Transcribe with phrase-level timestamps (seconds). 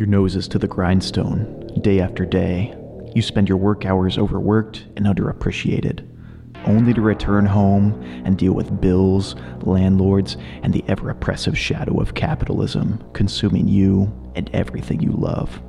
[0.00, 2.74] Your nose is to the grindstone, day after day.
[3.14, 6.08] You spend your work hours overworked and underappreciated,
[6.64, 12.14] only to return home and deal with bills, landlords, and the ever oppressive shadow of
[12.14, 15.60] capitalism consuming you and everything you love.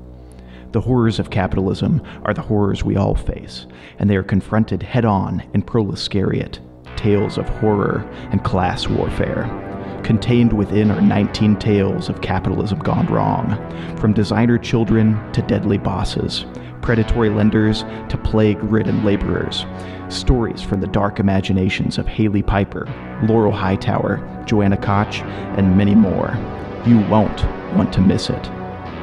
[0.72, 3.68] The horrors of capitalism are the horrors we all face,
[4.00, 6.58] and they are confronted head on in Proletariat,
[6.96, 9.71] Tales of Horror and Class Warfare.
[10.12, 13.56] Contained within are 19 tales of capitalism gone wrong,
[13.98, 16.44] from designer children to deadly bosses,
[16.82, 19.66] predatory lenders to plague ridden laborers.
[20.10, 22.90] Stories from the dark imaginations of Hailey Piper,
[23.24, 25.22] Laurel Hightower, Joanna Koch,
[25.58, 26.38] and many more.
[26.86, 27.46] You won't
[27.78, 28.44] want to miss it.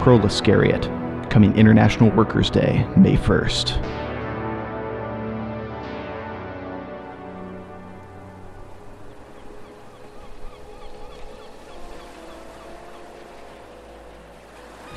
[0.01, 0.90] Proletariat,
[1.30, 3.98] coming International Workers' Day, May 1st.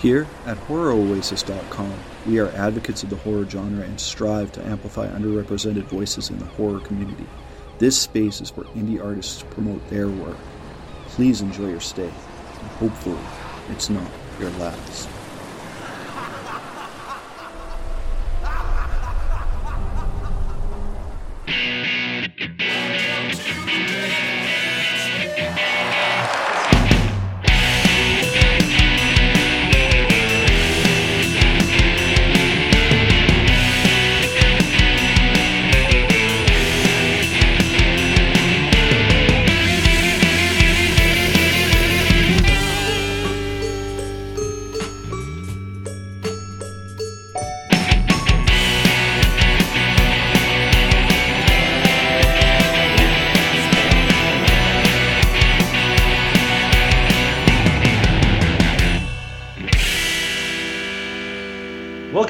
[0.02, 1.94] Here at HorrorOasis.com,
[2.26, 6.46] we are advocates of the horror genre and strive to amplify underrepresented voices in the
[6.46, 7.28] horror community.
[7.78, 10.38] This space is for indie artists to promote their work.
[11.10, 13.20] Please enjoy your stay, and hopefully,
[13.70, 15.08] it's not your last.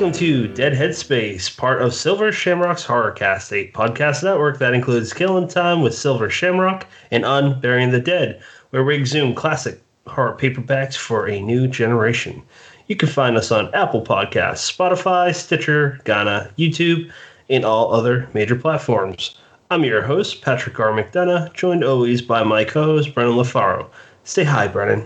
[0.02, 5.48] Welcome to Dead Headspace, part of Silver Shamrock's Horrorcast, a podcast network that includes Killing
[5.48, 8.42] Time with Silver Shamrock and Unburying the Dead,
[8.72, 12.42] where we exhume classic horror paperbacks for a new generation.
[12.88, 17.12] You can find us on Apple Podcasts, Spotify, Stitcher, Ghana, YouTube,
[17.48, 19.38] and all other major platforms.
[19.70, 20.94] I'm your host, Patrick R.
[20.94, 23.88] McDonough, joined always by my co-host, Brennan LaFaro.
[24.24, 25.06] Stay hi, Brennan.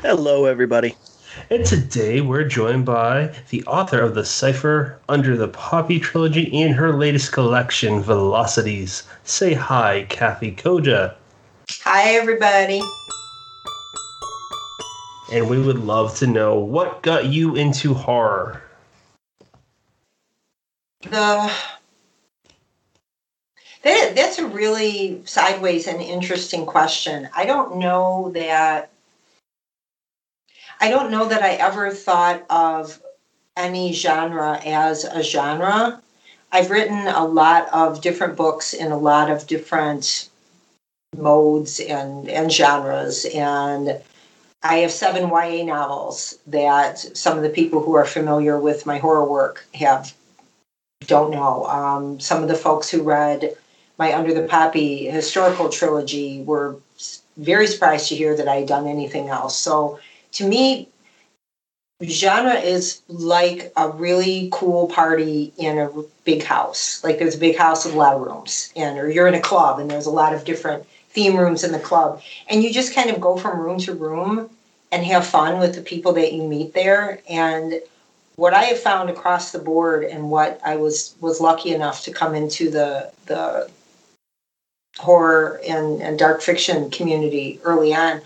[0.00, 0.94] Hello, everybody.
[1.50, 6.74] And today we're joined by the author of the Cipher Under the Poppy trilogy and
[6.74, 9.04] her latest collection, Velocities.
[9.24, 11.14] Say hi, Kathe Koja.
[11.84, 12.82] Hi, everybody.
[15.32, 18.62] And we would love to know what got you into horror.
[21.04, 21.50] The
[23.84, 27.26] that, that's a really sideways and interesting question.
[27.34, 28.90] I don't know that
[30.80, 33.00] I don't know that I ever thought of
[33.56, 36.00] any genre as a genre.
[36.52, 40.28] I've written a lot of different books in a lot of different
[41.16, 43.26] modes and, and genres.
[43.34, 44.00] And
[44.62, 48.98] I have seven YA novels that some of the people who are familiar with my
[48.98, 50.14] horror work have
[51.06, 51.64] don't know.
[51.66, 53.56] Um, some of the folks who read
[53.98, 56.76] my Under the Poppy historical trilogy were
[57.36, 59.56] very surprised to hear that I had done anything else.
[59.56, 59.98] So
[60.32, 60.88] to me,
[62.04, 65.90] genre is like a really cool party in a
[66.24, 67.02] big house.
[67.02, 69.40] Like there's a big house with a lot of rooms, and or you're in a
[69.40, 72.94] club and there's a lot of different theme rooms in the club, and you just
[72.94, 74.48] kind of go from room to room
[74.92, 77.20] and have fun with the people that you meet there.
[77.28, 77.80] And
[78.36, 82.12] what I have found across the board, and what I was was lucky enough to
[82.12, 83.68] come into the the
[84.98, 88.20] horror and, and dark fiction community early on,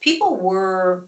[0.00, 1.06] people were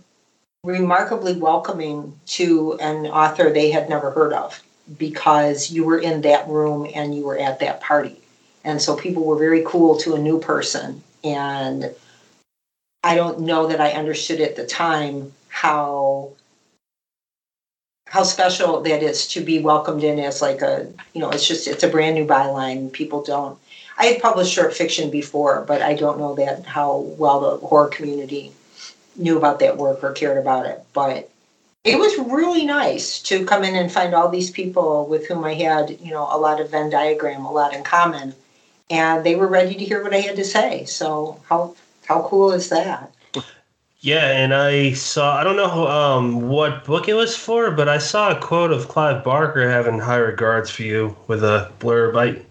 [0.66, 4.60] remarkably welcoming to an author they had never heard of
[4.99, 8.21] because you were in that room and you were at that party.
[8.65, 11.03] And so people were very cool to a new person.
[11.22, 11.94] And
[13.05, 16.32] I don't know that I understood at the time how
[18.08, 21.67] how special that is to be welcomed in as like a you know it's just
[21.67, 23.58] it's a brand new byline people don't
[23.99, 27.88] i had published short fiction before but i don't know that how well the horror
[27.88, 28.52] community
[29.19, 30.85] knew about that work or cared about it.
[30.93, 31.31] But
[31.85, 35.55] it was really nice to come in and find all these people with whom I
[35.55, 38.35] had, you know, a lot of Venn diagram, a lot in common,
[38.91, 40.85] and they were ready to hear what I had to say.
[40.85, 41.75] So how
[42.07, 43.13] how cool is that?
[44.01, 47.99] Yeah, and I saw I don't know um, what book it was for, but I
[47.99, 52.17] saw a quote of Clive Barker having high regards for you with a blurb.
[52.17, 52.43] I,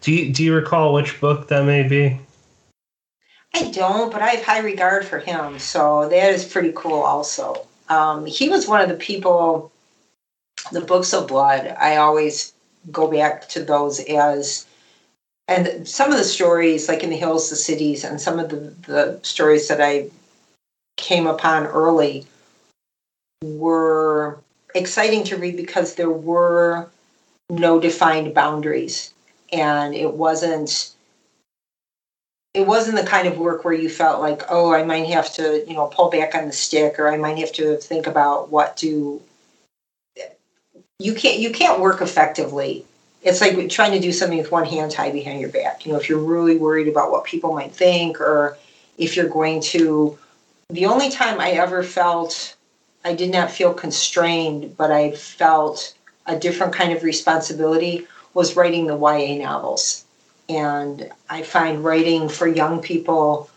[0.00, 2.20] do you do you recall which book that may be?
[3.54, 7.66] I don't, but I have high regard for him, so that is pretty cool also.
[7.88, 9.72] Um, he was one of the people,
[10.72, 12.52] the books of blood, I always
[12.90, 14.66] go back to those as,
[15.48, 18.74] and some of the stories, like in the hills, the cities, and some of the,
[18.86, 20.10] the stories that I
[20.96, 22.26] came upon early
[23.42, 24.38] were
[24.74, 26.88] exciting to read because there were
[27.50, 29.12] no defined boundaries
[29.52, 30.92] and it wasn't
[32.56, 35.64] it wasn't the kind of work where you felt like oh i might have to
[35.68, 38.76] you know pull back on the stick or i might have to think about what
[38.76, 39.20] to
[40.98, 42.84] you can't you can't work effectively.
[43.22, 45.84] It's like trying to do something with one hand tied behind your back.
[45.84, 48.56] You know if you're really worried about what people might think or
[48.96, 50.18] if you're going to
[50.70, 52.56] the only time i ever felt
[53.04, 55.94] i did not feel constrained but i felt
[56.26, 60.05] a different kind of responsibility was writing the ya novels
[60.48, 63.50] and I find writing for young people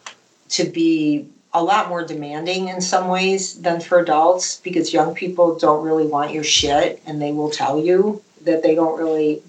[0.49, 5.57] to be a lot more demanding in some ways than for adults because young people
[5.57, 9.41] don't really want your shit and they will tell you that they don't really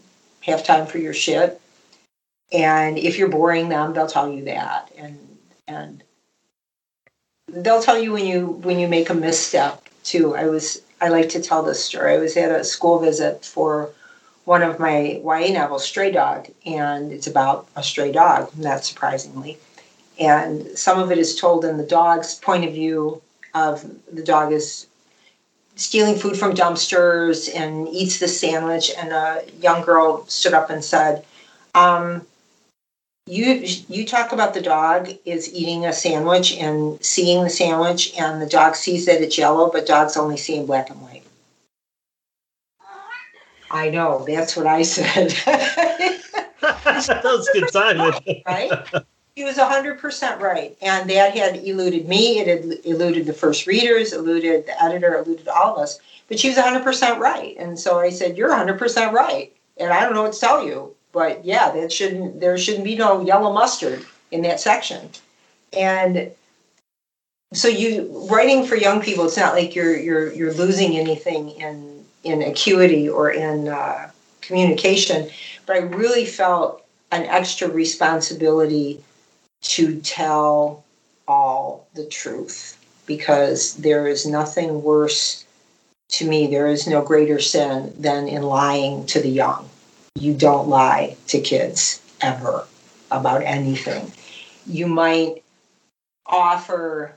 [0.42, 1.60] have time for your shit.
[2.52, 4.90] And if you're boring them, they'll tell you that.
[4.96, 5.18] And
[5.68, 6.02] and
[7.48, 10.34] they'll tell you when you when you make a misstep too.
[10.34, 12.14] I was I like to tell this story.
[12.14, 13.90] I was at a school visit for
[14.44, 19.58] one of my YA novels, Stray Dog, and it's about a stray dog, not surprisingly.
[20.18, 23.22] And some of it is told in the dog's point of view
[23.54, 24.86] of the dog is
[25.76, 28.90] stealing food from dumpsters and eats the sandwich.
[28.98, 31.24] And a young girl stood up and said,
[31.74, 32.26] um,
[33.26, 38.42] you you talk about the dog is eating a sandwich and seeing the sandwich and
[38.42, 41.19] the dog sees that it's yellow but dogs only see in black and white
[43.70, 44.24] I know.
[44.26, 45.30] That's what I said.
[46.60, 48.42] that was good timing.
[48.46, 48.70] right?
[49.36, 50.76] He was 100% right.
[50.82, 52.40] And that had eluded me.
[52.40, 56.00] It had eluded the first readers, eluded the editor, eluded all of us.
[56.28, 57.56] But she was 100% right.
[57.58, 59.52] And so I said, You're 100% right.
[59.78, 60.94] And I don't know what to tell you.
[61.12, 65.10] But yeah, that shouldn't there shouldn't be no yellow mustard in that section.
[65.72, 66.30] And
[67.52, 71.99] so you writing for young people, it's not like you're you're you're losing anything in
[72.24, 75.30] in acuity or in uh, communication,
[75.66, 79.02] but I really felt an extra responsibility
[79.62, 80.84] to tell
[81.26, 82.76] all the truth
[83.06, 85.44] because there is nothing worse
[86.10, 89.68] to me, there is no greater sin than in lying to the young.
[90.16, 92.66] You don't lie to kids ever
[93.10, 94.10] about anything.
[94.66, 95.42] You might
[96.26, 97.16] offer,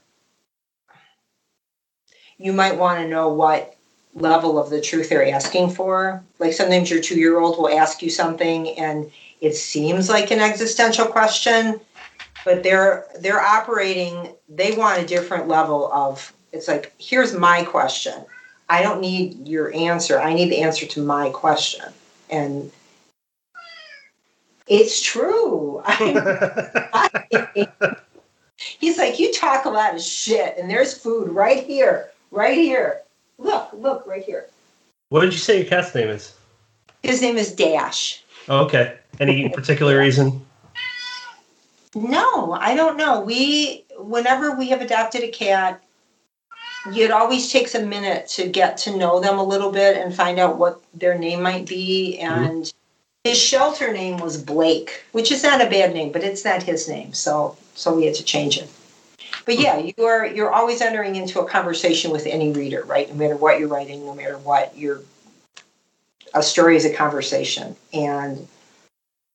[2.37, 3.75] you might want to know what
[4.15, 6.23] level of the truth they're asking for.
[6.39, 9.11] Like sometimes your two year old will ask you something and
[9.41, 11.79] it seems like an existential question,
[12.45, 18.25] but they're they're operating, they want a different level of it's like, here's my question.
[18.69, 20.19] I don't need your answer.
[20.19, 21.91] I need the answer to my question.
[22.29, 22.71] And
[24.67, 25.83] it's true.
[28.79, 33.01] he's like, you talk a lot of shit, and there's food right here, right here.
[33.37, 34.47] Look, look right here.
[35.09, 36.35] What did you say your cat's name is?
[37.01, 38.23] His name is Dash.
[38.47, 38.97] Oh, okay.
[39.19, 40.45] Any particular reason?
[41.95, 43.21] No, I don't know.
[43.21, 45.83] We, whenever we have adopted a cat,
[46.87, 50.39] it always takes a minute to get to know them a little bit and find
[50.39, 52.19] out what their name might be.
[52.19, 52.43] Mm-hmm.
[52.43, 53.29] And mm-hmm.
[53.29, 56.89] his shelter name was Blake, which is not a bad name, but it's not his
[56.89, 57.13] name.
[57.13, 58.69] So, so we had to change it
[59.45, 63.09] but yeah, you are you're always entering into a conversation with any reader, right?
[63.09, 65.01] No matter what you're writing, no matter what you're
[66.33, 67.75] a story is a conversation.
[67.93, 68.47] And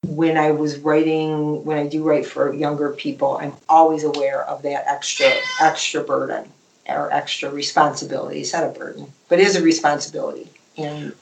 [0.06, 4.62] when I was writing, when I do write for younger people, I'm always aware of
[4.62, 6.50] that extra extra burden
[6.88, 8.40] or extra responsibility.
[8.40, 10.48] It's not a burden, but it is a responsibility.
[10.76, 11.14] And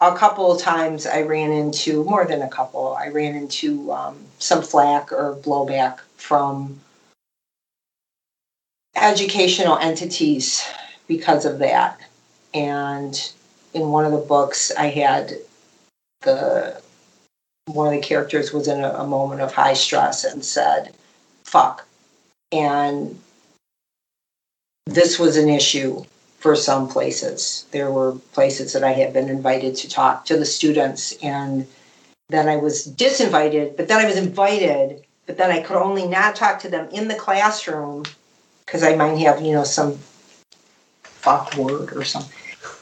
[0.00, 2.94] a couple of times I ran into more than a couple.
[2.94, 6.80] I ran into um, some flack or blowback from
[8.96, 10.66] educational entities
[11.06, 12.00] because of that.
[12.52, 13.32] And
[13.74, 15.34] in one of the books, I had
[16.22, 16.82] the
[17.66, 20.94] one of the characters was in a, a moment of high stress and said,
[21.44, 21.86] fuck.
[22.52, 23.18] And
[24.86, 26.04] this was an issue
[26.38, 27.66] for some places.
[27.70, 31.66] There were places that I had been invited to talk to the students, and
[32.28, 36.36] then I was disinvited, but then I was invited, but then I could only not
[36.36, 38.04] talk to them in the classroom
[38.64, 39.98] because I might have, you know, some
[41.02, 42.32] fuck word or something.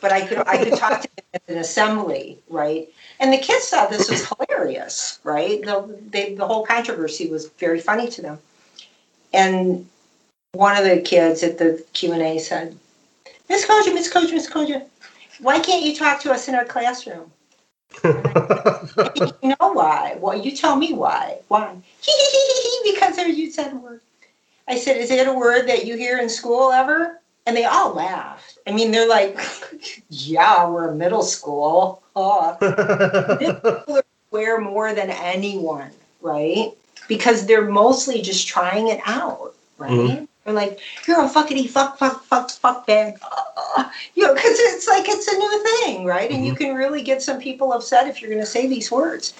[0.00, 2.88] But I could I could talk to them at an assembly, right?
[3.18, 5.62] And the kids thought this was hilarious, right?
[5.62, 8.38] The, they, the whole controversy was very funny to them.
[9.32, 9.88] And
[10.52, 12.76] one of the kids at the Q and A said,
[13.48, 14.84] "Miss Koja, Miss Koja, Miss Koja,
[15.40, 17.32] why can't you talk to us in our classroom?"
[18.04, 20.16] you know why?
[20.20, 21.38] Well, you tell me why.
[21.48, 21.76] Why?
[22.84, 24.00] because you said a word.
[24.66, 27.92] I said, "Is it a word that you hear in school ever?" And they all
[27.94, 28.58] laughed.
[28.66, 29.38] I mean, they're like,
[30.08, 32.56] "Yeah, we're middle school." Oh.
[34.30, 36.70] aware more than anyone, right?
[37.08, 39.90] Because they're mostly just trying it out, right?
[39.90, 40.24] Mm-hmm.
[40.44, 43.18] They're like, you're a fuckity fuck fuck fuck fuck bag,
[43.76, 46.30] uh, you know, because it's like it's a new thing, right?
[46.30, 46.46] And mm-hmm.
[46.46, 49.34] you can really get some people upset if you're going to say these words.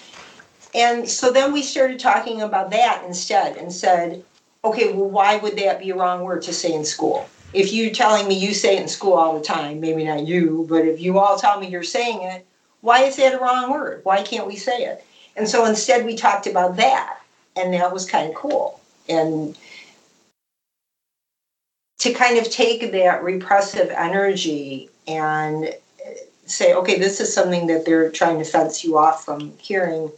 [0.75, 4.25] And so then we started talking about that instead, and said,
[4.65, 7.29] okay, well, why would that be a wrong word to say in school?
[7.53, 10.67] If you're telling me you say it in school all the time, maybe not you,
[10.69, 12.45] but if you all tell me you're saying it,
[12.81, 14.01] why is that a wrong word?
[14.03, 15.05] Why can't we say it?
[15.37, 17.21] And so instead, we talked about that,
[17.57, 18.81] and that was kind of cool.
[19.09, 19.57] And
[21.99, 25.73] to kind of take that repressive energy and
[26.47, 30.11] say, okay, this is something that they're trying to fence you off from hearing.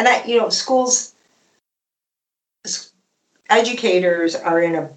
[0.00, 1.12] And I, you know, schools,
[3.50, 4.88] educators are in a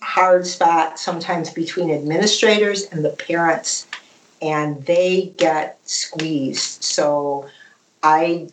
[0.00, 3.86] hard spot sometimes between administrators and the parents
[4.40, 6.82] and they get squeezed.
[6.82, 7.50] So
[8.02, 8.48] I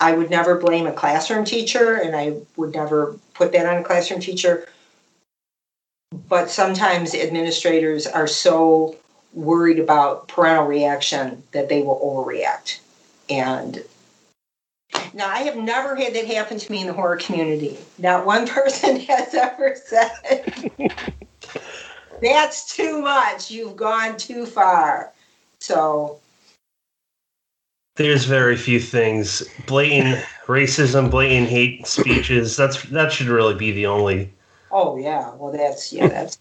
[0.00, 3.84] I would never blame a classroom teacher and I would never put that on a
[3.84, 4.66] classroom teacher.
[6.30, 8.96] But sometimes administrators are so
[9.34, 12.78] worried about parental reaction that they will overreact.
[13.28, 13.84] And
[15.14, 17.78] now I have never had that happen to me in the horror community.
[17.98, 20.72] Not one person has ever said
[22.22, 23.50] that's too much.
[23.50, 25.12] You've gone too far.
[25.60, 26.20] So
[27.96, 32.56] there's very few things blatant racism, blatant hate speeches.
[32.56, 34.32] That's that should really be the only.
[34.70, 36.38] Oh yeah, well that's yeah that's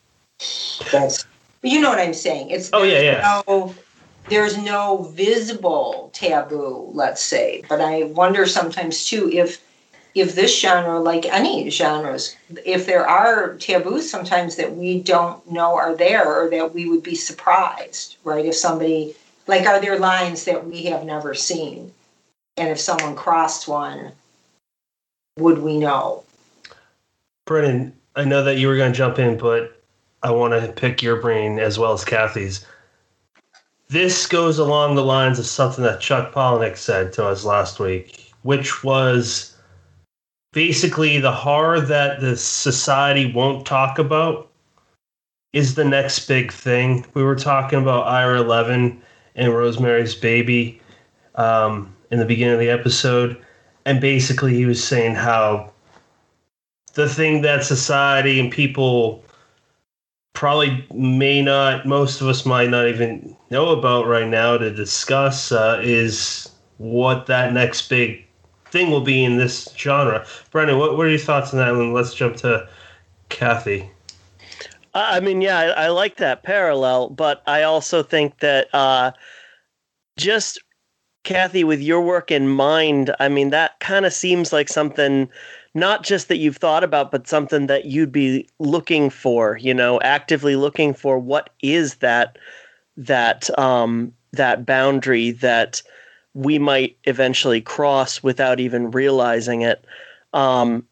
[0.91, 1.25] that's.
[1.61, 2.49] You know what I'm saying?
[2.49, 3.41] It's oh yeah yeah.
[3.47, 3.73] No,
[4.29, 9.61] there's no visible taboo, let's say, but I wonder sometimes too if
[10.15, 15.75] if this genre, like any genres, if there are taboos sometimes that we don't know
[15.75, 18.45] are there or that we would be surprised, right?
[18.45, 19.15] If somebody,
[19.47, 21.91] like, are there lines that we have never seen?
[22.57, 24.11] And if someone crossed one,
[25.39, 26.23] would we know?
[27.45, 29.81] Brennan, I know that you were going to jump in, but
[30.21, 32.65] I want to pick your brain as well as Kathe's.
[33.93, 38.33] This goes along the lines of something that Chuck Palahniuk said to us last week,
[38.41, 39.55] which was
[40.51, 44.49] basically the horror that the society won't talk about
[45.53, 47.05] is the next big thing.
[47.13, 48.99] We were talking about Ira Levin
[49.35, 50.81] and Rosemary's Baby
[51.35, 53.37] um, in the beginning of the episode.
[53.85, 55.71] And basically, he was saying how
[56.95, 59.23] the thing that society and people
[60.33, 65.51] probably may not, most of us might not even know about right now to discuss
[65.51, 68.25] uh, is what that next big
[68.65, 70.25] thing will be in this genre.
[70.49, 71.69] Brennan, what, what are your thoughts on that?
[71.69, 72.67] And let's jump to
[73.29, 73.83] Kathe.
[74.95, 79.11] I mean, yeah, I, I like that parallel, but I also think that uh,
[80.17, 80.59] just
[81.23, 85.29] Kathe, with your work in mind, I mean, that kind of seems like something
[85.75, 89.99] not just that you've thought about, but something that you'd be looking for, you know,
[90.01, 92.37] actively looking for what is that
[92.97, 95.81] that um that boundary that
[96.33, 99.85] we might eventually cross without even realizing it.
[100.33, 100.87] Um,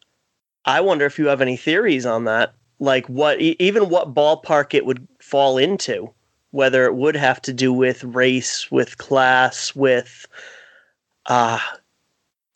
[0.65, 4.85] I wonder if you have any theories on that, like what even what ballpark it
[4.85, 6.11] would fall into,
[6.51, 10.27] whether it would have to do with race, with class, with
[11.25, 11.59] uh,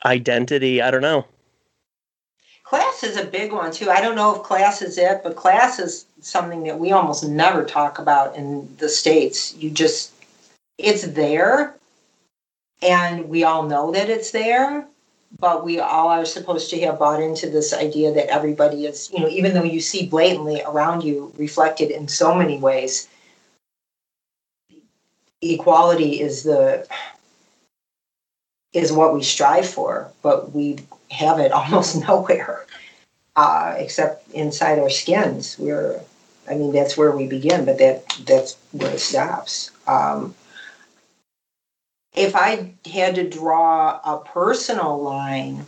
[0.06, 0.82] identity.
[0.82, 1.26] I don't know.
[2.64, 3.90] Class is a big one too.
[3.90, 7.64] I don't know if class is it, but class is something that we almost never
[7.64, 9.56] talk about in the states.
[9.56, 10.14] You just
[10.78, 11.76] it's there,
[12.82, 14.88] and we all know that it's there
[15.40, 19.20] but we all are supposed to have bought into this idea that everybody is you
[19.20, 23.08] know even though you see blatantly around you reflected in so many ways
[25.42, 26.88] equality is the
[28.74, 30.78] is what we strive for but we
[31.12, 32.66] have it almost nowhere
[33.38, 36.00] uh, except inside our skins we're
[36.50, 40.34] i mean that's where we begin but that that's where it stops um,
[42.16, 45.66] if I had to draw a personal line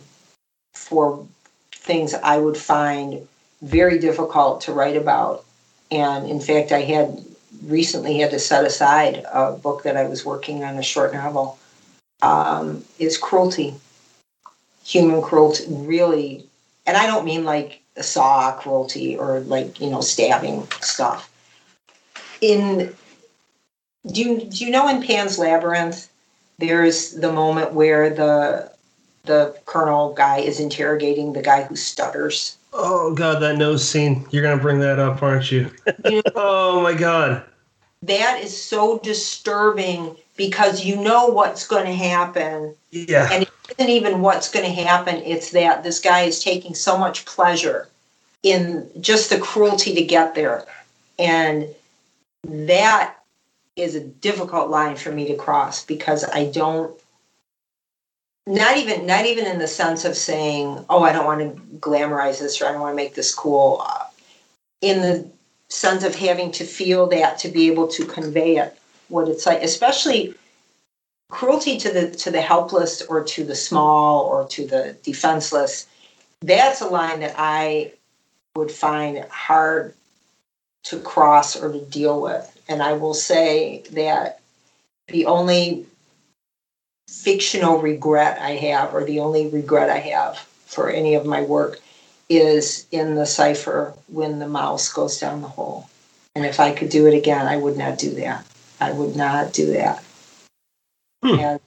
[0.74, 1.26] for
[1.72, 3.26] things I would find
[3.60, 5.44] very difficult to write about,
[5.90, 7.24] and in fact, I had
[7.64, 11.58] recently had to set aside a book that I was working on, a short novel,
[12.22, 13.74] um, is cruelty,
[14.84, 16.46] human cruelty, really.
[16.86, 21.30] And I don't mean like saw cruelty or like you know stabbing stuff.
[22.40, 22.94] In
[24.10, 26.08] do you do you know in Pan's Labyrinth,
[26.58, 28.72] there's the moment where the
[29.24, 32.56] the colonel guy is interrogating the guy who stutters.
[32.72, 34.26] Oh god, that nose scene.
[34.30, 35.70] You're gonna bring that up, aren't you?
[36.34, 37.44] oh my god.
[38.02, 42.74] That is so disturbing because you know what's to happen.
[42.90, 43.28] Yeah.
[43.32, 43.46] And
[43.76, 45.16] isn't even what's going to happen.
[45.16, 47.88] It's that this guy is taking so much pleasure
[48.42, 50.64] in just the cruelty to get there.
[51.18, 51.68] And
[52.44, 53.14] that
[53.76, 56.98] is a difficult line for me to cross because I don't
[58.46, 62.40] not even not even in the sense of saying, "Oh, I don't want to glamorize
[62.40, 63.86] this or I don't want to make this cool."
[64.80, 65.28] In the
[65.68, 68.74] sense of having to feel that to be able to convey it,
[69.08, 70.34] what it's like, especially
[71.30, 75.86] cruelty to the to the helpless or to the small or to the defenseless.
[76.40, 77.92] That's a line that I
[78.56, 79.94] would find hard
[80.84, 82.54] to cross or to deal with.
[82.68, 84.40] And I will say that
[85.08, 85.86] the only
[87.08, 91.80] fictional regret I have, or the only regret I have for any of my work,
[92.28, 95.88] is in the cipher when the mouse goes down the hole.
[96.34, 98.44] And if I could do it again, I would not do that.
[98.80, 100.04] I would not do that.
[101.22, 101.40] Hmm.
[101.40, 101.60] And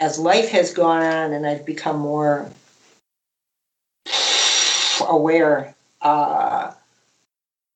[0.00, 2.50] as life has gone on and I've become more
[5.00, 6.72] aware, uh,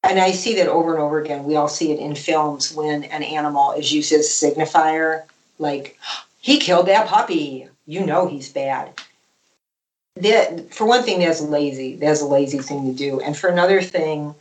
[0.04, 1.44] and I see that over and over again.
[1.44, 5.24] We all see it in films when an animal is used as a signifier,
[5.58, 5.98] like
[6.40, 7.68] he killed that puppy.
[7.86, 8.92] You know he's bad.
[10.16, 11.96] That for one thing, that's lazy.
[11.96, 13.20] That's a lazy thing to do.
[13.20, 14.34] And for another thing,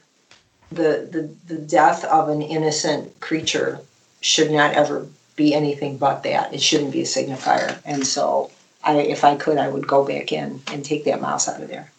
[0.72, 3.80] the the, the death of an innocent creature
[4.22, 5.08] should not ever
[5.38, 6.54] be anything but that.
[6.54, 7.80] It shouldn't be a signifier.
[7.86, 8.52] And so,
[8.84, 11.70] I, if I could, I would go back in and take that mouse out of
[11.70, 11.90] there.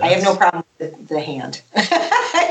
[0.00, 1.60] I have no problem with the, the hand.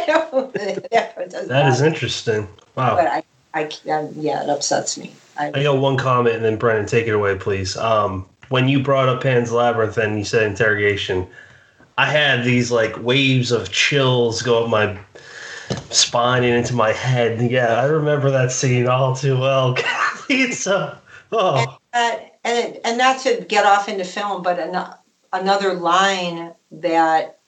[0.06, 0.52] That
[1.48, 2.48] That is interesting.
[2.76, 2.96] Wow.
[2.96, 3.24] But I,
[3.54, 5.14] I, um, yeah, it upsets me.
[5.38, 7.78] I, I got one comment, and then Brennan, take it away, please.
[7.78, 11.28] Um, when you brought up Pan's Labyrinth and you said interrogation,
[11.98, 14.98] I had these like waves of chills go up my
[15.90, 17.50] spine and into my head.
[17.50, 19.76] Yeah, I remember that scene all too well.
[20.30, 20.96] it's so
[21.32, 24.76] oh Uh, and and not to get off into film, but an,
[25.32, 27.40] another line that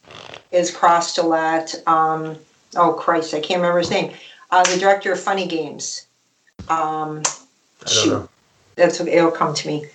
[0.51, 1.73] is crossed a lot.
[1.87, 2.37] Um,
[2.75, 4.13] oh Christ, I can't remember his name.
[4.51, 6.05] Uh, the director of Funny Games.
[6.69, 7.23] Um,
[7.85, 8.29] I don't know.
[8.75, 9.87] That's what it'll come to me.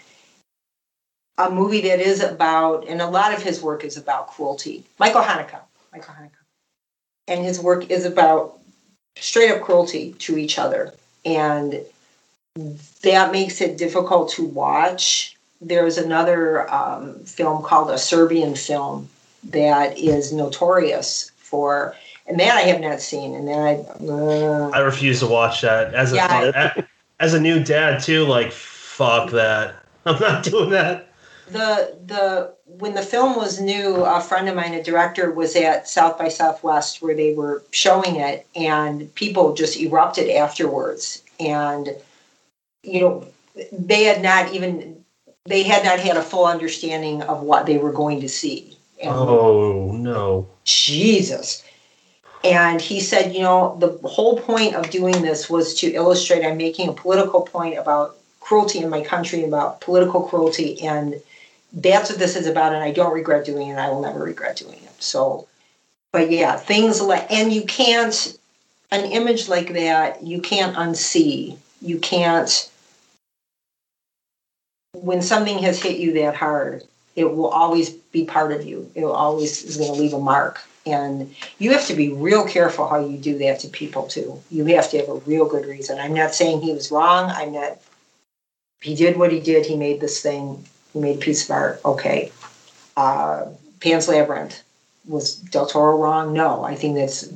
[1.38, 4.84] A movie that is about, and a lot of his work is about cruelty.
[4.98, 5.58] Michael Haneke.
[5.92, 6.30] Michael Haneke.
[7.28, 8.58] And his work is about
[9.16, 10.92] straight up cruelty to each other.
[11.24, 11.80] And
[13.02, 15.36] that makes it difficult to watch.
[15.60, 19.08] There's another um, film called a Serbian film
[19.44, 21.94] that is notorious for,
[22.26, 23.34] and that I have not seen.
[23.34, 26.82] And then I, uh, I refuse to watch that as a Yeah.
[27.20, 28.24] as a new dad too.
[28.24, 29.76] Like fuck that.
[30.06, 31.08] I'm not doing that.
[31.50, 35.88] the the when the film was new, a friend of mine, a director, was at
[35.88, 41.22] South by Southwest where they were showing it, and people just erupted afterwards.
[41.38, 41.90] And
[42.82, 43.26] you know,
[43.72, 45.04] they had not even
[45.46, 48.76] they had not had a full understanding of what they were going to see.
[49.02, 50.48] And Oh no.
[50.64, 51.64] Jesus.
[52.42, 56.56] And he said, you know, the whole point of doing this was to illustrate I'm
[56.56, 61.20] making a political point about cruelty in my country, about political cruelty, and
[61.72, 62.72] that's what this is about.
[62.72, 63.72] And I don't regret doing it.
[63.72, 65.02] and I will never regret doing it.
[65.02, 65.46] So,
[66.12, 68.38] but yeah, things like, and you can't,
[68.90, 71.56] an image like that, you can't unsee.
[71.82, 72.69] You can't,
[74.92, 76.84] when something has hit you that hard,
[77.16, 78.90] it will always be part of you.
[78.94, 80.60] It will always is going to leave a mark.
[80.86, 84.40] And you have to be real careful how you do that to people too.
[84.50, 85.98] You have to have a real good reason.
[85.98, 87.30] I'm not saying he was wrong.
[87.30, 87.78] I'm not.
[88.80, 89.66] He did what he did.
[89.66, 90.64] He made this thing.
[90.92, 91.80] He made a piece of art.
[91.84, 92.32] Okay.
[92.96, 93.46] Uh,
[93.80, 94.62] Pan's Labyrinth
[95.06, 96.32] was Del Toro wrong?
[96.32, 97.28] No, I think that's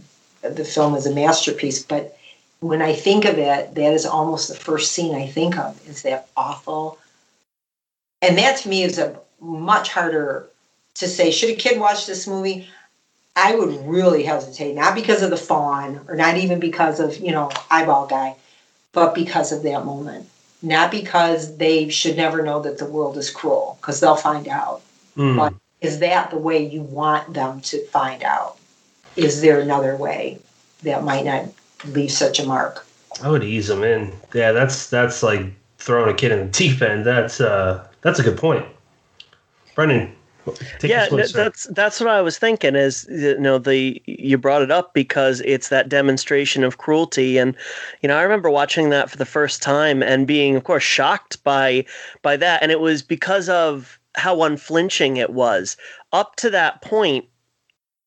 [0.43, 1.83] the film is a masterpiece.
[1.83, 2.17] But
[2.61, 5.79] when I think of it, that is almost the first scene I think of.
[5.87, 6.99] Is that awful?
[8.25, 10.49] And that to me is a much harder
[10.95, 11.31] to say.
[11.31, 12.69] Should a kid watch this movie?
[13.37, 17.33] I would really hesitate, not because of the fawn or not even because of, you
[17.33, 18.37] know, eyeball guy,
[18.93, 20.29] but because of that moment.
[20.63, 24.81] Not because they should never know that the world is cruel, because they'll find out.
[25.15, 25.37] Hmm.
[25.37, 28.57] But is that the way you want them to find out?
[29.17, 30.39] Is there another way
[30.83, 31.45] that might not
[31.87, 32.87] leave such a mark?
[33.23, 34.13] I would ease them in.
[34.33, 35.47] Yeah, that's that's like
[35.79, 37.05] throwing a kid in the deep end.
[37.05, 38.65] That's uh that's a good point.
[39.75, 40.15] Brennan,
[40.79, 41.45] Take yeah, this one, no, sir.
[41.45, 42.77] that's that's what I was thinking.
[42.77, 47.57] Is you know the you brought it up because it's that demonstration of cruelty, and
[48.03, 51.43] you know I remember watching that for the first time and being, of course, shocked
[51.45, 51.85] by
[52.23, 55.77] by that, and it was because of how unflinching it was.
[56.13, 57.25] Up to that point,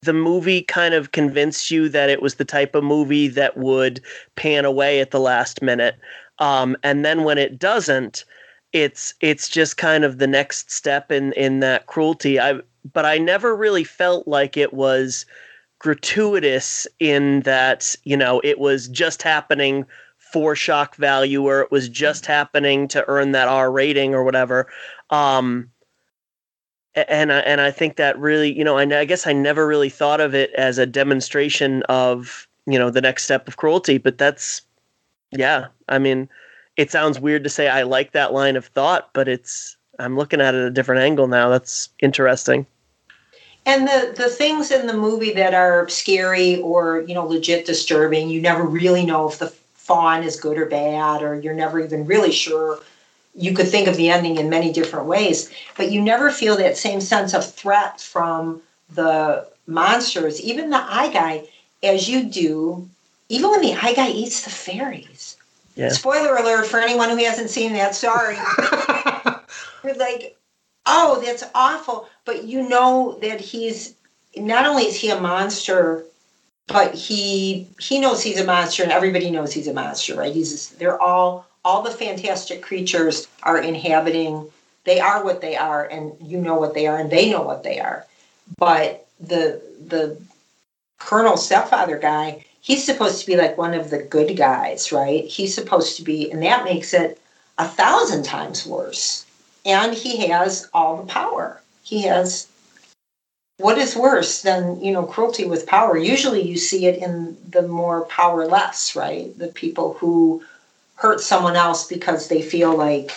[0.04, 4.00] the movie kind of convinced you that it was the type of movie that would
[4.36, 5.96] pan away at the last minute,
[6.38, 8.26] um, and then when it doesn't
[8.74, 12.40] it's it's just kind of the next step in in that cruelty.
[12.40, 12.60] I
[12.94, 15.26] but i never really felt like it was
[15.80, 19.86] gratuitous in that you know it was just happening
[20.18, 24.68] for shock value or it was just happening to earn that r rating or whatever.
[25.10, 25.70] Um
[26.96, 29.90] and I, and I think that really you know I, I guess I never really
[29.90, 34.18] thought of it as a demonstration of you know the next step of cruelty but
[34.18, 34.62] that's
[35.32, 36.28] yeah I mean
[36.78, 40.40] it sounds weird to say I like that line of thought, but it's I'm looking
[40.40, 41.50] at it a different angle now.
[41.50, 42.66] That's interesting.
[43.66, 48.30] And the the things in the movie that are scary or you know legit disturbing,
[48.30, 52.06] you never really know if the fawn is good or bad, or you're never even
[52.06, 52.80] really sure.
[53.36, 56.78] You could think of the ending in many different ways, but you never feel that
[56.78, 58.62] same sense of threat from
[58.94, 61.44] the monsters, even the eye guy,
[61.84, 62.88] as you do,
[63.30, 65.27] even when the eye guy eats the fairies.
[65.78, 65.90] Yeah.
[65.90, 67.94] Spoiler alert for anyone who hasn't seen that.
[67.94, 68.36] Sorry.
[69.84, 70.36] You're like,
[70.88, 72.10] oh, that's awful.
[72.26, 73.94] But you know that he's
[74.36, 76.04] not only is he a monster,
[76.66, 80.34] but he he knows he's a monster, and everybody knows he's a monster, right?
[80.34, 84.50] He's they're all all the fantastic creatures are inhabiting.
[84.84, 87.62] They are what they are, and you know what they are, and they know what
[87.62, 88.04] they are.
[88.58, 90.20] But the the
[90.98, 95.26] Colonel stepfather guy, he's supposed to be like one of the good guys, right?
[95.26, 97.20] He's supposed to be, and that makes it
[97.58, 99.26] a thousand times worse.
[99.66, 101.62] And he has all the power.
[101.84, 102.48] He has
[103.58, 107.64] what is worse than you know cruelty with power usually you see it in the
[107.64, 110.44] more powerless right the people who
[110.96, 113.12] hurt someone else because they feel like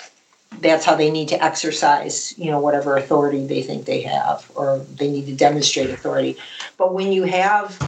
[0.60, 4.78] that's how they need to exercise you know whatever authority they think they have or
[4.96, 6.36] they need to demonstrate authority
[6.78, 7.78] but when you have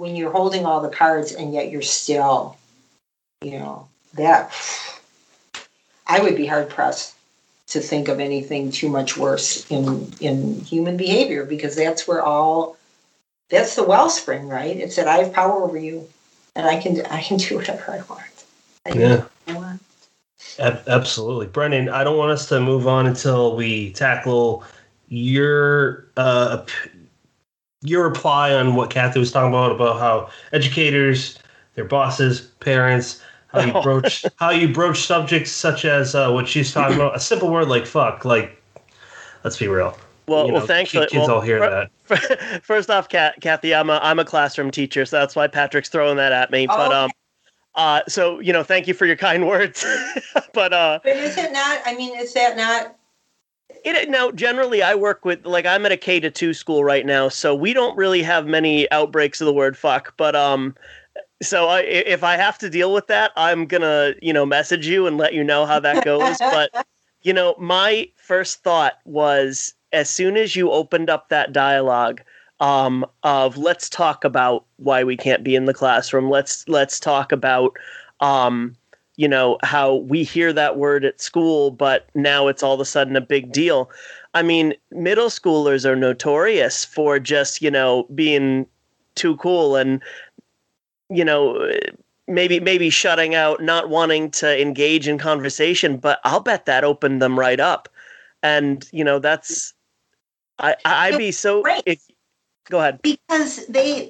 [0.00, 2.56] when you're holding all the cards and yet you're still
[3.42, 4.50] you know that
[6.06, 7.14] i would be hard pressed
[7.66, 12.78] to think of anything too much worse in in human behavior because that's where all
[13.50, 16.08] that's the wellspring right it's that i have power over you
[16.56, 18.22] and i can i can do whatever i want
[18.86, 19.08] I do Yeah.
[19.08, 19.82] whatever I want.
[20.58, 21.90] Ab- absolutely, Brennan.
[21.90, 24.64] I don't want us to move on until we tackle
[25.08, 26.64] your uh,
[27.82, 31.38] your reply on what Kathe was talking about about how educators,
[31.74, 33.82] their bosses, parents, how you Oh.
[33.82, 37.16] broach how you broach subjects such as uh, what she's talking about.
[37.16, 38.62] A simple word like "fuck." Like,
[39.44, 39.96] let's be real.
[40.26, 42.62] Well, You well, know, thankfully, kids well, all hear fir- that.
[42.64, 46.16] First off, Kat, Kathe, I'm a I'm a classroom teacher, so that's why Patrick's throwing
[46.18, 46.66] that at me.
[46.66, 46.94] But Okay.
[46.94, 47.10] um,
[47.74, 49.84] uh, so you know, thank you for your kind words.
[50.54, 52.96] but uh, but is it not i mean is that not
[53.84, 57.04] it no generally I work with like I'm at a K to two school right
[57.06, 60.14] now, so we don't really have many outbreaks of the word fuck.
[60.16, 60.74] But um,
[61.42, 64.86] so I, i- if I have to deal with that, I'm gonna you know message
[64.86, 66.38] you and let you know how that goes.
[66.50, 66.70] but
[67.22, 72.22] you know, my first thought was as soon as you opened up that dialogue
[72.60, 76.30] um, of let's talk about why we can't be in the classroom.
[76.30, 77.76] Let's let's talk about
[78.20, 78.76] um,
[79.16, 82.84] you know how we hear that word at school, but now it's all of a
[82.84, 83.90] sudden a big deal.
[84.34, 88.66] I mean, middle schoolers are notorious for just you know being
[89.14, 90.02] too cool and
[91.08, 91.70] you know
[92.28, 95.96] maybe maybe shutting out, not wanting to engage in conversation.
[95.96, 97.88] But I'll bet that opened them right up,
[98.42, 99.74] and you know that's
[100.58, 102.00] I I'd be so if
[102.68, 103.00] go ahead.
[103.02, 104.08] because they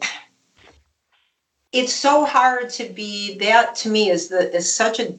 [1.72, 5.14] it's so hard to be that to me is the is such a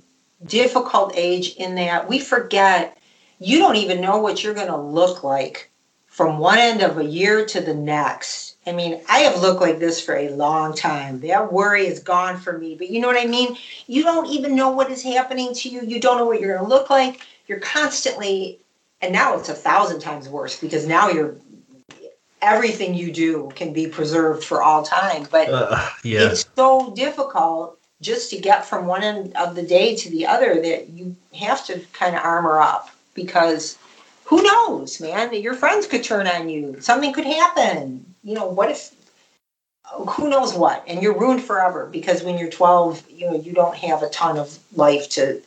[0.46, 2.98] difficult age in that we forget
[3.40, 5.70] you don't even know what you're going to look like
[6.08, 8.58] from one end of a year to the next.
[8.68, 11.22] I mean i have looked like this for a long time.
[11.22, 13.56] That worry is gone for me but you know what i mean?
[13.88, 15.82] You don't even know what is happening to you.
[15.82, 17.22] You don't know what you're going to look like.
[17.48, 18.60] You're constantly
[19.02, 21.36] and now it's a thousand times worse because now you're
[22.42, 26.30] everything you do can be preserved for all time but Uh, yeah.
[26.30, 30.60] it's so difficult just to get from one end of the day to the other
[30.62, 33.78] that you have to kind of armor up because
[34.26, 35.30] who knows man?
[35.30, 36.78] That your friends could turn on you.
[36.80, 38.16] Something could happen.
[38.24, 38.96] You know what if
[40.10, 40.84] who knows what?
[40.88, 44.38] And you're ruined forever because when you're 12 you know you don't have a ton
[44.38, 45.42] of life to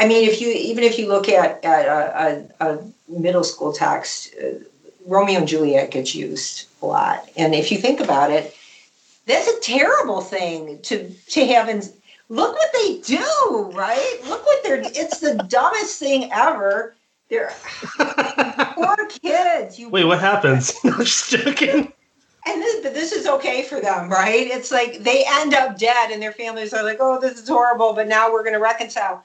[0.00, 3.72] I mean, if you even if you look at at a, a, a middle school
[3.72, 4.58] text, uh,
[5.06, 7.28] Romeo and Juliet gets used a lot.
[7.36, 8.56] And if you think about it,
[9.26, 11.82] that's a terrible thing to to have in
[12.28, 14.20] look what they do, right?
[14.26, 16.94] Look what they're it's the dumbest thing ever.
[17.28, 17.52] They're
[18.74, 19.78] poor kids.
[19.78, 20.74] You Wait, what happens?
[20.84, 21.92] I'm just joking.
[22.44, 24.48] And this, but this is okay for them, right?
[24.48, 27.92] It's like they end up dead, and their families are like, "Oh, this is horrible,"
[27.92, 29.22] but now we're going to reconcile.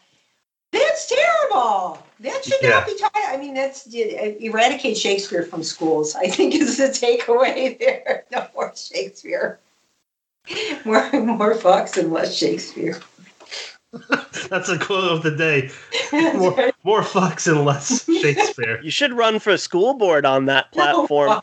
[0.71, 1.99] That's terrible.
[2.19, 2.69] That should yeah.
[2.69, 3.11] not be taught.
[3.15, 6.15] I mean, that's uh, eradicate Shakespeare from schools.
[6.15, 8.25] I think is the takeaway there.
[8.31, 9.59] No more Shakespeare.
[10.85, 12.99] More more Fox and less Shakespeare.
[14.49, 15.69] That's a quote of the day.
[16.37, 18.79] More, more Fox and less Shakespeare.
[18.81, 21.41] You should run for school board on that oh, platform.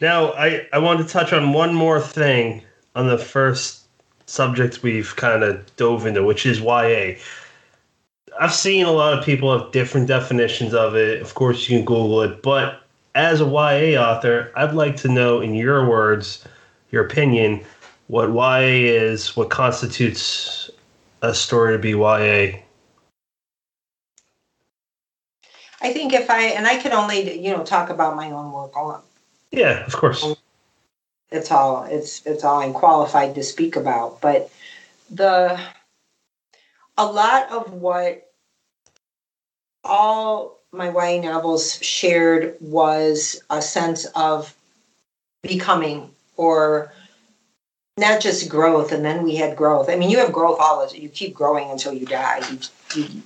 [0.00, 2.62] now, I, I want to touch on one more thing
[2.94, 3.85] on the first
[4.26, 7.14] subject we've kind of dove into, which is YA.
[8.38, 11.22] I've seen a lot of people have different definitions of it.
[11.22, 12.82] Of course, you can Google it, but
[13.14, 16.44] as a YA author, I'd like to know, in your words,
[16.90, 17.64] your opinion,
[18.08, 20.70] what YA is, what constitutes
[21.22, 22.60] a story to be YA.
[25.80, 28.72] I think if I and I can only you know talk about my own work.
[29.52, 30.35] Yeah, of course.
[31.36, 34.50] It's all it's it's all I'm qualified to speak about, but
[35.10, 35.60] the
[36.98, 38.30] a lot of what
[39.84, 44.54] all my YA novels shared was a sense of
[45.42, 46.92] becoming or
[47.96, 49.88] not just growth and then we had growth.
[49.88, 52.42] I mean you have growth all the you keep growing until you die.
[52.50, 52.58] You,
[53.02, 53.22] you,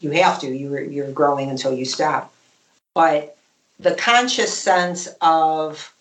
[0.00, 2.32] you have to you're, you're growing until you stop.
[2.94, 3.36] But
[3.78, 5.92] the conscious sense of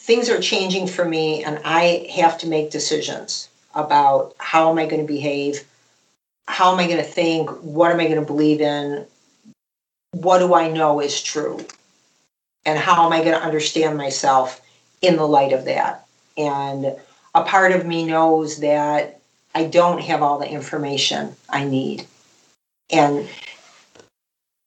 [0.00, 4.86] things are changing for me and i have to make decisions about how am i
[4.86, 5.64] going to behave
[6.48, 9.06] how am i going to think what am i going to believe in
[10.12, 11.64] what do I know is true?
[12.64, 14.60] And how am I going to understand myself
[15.00, 16.06] in the light of that?
[16.36, 16.96] And
[17.34, 19.20] a part of me knows that
[19.54, 22.06] I don't have all the information I need.
[22.90, 23.28] And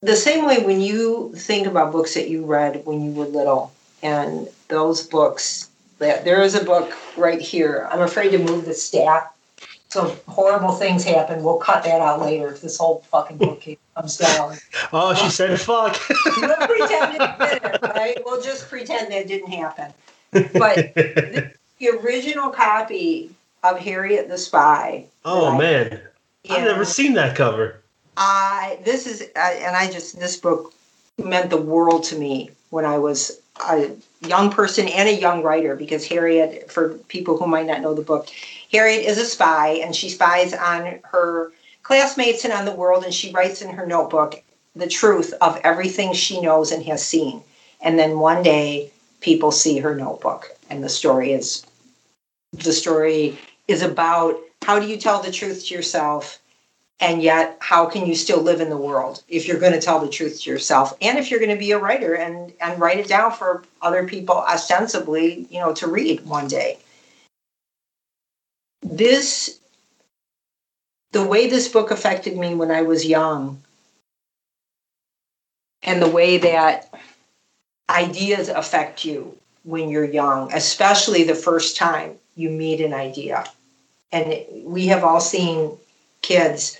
[0.01, 3.71] the same way when you think about books that you read when you were little,
[4.01, 7.87] and those books, that there is a book right here.
[7.91, 9.33] I'm afraid to move the stack
[9.93, 11.43] so horrible things happen.
[11.43, 13.63] We'll cut that out later if this whole fucking book
[13.95, 14.57] comes down.
[14.91, 15.97] Oh, she said fuck.
[16.09, 18.17] we'll pretend it didn't, right?
[18.25, 19.91] We'll just pretend that didn't happen.
[20.31, 23.31] But the, the original copy
[23.63, 25.05] of Harriet the Spy.
[25.25, 25.99] Oh man,
[26.43, 27.81] yeah, I've never seen that cover.
[28.17, 30.73] I this is uh, and I just this book
[31.17, 35.75] meant the world to me when I was a young person and a young writer
[35.75, 38.27] because Harriet, for people who might not know the book,
[38.71, 41.51] Harriet is a spy and she spies on her
[41.83, 44.41] classmates and on the world, and she writes in her notebook
[44.75, 47.43] the truth of everything she knows and has seen.
[47.81, 51.65] And then one day, people see her notebook, and the story is
[52.53, 53.37] the story
[53.67, 56.39] is about how do you tell the truth to yourself
[56.99, 59.99] and yet how can you still live in the world if you're going to tell
[59.99, 62.99] the truth to yourself and if you're going to be a writer and and write
[62.99, 66.77] it down for other people ostensibly you know to read one day
[68.81, 69.59] this
[71.13, 73.61] the way this book affected me when I was young
[75.83, 76.91] and the way that
[77.89, 83.45] ideas affect you when you're young, especially the first time you meet an idea.
[84.11, 85.77] And we have all seen
[86.21, 86.77] kids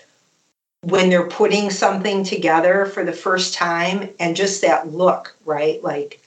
[0.84, 5.84] when they're putting something together for the first time and just that look, right?
[5.84, 6.20] Like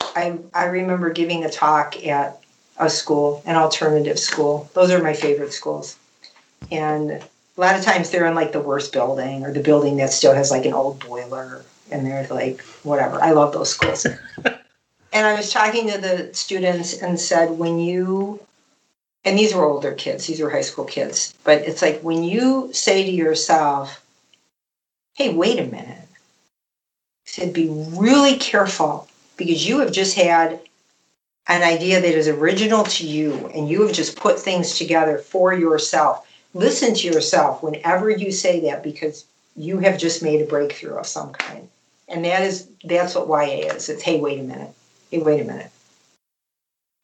[0.00, 2.40] I I remember giving a talk at
[2.78, 4.70] a school, an alternative school.
[4.74, 5.96] Those are my favorite schools.
[6.70, 10.12] And a lot of times they're in like the worst building or the building that
[10.12, 13.20] still has like an old boiler and they're like, whatever.
[13.20, 14.06] I love those schools.
[14.44, 18.40] and I was talking to the students and said, when you,
[19.28, 22.70] and these were older kids, these were high school kids, but it's like when you
[22.72, 24.02] say to yourself,
[25.12, 26.08] hey, wait a minute,
[27.26, 30.58] said, be really careful because you have just had
[31.46, 35.52] an idea that is original to you and you have just put things together for
[35.52, 36.26] yourself.
[36.54, 41.06] Listen to yourself whenever you say that because you have just made a breakthrough of
[41.06, 41.68] some kind.
[42.08, 43.90] And that is that's what YA is.
[43.90, 44.74] It's hey, wait a minute.
[45.10, 45.70] Hey, wait a minute.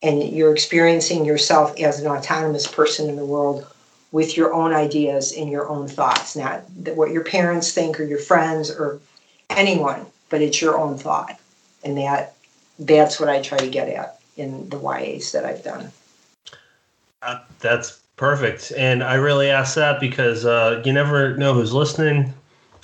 [0.04, 3.66] And you're experiencing yourself as an autonomous person in the world
[4.12, 6.62] with your own ideas and your own thoughts, not
[6.94, 9.00] what your parents think or your friends or
[9.50, 11.40] anyone, but it's your own thought.
[11.82, 12.34] And that
[12.78, 15.90] that's what I try to get at in the YAs that I've done.
[17.22, 18.72] Uh, that's Perfect.
[18.76, 22.32] And I really ask that because uh, you never know who's listening.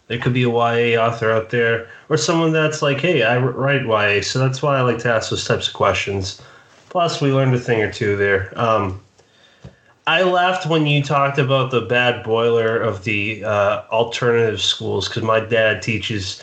[0.08, 3.86] There could be a YA author out there or someone that's like, hey, I write
[3.86, 4.22] YA.
[4.22, 6.42] So that's why I like to ask those types of questions.
[6.90, 8.52] Plus, we learned a thing or two there.
[8.56, 9.00] Um,
[10.06, 15.22] I laughed when you talked about the bad boiler of the uh, alternative schools because
[15.22, 16.42] my dad teaches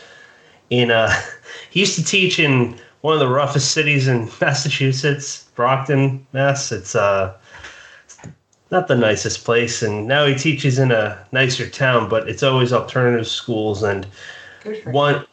[0.69, 1.13] in, uh,
[1.69, 6.71] he used to teach in one of the roughest cities in Massachusetts, Brockton, Mass.
[6.71, 7.38] It's, uh,
[8.71, 9.81] not the nicest place.
[9.81, 13.83] And now he teaches in a nicer town, but it's always alternative schools.
[13.83, 14.05] And
[14.86, 15.25] one,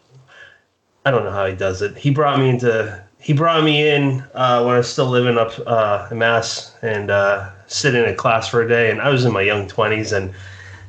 [1.05, 1.97] I don't know how he does it.
[1.97, 5.55] He brought me into, he brought me in uh, when I was still living up
[5.67, 7.51] uh, in Mass and uh,
[7.83, 8.91] in class for a day.
[8.91, 10.35] And I was in my young 20s and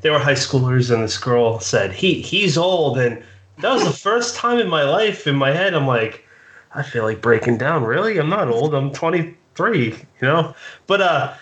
[0.02, 0.94] they were high schoolers.
[0.94, 2.98] And this girl said, he he's old.
[2.98, 3.24] And
[3.60, 6.28] that was the first time in my life, in my head, I'm like,
[6.74, 7.86] I feel like breaking down.
[7.86, 8.18] Really?
[8.18, 8.76] I'm not old.
[8.76, 10.54] I'm 23, you know?
[10.88, 11.34] But, uh,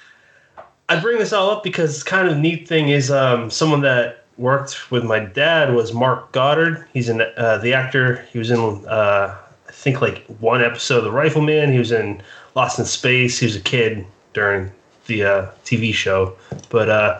[0.90, 4.92] I bring this all up because kind of neat thing is um, someone that worked
[4.92, 6.88] with my dad was Mark Goddard.
[6.94, 8.28] He's in uh, the actor.
[8.32, 9.40] He was in uh,
[9.74, 11.72] I think like one episode of The Rifleman.
[11.72, 12.22] He was in
[12.56, 13.40] Lost in Space.
[13.40, 14.72] He was a kid during
[15.08, 16.36] the uh, TV show,
[16.70, 17.20] but uh,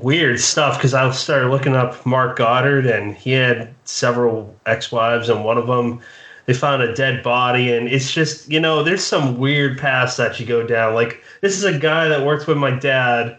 [0.00, 5.44] weird stuff because I started looking up Mark Goddard and he had several ex-wives and
[5.44, 6.00] one of them
[6.46, 10.40] they found a dead body and it's just you know there's some weird paths that
[10.40, 13.38] you go down like this is a guy that worked with my dad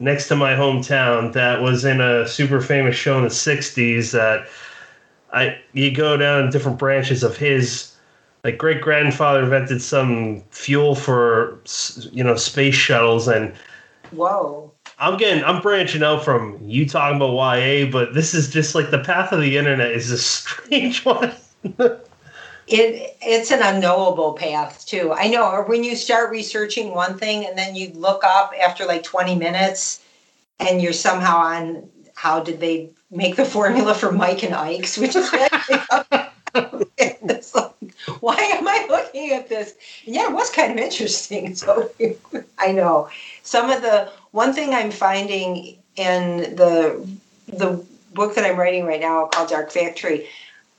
[0.00, 4.46] next to my hometown that was in a super famous show in the 60s that
[5.32, 7.94] i you go down different branches of his
[8.44, 11.60] like great grandfather invented some fuel for
[12.12, 13.54] you know space shuttles and
[14.10, 18.74] whoa i'm getting i'm branching out from you talking about ya but this is just
[18.74, 21.32] like the path of the internet is a strange one
[22.70, 25.12] it it's an unknowable path too.
[25.12, 29.02] I know, when you start researching one thing and then you look up after like
[29.02, 30.02] 20 minutes
[30.58, 35.16] and you're somehow on how did they make the formula for Mike and Ike's, which
[35.16, 35.52] is like,
[38.20, 39.74] why am I looking at this?
[40.06, 41.54] And yeah, it was kind of interesting.
[41.60, 41.90] So
[42.58, 43.08] I know
[43.42, 47.06] some of the one thing I'm finding in the
[47.48, 50.26] the book that I'm writing right now called Dark Factory,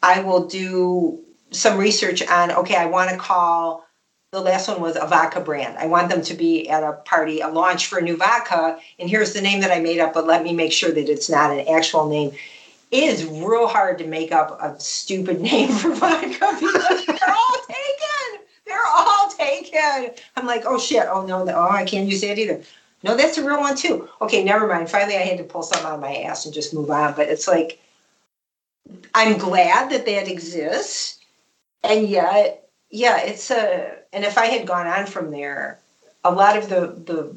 [0.04, 1.20] I will do
[1.52, 3.86] some research on okay i want to call
[4.32, 5.78] the last one was a vodka brand.
[5.78, 9.10] I want them to be at a party a launch for a new vodka and
[9.10, 11.52] here's the name that i made up but let me make sure that it's not
[11.52, 12.32] an actual name.
[12.92, 17.58] It is real hard to make up a stupid name for vodka because they're all
[17.68, 18.46] taken.
[18.66, 20.12] They're all taken.
[20.38, 21.08] I'm like oh shit.
[21.10, 22.62] Oh no oh i can't use that either.
[23.04, 24.08] No that's a real one too.
[24.22, 24.90] Okay never mind.
[24.90, 27.28] Finally i had to pull something out of my ass and just move on but
[27.28, 27.82] it's like
[29.14, 31.20] i'm glad that that exists
[31.84, 32.62] and yet
[32.92, 35.80] yeah it's a and if i had gone on from there
[36.24, 37.36] a lot of the the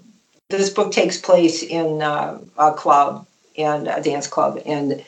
[0.50, 5.04] this book takes place in uh, a club and a dance club and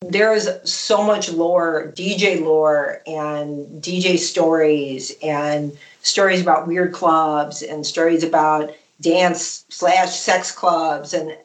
[0.00, 7.62] there is so much lore dj lore and dj stories and stories about weird clubs
[7.62, 11.36] and stories about dance slash sex clubs and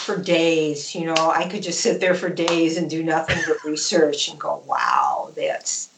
[0.00, 0.94] for days.
[0.94, 4.38] You know, I could just sit there for days and do nothing but research and
[4.38, 5.89] go, wow, that's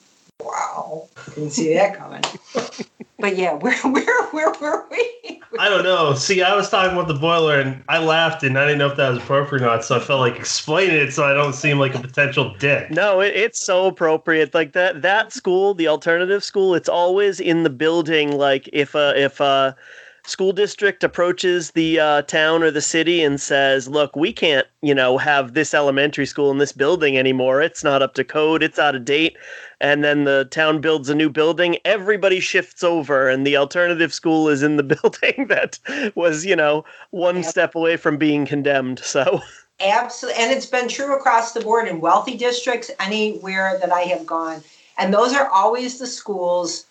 [0.44, 1.08] wow.
[1.34, 2.22] Didn't see that coming.
[3.18, 5.40] but yeah, where where where were we?
[5.58, 6.14] I don't know.
[6.14, 8.96] See, I was talking about the boiler and I laughed and I didn't know if
[8.96, 11.78] that was appropriate or not, so I felt like explaining it so I don't seem
[11.78, 12.90] like a potential dick.
[12.90, 14.54] No, it, it's so appropriate.
[14.54, 18.36] Like that that school, the alternative school, it's always in the building.
[18.36, 19.76] Like if a if a
[20.24, 24.94] school district approaches the uh, town or the city and says, "Look, we can't, you
[24.94, 27.60] know, have this elementary school in this building anymore.
[27.60, 28.62] It's not up to code.
[28.62, 29.36] It's out of date."
[29.80, 31.76] And then the town builds a new building.
[31.84, 35.78] Everybody shifts over, and the alternative school is in the building that
[36.14, 37.44] was, you know, one yep.
[37.46, 39.00] step away from being condemned.
[39.00, 39.40] So.
[39.80, 44.24] Absolutely, and it's been true across the board in wealthy districts, anywhere that I have
[44.24, 44.62] gone,
[44.96, 46.86] and those are always the schools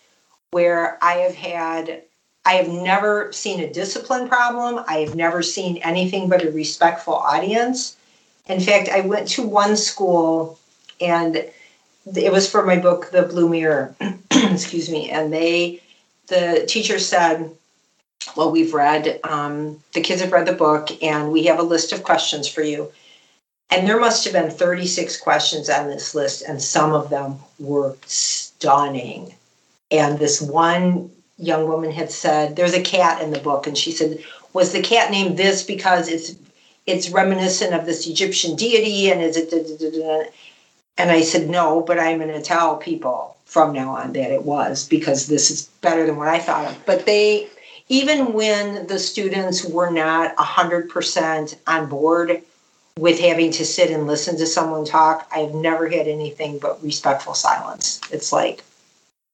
[0.49, 2.03] where I have had
[2.45, 4.83] I have never seen a discipline problem.
[4.87, 7.95] I have never seen anything but a respectful audience.
[8.47, 10.59] In fact, I went to one school
[10.99, 11.45] and
[12.15, 13.95] it was for my book, The Blue Mirror.
[14.31, 15.11] Excuse me.
[15.11, 15.81] And they,
[16.27, 17.51] the teacher said,
[18.35, 21.93] Well, we've read, um, the kids have read the book and we have a list
[21.93, 22.91] of questions for you.
[23.69, 27.95] And there must have been 36 questions on this list, and some of them were
[28.05, 29.33] stunning.
[29.91, 31.09] And this one
[31.41, 34.23] young woman had said there's a cat in the book and she said
[34.53, 36.35] was the cat named this because it's
[36.85, 40.29] it's reminiscent of this egyptian deity and is it da, da, da,
[40.97, 44.43] and i said no but i'm going to tell people from now on that it
[44.43, 47.49] was because this is better than what i thought of but they
[47.89, 52.41] even when the students were not 100% on board
[52.97, 57.33] with having to sit and listen to someone talk, I've never had anything but respectful
[57.33, 57.99] silence.
[58.09, 58.63] It's like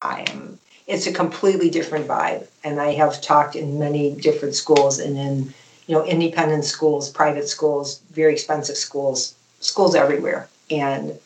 [0.01, 0.57] I am,
[0.87, 2.47] it's a completely different vibe.
[2.63, 5.53] And I have talked in many different schools and in,
[5.87, 10.47] you know, independent schools, private schools, very expensive schools, schools everywhere.
[10.71, 11.19] And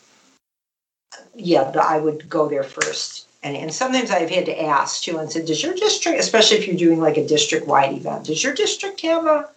[1.34, 5.30] yeah, I would go there first and, and sometimes I've had to ask too and
[5.30, 8.54] said, does your district, especially if you're doing like a district wide event, does your
[8.54, 9.48] district have a,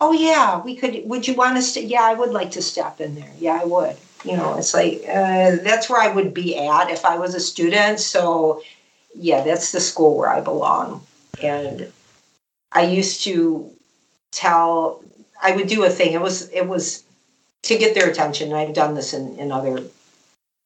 [0.00, 3.14] oh yeah, we could, would you want to, yeah, I would like to step in
[3.14, 3.30] there.
[3.38, 3.96] Yeah, I would.
[4.24, 7.40] You know, it's like, uh, that's where I would be at if I was a
[7.40, 7.98] student.
[7.98, 8.62] So
[9.14, 11.04] yeah, that's the school where I belong.
[11.42, 11.92] And
[12.72, 13.70] I used to
[14.30, 15.02] tell,
[15.42, 16.12] I would do a thing.
[16.12, 17.04] It was, it was
[17.62, 18.52] to get their attention.
[18.52, 19.84] I've done this in, in other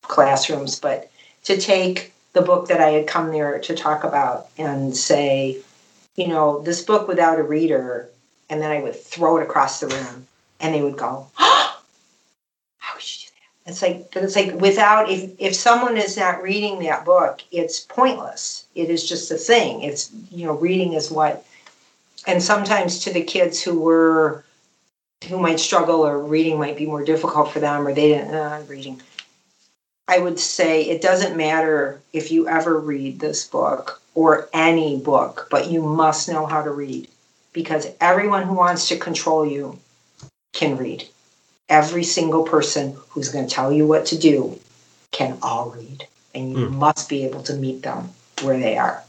[0.03, 1.11] classrooms, but
[1.45, 5.59] to take the book that I had come there to talk about and say,
[6.17, 8.09] you know, this book without a reader,
[8.49, 10.27] and then I would throw it across the room,
[10.61, 11.81] and they would go, oh,
[12.79, 16.17] "How would you do that?" It's like, but it's like without if if someone is
[16.17, 18.67] not reading that book, it's pointless.
[18.75, 19.83] It is just a thing.
[19.83, 21.45] It's you know, reading is what,
[22.27, 24.45] and sometimes to the kids who were
[25.29, 28.63] who might struggle or reading might be more difficult for them or they didn't uh,
[28.69, 29.01] reading
[30.09, 35.49] I would say it doesn't matter if you ever read this book or any book,
[35.51, 37.09] but you must know how to read
[37.53, 39.79] because everyone who wants to control you
[40.53, 41.09] can read.
[41.69, 44.59] Every single person who's going to tell you what to do
[45.11, 46.73] can all read, and you mm.
[46.73, 48.11] must be able to meet them
[48.43, 49.03] where they are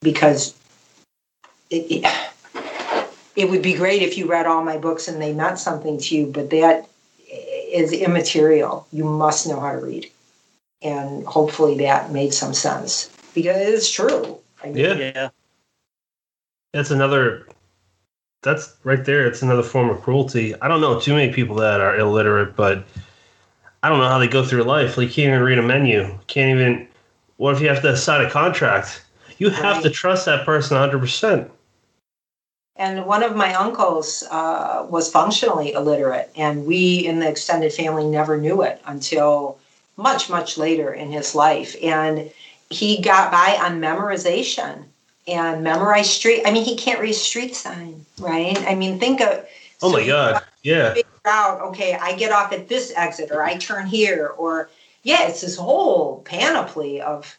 [0.00, 0.56] because
[1.70, 2.30] it, it,
[3.36, 6.16] it would be great if you read all my books and they meant something to
[6.16, 6.88] you, but that
[7.28, 8.86] is immaterial.
[8.92, 10.10] You must know how to read.
[10.80, 14.38] And hopefully that made some sense because it's true.
[14.62, 14.94] I mean, yeah.
[14.94, 15.28] yeah.
[16.72, 17.46] That's another,
[18.42, 19.26] that's right there.
[19.26, 20.54] It's another form of cruelty.
[20.60, 22.84] I don't know too many people that are illiterate, but
[23.82, 24.96] I don't know how they go through life.
[24.96, 26.18] Like, you can't even read a menu.
[26.26, 26.88] Can't even,
[27.36, 29.04] what if you have to sign a contract?
[29.38, 29.82] You have right.
[29.84, 31.48] to trust that person 100%.
[32.74, 38.06] And one of my uncles uh, was functionally illiterate, and we in the extended family
[38.06, 39.58] never knew it until
[39.96, 41.74] much, much later in his life.
[41.82, 42.30] And
[42.70, 44.84] he got by on memorization
[45.28, 46.42] and memorize street.
[46.44, 48.58] I mean, he can't read street sign, right?
[48.66, 49.46] I mean, think of.
[49.82, 50.42] Oh my God.
[50.62, 50.94] Yeah.
[50.94, 54.70] Figure out, okay, I get off at this exit or I turn here or,
[55.02, 57.38] yeah, it's this whole panoply of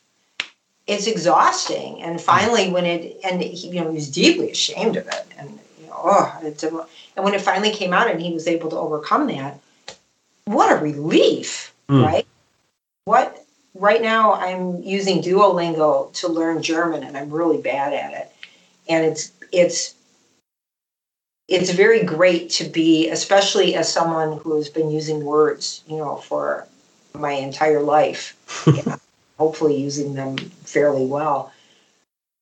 [0.90, 2.02] it's exhausting.
[2.02, 5.60] And finally, when it and he, you know he was deeply ashamed of it, and
[5.80, 6.68] you know, oh, it's a,
[7.16, 9.60] and when it finally came out and he was able to overcome that,
[10.46, 12.04] what a relief, mm.
[12.04, 12.26] right?
[13.06, 13.46] What
[13.80, 18.32] right now I'm using Duolingo to learn German, and I'm really bad at it,
[18.88, 19.96] and it's it's
[21.48, 26.18] it's very great to be, especially as someone who has been using words, you know,
[26.18, 26.68] for
[27.14, 28.36] my entire life.
[29.40, 31.52] hopefully using them fairly well,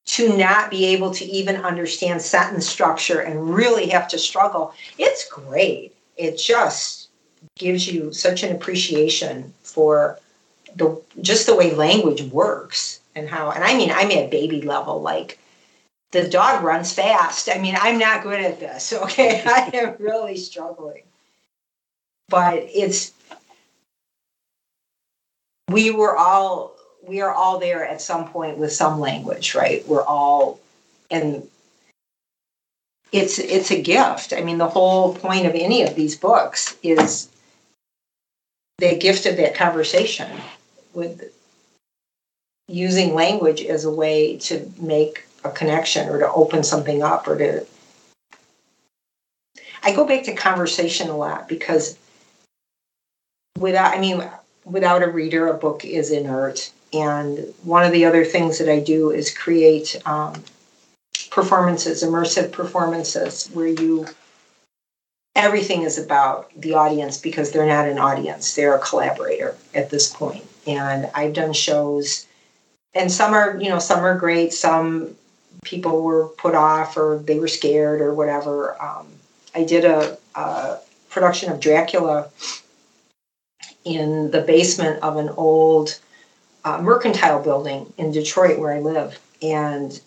[0.06, 5.30] to not be able to even understand sentence structure and really have to struggle, it's
[5.30, 5.96] great.
[6.18, 7.10] It just
[7.56, 10.20] gives you such an appreciation for
[10.78, 15.02] the just the way language works and how and I mean I'm at baby level
[15.02, 15.40] like
[16.12, 17.50] the dog runs fast.
[17.54, 19.44] I mean, I'm not good at this, okay?
[19.46, 21.04] I am really struggling.
[22.30, 23.14] But it's
[25.70, 26.76] we were all
[27.06, 29.88] we are all there at some point with some language, right?
[29.88, 30.60] We're all
[31.10, 31.48] and
[33.14, 34.34] it's it's a gift.
[34.34, 37.30] I mean, the whole point of any of these books is
[38.78, 40.30] the gift of that conversation
[40.98, 41.32] with
[42.68, 47.38] using language as a way to make a connection or to open something up or
[47.38, 47.66] to
[49.84, 51.98] I go back to conversation a lot because
[53.60, 54.28] without I mean
[54.66, 58.80] without a reader a book is inert and one of the other things that I
[58.80, 60.44] do is create um,
[61.30, 64.08] performances, immersive performances, where you
[65.36, 70.12] everything is about the audience because they're not an audience, they're a collaborator at this
[70.12, 70.44] point.
[70.68, 72.28] And I've done shows,
[72.94, 75.16] and some are, you know, some are great, some
[75.64, 78.82] people were put off or they were scared or whatever.
[78.82, 79.08] Um,
[79.56, 80.78] I did a, a
[81.10, 82.30] production of Dracula
[83.86, 86.00] in the basement of an old
[86.66, 89.20] uh, mercantile building in Detroit where I live.
[89.42, 90.00] And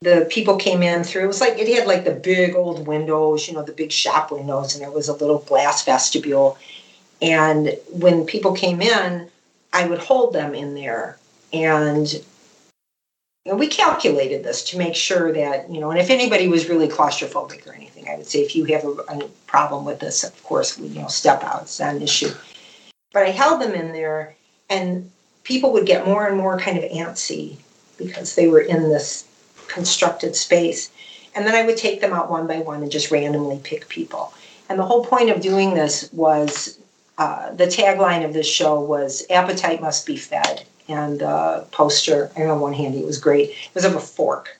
[0.00, 3.48] the people came in through, it was like, it had like the big old windows,
[3.48, 6.56] you know, the big shop windows, and there was a little glass vestibule.
[7.20, 9.28] And when people came in,
[9.72, 11.18] I would hold them in there.
[11.52, 12.22] And
[13.56, 17.66] we calculated this to make sure that you know and if anybody was really claustrophobic
[17.66, 20.78] or anything i would say if you have a, a problem with this of course
[20.78, 21.62] we you know step out.
[21.62, 22.30] It's not an issue.
[23.12, 24.34] But i held them in there
[24.68, 25.10] and
[25.44, 27.56] people would get more and more kind of antsy
[27.96, 29.26] because they were in this
[29.66, 30.90] constructed space.
[31.34, 34.32] And then i would take them out one by one and just randomly pick people.
[34.68, 36.78] And the whole point of doing this was
[37.18, 42.44] uh, the tagline of this show was appetite must be fed and the poster, I
[42.46, 43.50] on one hand, it was great.
[43.50, 44.58] It was of a fork.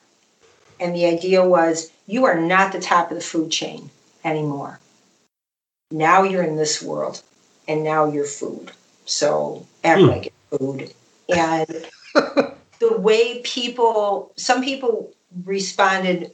[0.79, 3.89] And the idea was you are not the top of the food chain
[4.23, 4.79] anymore.
[5.91, 7.23] Now you're in this world,
[7.67, 8.71] and now you're food.
[9.05, 10.07] So act mm.
[10.07, 10.93] like food.
[11.29, 11.85] And
[12.79, 15.11] the way people, some people
[15.45, 16.33] responded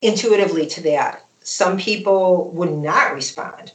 [0.00, 1.24] intuitively to that.
[1.42, 3.72] Some people would not respond.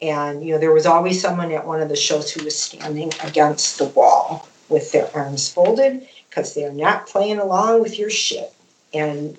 [0.00, 3.12] And, you know, there was always someone at one of the shows who was standing
[3.22, 8.52] against the wall with their arms folded because they're not playing along with your shit.
[8.94, 9.36] And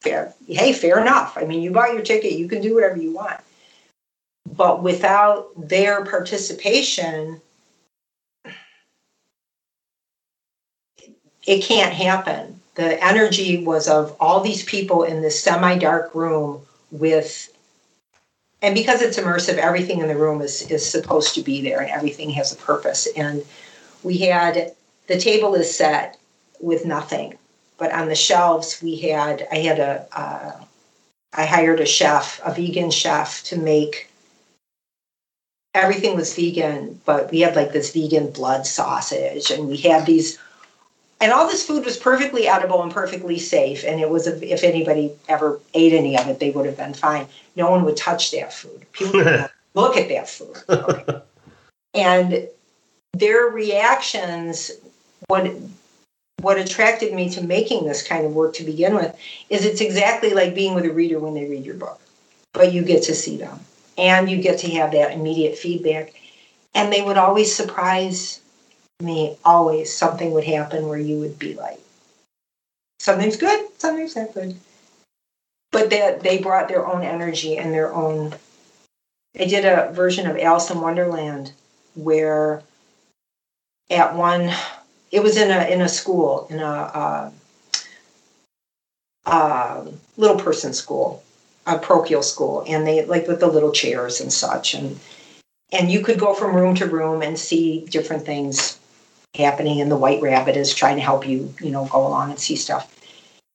[0.00, 1.36] fair, hey, fair enough.
[1.36, 3.40] I mean, you bought your ticket, you can do whatever you want.
[4.54, 7.40] But without their participation,
[11.46, 12.60] it can't happen.
[12.74, 16.60] The energy was of all these people in this semi dark room
[16.90, 17.48] with
[18.62, 21.90] and because it's immersive, everything in the room is is supposed to be there, and
[21.90, 23.08] everything has a purpose.
[23.16, 23.44] And
[24.02, 24.72] we had
[25.08, 26.16] the table is set
[26.60, 27.34] with nothing,
[27.76, 30.64] but on the shelves we had I had a uh,
[31.34, 34.08] I hired a chef, a vegan chef, to make
[35.74, 40.38] everything was vegan, but we had like this vegan blood sausage, and we had these
[41.22, 43.84] and all this food was perfectly edible and perfectly safe.
[43.86, 46.94] And it was a, if anybody ever ate any of it they would have been
[46.94, 47.28] fine.
[47.54, 48.84] No one would touch that food.
[48.92, 50.56] People would look at that food.
[50.68, 51.22] Okay?
[51.94, 52.48] and
[53.12, 54.70] their reactions
[55.28, 55.54] what
[56.40, 59.14] what attracted me to making this kind of work to begin with
[59.48, 62.00] is it's exactly like being with a reader when they read your book.
[62.52, 63.60] But you get to see them.
[63.96, 66.14] And you get to have that immediate feedback.
[66.74, 68.41] And they would always surprise
[69.02, 71.80] me always something would happen where you would be like,
[72.98, 74.56] something's good, something's not good.
[75.70, 78.34] But that they brought their own energy and their own.
[79.38, 81.52] I did a version of Alice in Wonderland
[81.94, 82.62] where
[83.90, 84.52] at one,
[85.10, 87.30] it was in a in a school in a uh,
[89.26, 89.84] uh,
[90.16, 91.22] little person school,
[91.66, 94.98] a parochial school, and they like with the little chairs and such, and
[95.72, 98.78] and you could go from room to room and see different things
[99.34, 102.38] happening and the white rabbit is trying to help you you know go along and
[102.38, 102.94] see stuff.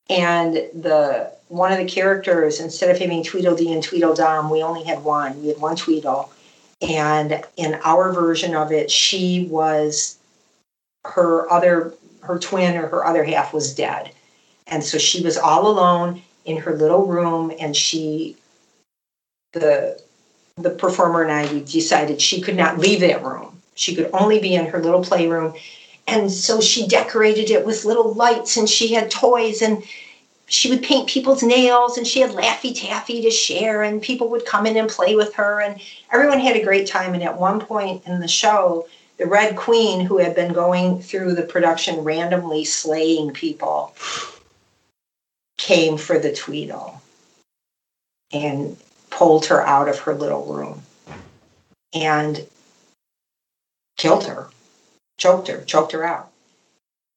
[0.09, 5.03] And the one of the characters instead of having tweedledee and tweedledum we only had
[5.03, 6.31] one we had one tweedle.
[6.81, 10.17] And in our version of it she was
[11.05, 14.11] her other her twin or her other half was dead.
[14.65, 18.35] And so she was all alone in her little room and she
[19.53, 20.01] the
[20.55, 24.39] the performer and I we decided she could not leave that room she could only
[24.39, 25.53] be in her little playroom.
[26.07, 29.83] And so she decorated it with little lights and she had toys and
[30.47, 34.45] she would paint people's nails and she had Laffy Taffy to share and people would
[34.45, 35.79] come in and play with her and
[36.11, 37.13] everyone had a great time.
[37.13, 41.35] And at one point in the show, the Red Queen, who had been going through
[41.35, 43.93] the production randomly slaying people,
[45.57, 47.01] came for the Tweedle
[48.31, 48.77] and
[49.11, 50.81] pulled her out of her little room.
[51.93, 52.47] And
[53.97, 54.47] killed her,
[55.17, 56.31] choked her, choked her out.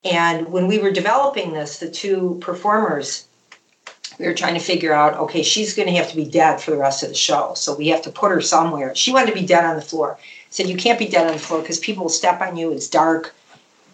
[0.02, 3.26] And when we were developing this, the two performers,
[4.18, 6.70] we were trying to figure out okay, she's going to have to be dead for
[6.70, 7.52] the rest of the show.
[7.54, 8.94] So we have to put her somewhere.
[8.94, 10.18] She wanted to be dead on the floor.
[10.18, 12.72] I said, You can't be dead on the floor because people will step on you.
[12.72, 13.34] It's dark.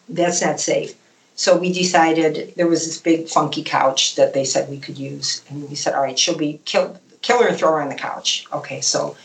[0.09, 0.95] That's not safe.
[1.35, 5.43] So we decided there was this big funky couch that they said we could use.
[5.49, 7.97] And we said, All right, she'll be kill, kill her and throw her on the
[7.97, 8.47] couch.
[8.53, 9.17] Okay, so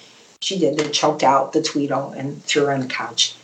[0.42, 0.78] she did.
[0.78, 3.36] They choked out the Tweedle and threw her on the couch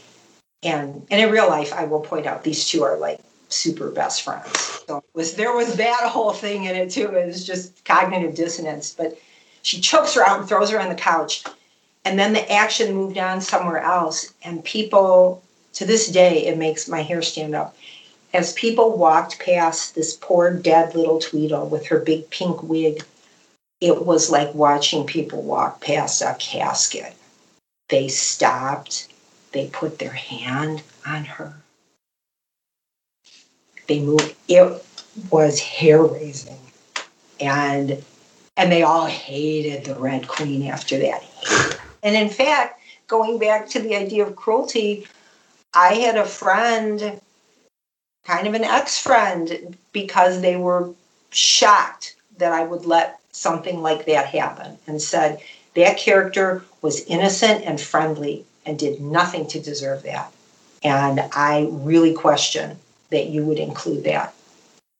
[0.67, 4.23] and and in real life, I will point out these two are like super best
[4.23, 4.51] friends.
[4.87, 7.09] So was there was that whole thing in it too.
[7.15, 8.93] It was just cognitive dissonance.
[8.93, 9.17] But
[9.61, 11.43] she chokes her out and throws her on the couch,
[12.05, 14.33] and then the action moved on somewhere else.
[14.43, 15.41] And people
[15.73, 17.75] to this day, it makes my hair stand up.
[18.33, 23.03] As people walked past this poor dead little Tweedle with her big pink wig,
[23.79, 27.15] it was like watching people walk past a casket.
[27.89, 29.07] They stopped
[29.57, 31.53] they put their hand on her.
[33.87, 34.35] They moved.
[34.47, 34.83] It
[35.31, 36.59] was hair raising.
[37.39, 38.03] And
[38.55, 41.23] and they all hated the Red Queen after that.
[42.03, 45.07] And in fact, going back to the idea of cruelty,
[45.73, 47.19] I had a friend
[48.25, 50.89] kind of an ex friend because they were
[51.31, 55.39] shocked that I would let something like that happen and said
[55.75, 60.31] that character was innocent and friendly and did nothing to deserve that.
[60.83, 62.77] And I really question
[63.09, 64.35] that you would include that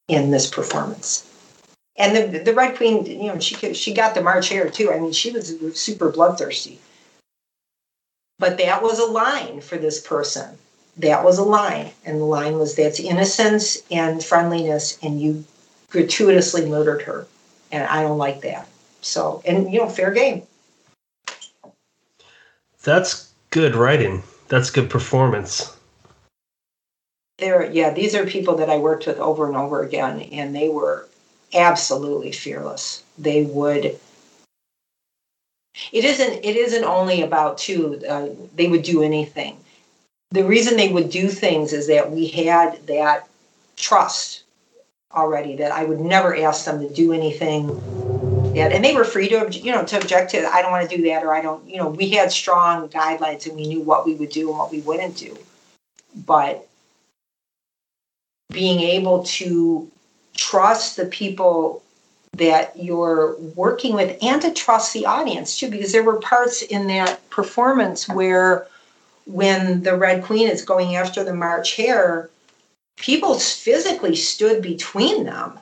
[0.08, 1.30] in this performance.
[1.98, 4.92] And the the Red Queen, you know, she she got the March Hare too.
[4.92, 6.80] I mean, she was super bloodthirsty.
[8.40, 10.58] But that was a line for this person.
[10.98, 15.44] That was a line, and the line was that's innocence and friendliness, and you
[15.90, 17.28] gratuitously murdered her,
[17.72, 18.68] and I don't like that.
[19.02, 20.44] So, and you know, fair game.
[22.84, 23.27] That's
[23.58, 24.22] good writing.
[24.50, 25.76] That's good performance.
[27.40, 30.70] There, yeah, these are people that I worked with over and over again, and they
[30.70, 31.08] were
[31.56, 33.02] absolutely fearless.
[33.18, 33.86] They would.
[35.92, 36.46] It isn't.
[36.46, 38.00] It isn't only about two.
[38.08, 39.58] Uh, they would do anything.
[40.30, 43.28] The reason they would do things is that we had that
[43.76, 44.44] trust
[45.12, 45.56] already.
[45.56, 47.70] That I would never ask them to do anything.
[48.58, 50.46] That, and they were free to you know to object to.
[50.48, 51.68] I don't want to do that, or I don't.
[51.68, 54.72] You know, we had strong guidelines, and we knew what we would do and what
[54.72, 55.38] we wouldn't do.
[56.26, 56.68] But
[58.52, 59.90] being able to
[60.36, 61.84] trust the people
[62.34, 66.88] that you're working with and to trust the audience too because there were parts in
[66.88, 68.68] that performance where
[69.26, 72.30] when the red queen is going after the march hare
[72.96, 75.58] people physically stood between them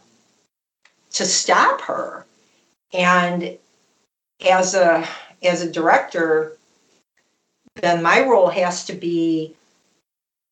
[1.11, 2.24] to stop her
[2.95, 3.57] and
[4.49, 5.07] as a
[5.43, 6.57] as a director
[7.75, 9.53] then my role has to be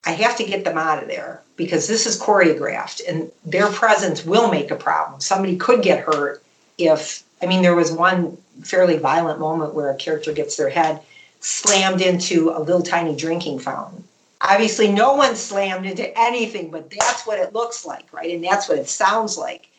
[0.06, 4.26] I have to get them out of there because this is choreographed and their presence
[4.26, 5.22] will make a problem.
[5.22, 6.44] Somebody could get hurt
[6.78, 11.02] if, I mean, there was one fairly violent moment where a character gets their head
[11.40, 14.04] slammed into a little tiny drinking fountain.
[14.42, 18.32] Obviously, no one slammed into anything, but that's what it looks like, right?
[18.32, 19.70] And that's what it sounds like.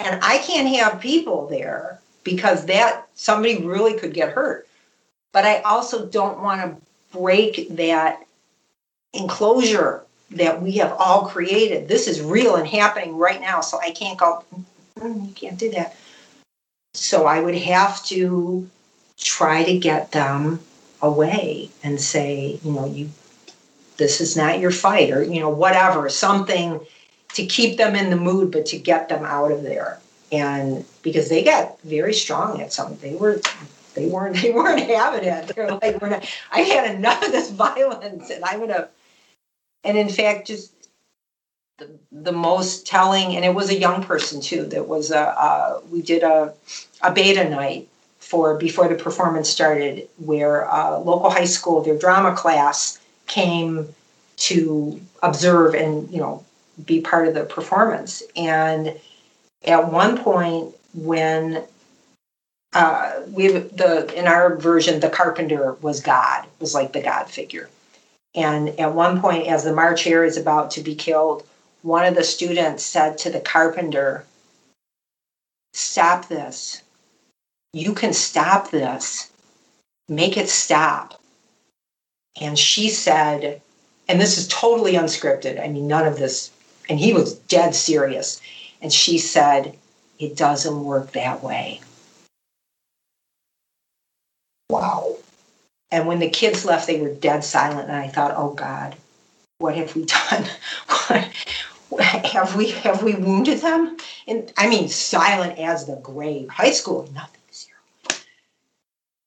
[0.00, 4.66] And I can't have people there because that somebody really could get hurt.
[5.32, 8.24] But I also don't want to break that
[9.12, 11.86] enclosure that we have all created.
[11.86, 13.60] This is real and happening right now.
[13.60, 14.42] So I can't go,
[14.96, 15.96] mm, you can't do that.
[16.94, 18.68] So I would have to
[19.18, 20.60] try to get them
[21.02, 23.10] away and say, you know, you
[23.98, 26.80] this is not your fight or you know whatever something
[27.34, 29.98] to keep them in the mood but to get them out of there
[30.32, 33.40] and because they got very strong at some they were
[33.94, 37.50] they weren't they weren't having it they're like we're not i had enough of this
[37.66, 38.88] violence and i'm gonna
[39.84, 40.72] and in fact, just
[41.78, 44.64] the, the most telling, and it was a young person too.
[44.66, 46.52] That was a uh, we did a
[47.02, 52.34] a beta night for before the performance started, where a local high school their drama
[52.36, 53.88] class came
[54.36, 56.44] to observe and you know
[56.84, 58.22] be part of the performance.
[58.36, 58.98] And
[59.64, 61.64] at one point, when
[62.72, 67.68] uh, we the in our version, the carpenter was God, was like the God figure
[68.34, 71.44] and at one point, as the March Hare is about to be killed,
[71.82, 74.24] one of the students said to the carpenter,
[75.72, 76.82] Stop this.
[77.72, 79.30] You can stop this.
[80.08, 81.20] Make it stop.
[82.40, 83.60] And she said,
[84.08, 85.62] and this is totally unscripted.
[85.62, 86.50] I mean, none of this,
[86.90, 88.42] and he was dead serious.
[88.82, 89.76] And she said,
[90.18, 91.80] It doesn't work that way.
[94.68, 95.16] Wow.
[95.92, 97.88] And when the kids left, they were dead silent.
[97.88, 98.96] And I thought, oh God,
[99.58, 100.46] what have we done?
[101.88, 103.96] what, have we have we wounded them?
[104.26, 106.48] And I mean, silent as the grave.
[106.48, 108.20] High school, nothing, zero.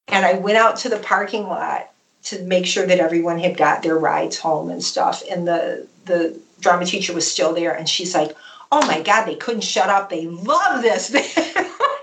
[0.09, 1.91] And I went out to the parking lot
[2.23, 5.23] to make sure that everyone had got their rides home and stuff.
[5.29, 8.35] And the the drama teacher was still there, and she's like,
[8.71, 10.09] "Oh my God, they couldn't shut up.
[10.09, 11.13] They love this."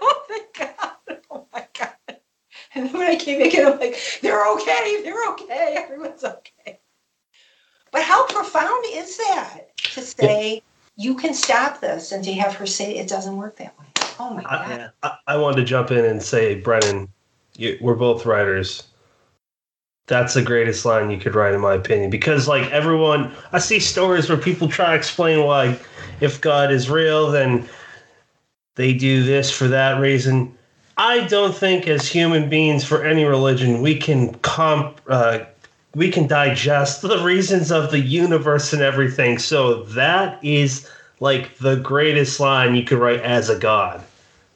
[0.03, 1.19] Oh my God!
[1.31, 2.17] Oh my God!
[2.75, 6.79] And then when I came back in, I'm like, they're okay, they're okay, everyone's okay.
[7.91, 10.61] But how profound is that to say yeah.
[10.97, 13.87] you can stop this and to have her say it doesn't work that way?
[14.19, 14.93] Oh my God.
[15.03, 17.09] I, I, I wanted to jump in and say, Brennan,
[17.57, 18.85] you, we're both writers.
[20.07, 22.11] That's the greatest line you could write, in my opinion.
[22.11, 25.79] Because, like, everyone, I see stories where people try to explain why,
[26.21, 27.69] if God is real, then
[28.75, 30.57] they do this for that reason
[31.01, 35.41] I don't think as human beings for any religion we can comp uh,
[35.95, 39.39] we can digest the reasons of the universe and everything.
[39.39, 40.89] So that is
[41.19, 44.05] like the greatest line you could write as a god.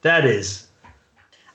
[0.02, 0.66] That is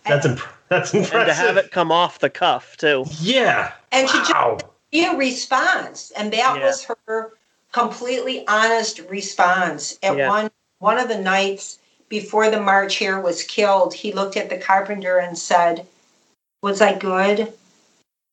[0.06, 1.20] that's imp- that's impressive.
[1.20, 3.06] And to have it come off the cuff too.
[3.22, 3.72] Yeah.
[3.92, 4.12] And wow.
[4.14, 6.66] to just be a response, and that yeah.
[6.66, 7.34] was her
[7.72, 9.98] completely honest response.
[10.04, 10.30] At Yeah.
[10.30, 11.78] one one of the nights
[12.08, 15.86] before the March Hare was killed, he looked at the carpenter and said,
[16.62, 17.54] Was I good?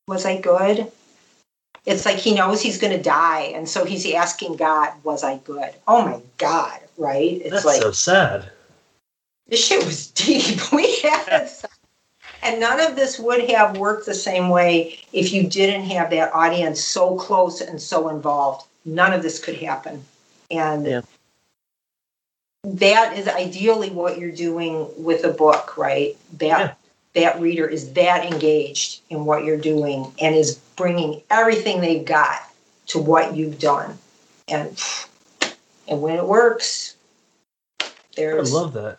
[0.09, 0.91] Was I good?
[1.85, 5.75] It's like he knows he's gonna die, and so he's asking God, Was I good?
[5.87, 7.41] Oh my God, right?
[7.43, 8.51] It's That's like so sad.
[9.49, 10.61] this shit was deep.
[10.73, 11.71] We had some-
[12.43, 16.32] and none of this would have worked the same way if you didn't have that
[16.34, 18.66] audience so close and so involved.
[18.84, 20.05] None of this could happen.
[20.51, 21.01] And Yeah.
[22.64, 26.16] that is ideally what you're doing with a book, right?
[26.39, 26.78] That
[27.14, 32.43] that reader is that engaged in what you're doing and is bringing everything they've got
[32.89, 33.99] to what you've done.
[34.49, 34.78] And
[35.89, 36.95] and when it works,
[38.16, 38.99] there's I love that.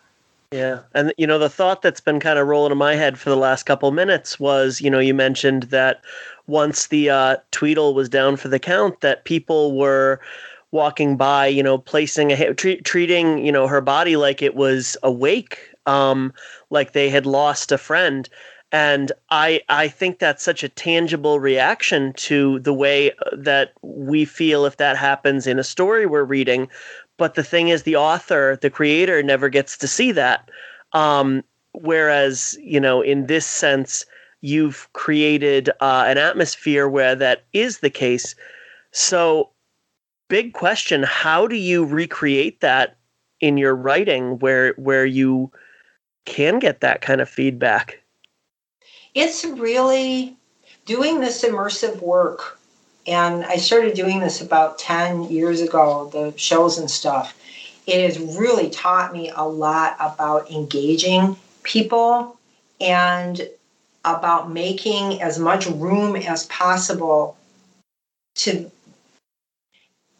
[0.52, 0.80] Yeah.
[0.94, 3.36] And, you know, the thought that's been kind of rolling in my head for the
[3.36, 6.00] last couple minutes was, you know, you mentioned that
[6.46, 10.20] once the uh, Tweedle was down for the count, that people were
[10.70, 15.58] walking by, you know, placing a treating, you know, her body like it was awake,
[15.84, 16.32] um,
[16.70, 18.28] like they had lost a friend.
[18.70, 24.26] And I, I think that's such a tangible reaction to the way uh, that we
[24.26, 26.68] feel if that happens in a story we're reading.
[27.18, 30.48] But the thing is, the author, the creator, never gets to see that.
[30.92, 34.06] Um, whereas, you know, in this sense,
[34.40, 38.34] you've created uh, an atmosphere where that is the case.
[38.92, 39.50] So,
[40.28, 42.96] big question: How do you recreate that
[43.40, 45.52] in your writing, where where you
[46.24, 48.00] can get that kind of feedback?
[49.14, 50.36] it's really
[50.86, 52.57] doing this immersive work
[53.08, 57.34] and i started doing this about 10 years ago the shows and stuff.
[57.86, 62.38] It has really taught me a lot about engaging people
[62.82, 63.40] and
[64.04, 67.36] about making as much room as possible
[68.36, 68.70] to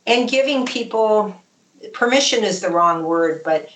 [0.07, 1.39] and giving people
[1.93, 3.71] permission is the wrong word but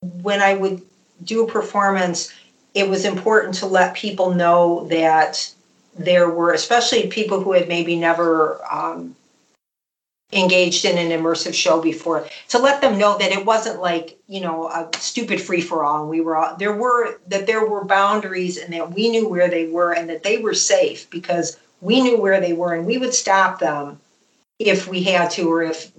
[0.00, 0.82] when i would
[1.22, 2.32] do a performance
[2.74, 5.52] it was important to let people know that
[5.96, 9.14] there were, especially people who had maybe never um,
[10.32, 14.40] engaged in an immersive show before, to let them know that it wasn't like you
[14.40, 16.00] know a stupid free for all.
[16.02, 19.48] And we were all, there were that there were boundaries and that we knew where
[19.48, 22.98] they were and that they were safe because we knew where they were and we
[22.98, 24.00] would stop them
[24.58, 25.90] if we had to or if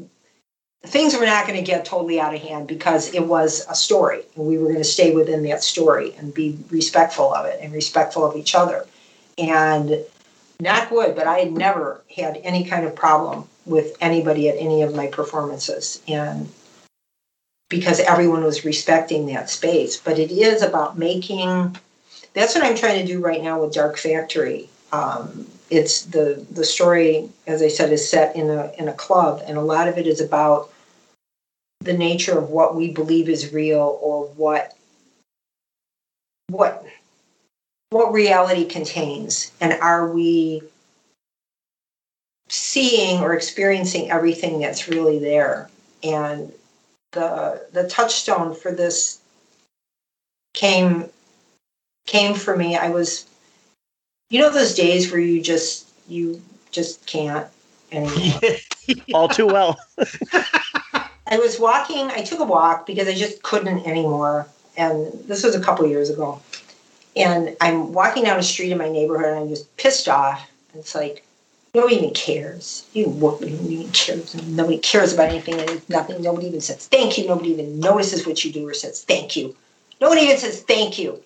[0.86, 4.22] things were not going to get totally out of hand because it was a story
[4.36, 7.74] and we were going to stay within that story and be respectful of it and
[7.74, 8.86] respectful of each other
[9.38, 9.98] and
[10.60, 14.82] not good but i had never had any kind of problem with anybody at any
[14.82, 16.02] of my performances.
[16.08, 16.52] And
[17.70, 21.76] because everyone was respecting that space but it is about making
[22.34, 24.70] that's what i'm trying to do right now with dark factory.
[24.92, 29.42] Um, it's the the story as i said is set in a in a club
[29.48, 30.70] and a lot of it is about
[31.80, 34.78] the nature of what we believe is real or what
[36.50, 36.86] what
[37.94, 40.62] what reality contains and are we
[42.50, 45.70] seeing or experiencing everything that's really there
[46.04, 46.52] and
[47.12, 49.22] the the touchstone for this
[50.54, 51.10] came
[52.06, 53.26] came for me i was
[54.30, 56.42] you know those days where you just you
[56.72, 57.48] just can't
[57.92, 58.40] anymore
[59.14, 59.80] All too well.
[61.28, 64.48] I was walking, I took a walk because I just couldn't anymore.
[64.78, 66.42] And this was a couple years ago.
[67.16, 70.50] And I'm walking down a street in my neighborhood and I'm just pissed off.
[70.74, 71.26] It's like,
[71.76, 72.88] nobody even cares.
[72.94, 74.36] You nobody even cares.
[74.48, 76.22] Nobody cares about anything and nothing.
[76.22, 77.28] Nobody even says thank you.
[77.28, 79.56] Nobody even notices what you do or says thank you.
[80.02, 81.22] Nobody even says thank you.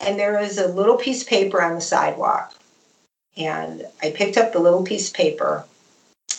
[0.00, 2.54] And there is a little piece of paper on the sidewalk.
[3.36, 5.64] And I picked up the little piece of paper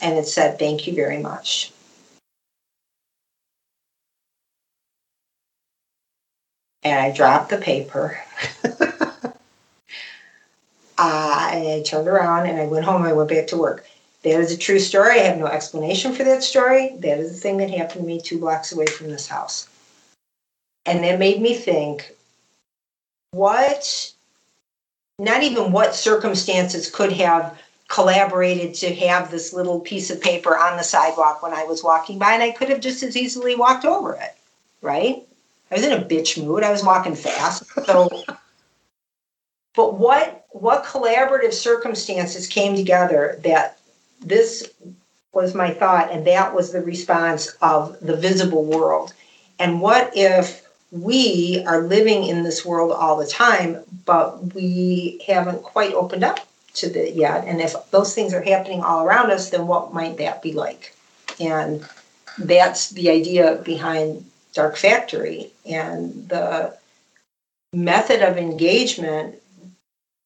[0.02, 1.72] and it said, thank you very much.
[6.86, 8.18] And I dropped the paper.
[8.64, 8.70] uh,
[11.52, 13.02] and I turned around and I went home.
[13.02, 13.86] I went back to work.
[14.22, 15.20] That is a true story.
[15.20, 16.96] I have no explanation for that story.
[17.00, 19.68] That is the thing that happened to me two blocks away from this house.
[20.86, 22.16] And that made me think
[23.32, 24.14] what,
[25.18, 30.78] not even what circumstances could have collaborated to have this little piece of paper on
[30.78, 33.86] the sidewalk when I was walking by, and I could have just as easily walked
[33.86, 34.36] over it,
[34.82, 35.24] right?
[35.72, 36.64] I was in a bitch mood.
[36.64, 37.64] I was walking fast.
[37.86, 38.10] So,
[39.76, 43.78] but what what collaborative circumstances came together that
[44.22, 44.70] this
[45.34, 49.14] was my thought, and that was the response of the visible world.
[49.60, 55.64] And what if we are living in this world all the time, but we haven't
[55.64, 56.40] quite opened up
[56.76, 57.46] to the yet?
[57.46, 60.96] And if those things are happening all around us, then what might that be like?
[61.40, 61.86] And
[62.38, 64.26] that's the idea behind
[64.56, 65.52] Dark Factory.
[65.66, 66.76] And the
[67.74, 69.36] method of engagement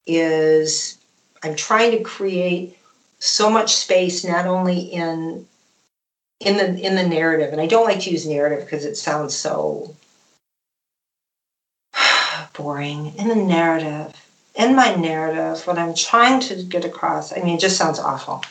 [0.05, 0.97] is
[1.43, 2.77] I'm trying to create
[3.19, 5.45] so much space not only in
[6.39, 9.35] in the in the narrative and I don't like to use narrative because it sounds
[9.35, 9.93] so
[12.53, 14.13] boring in the narrative
[14.55, 18.43] in my narrative what I'm trying to get across I mean it just sounds awful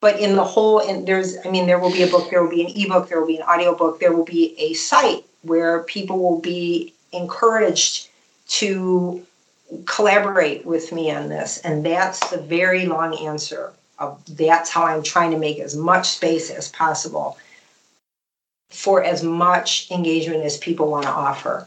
[0.00, 2.50] but in the whole and there's i mean there will be a book there will
[2.50, 6.18] be an ebook there will be an audiobook there will be a site where people
[6.18, 8.08] will be encouraged
[8.46, 9.24] to
[9.84, 11.58] collaborate with me on this.
[11.58, 16.08] And that's the very long answer of that's how i'm trying to make as much
[16.08, 17.36] space as possible
[18.70, 21.66] for as much engagement as people want to offer.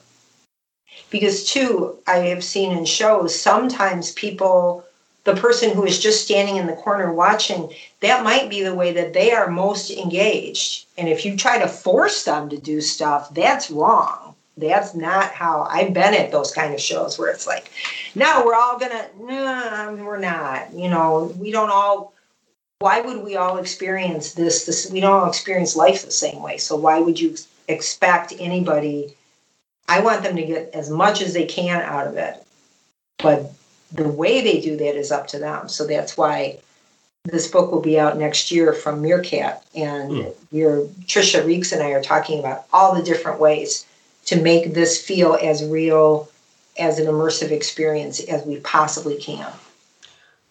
[1.09, 4.85] Because too i have seen in shows sometimes people
[5.23, 8.91] the person who is just standing in the corner watching, that might be the way
[8.93, 10.87] that they are most engaged.
[10.97, 14.35] And if you try to force them to do stuff, that's wrong.
[14.57, 17.71] That's not how I've been at those kind of shows where it's like,
[18.15, 20.73] no, we're all gonna, no, we're not.
[20.73, 22.13] You know, we don't all.
[22.79, 24.65] Why would we all experience this?
[24.65, 26.57] This we don't all experience life the same way.
[26.57, 27.35] So why would you
[27.67, 29.15] expect anybody?
[29.87, 32.43] I want them to get as much as they can out of it,
[33.19, 33.51] but
[33.91, 35.69] the way they do that is up to them.
[35.69, 36.59] So that's why
[37.25, 40.35] this book will be out next year from Meerkat, and mm.
[40.51, 43.85] your Tricia Reeks and I are talking about all the different ways
[44.25, 46.29] to make this feel as real
[46.79, 49.51] as an immersive experience as we possibly can.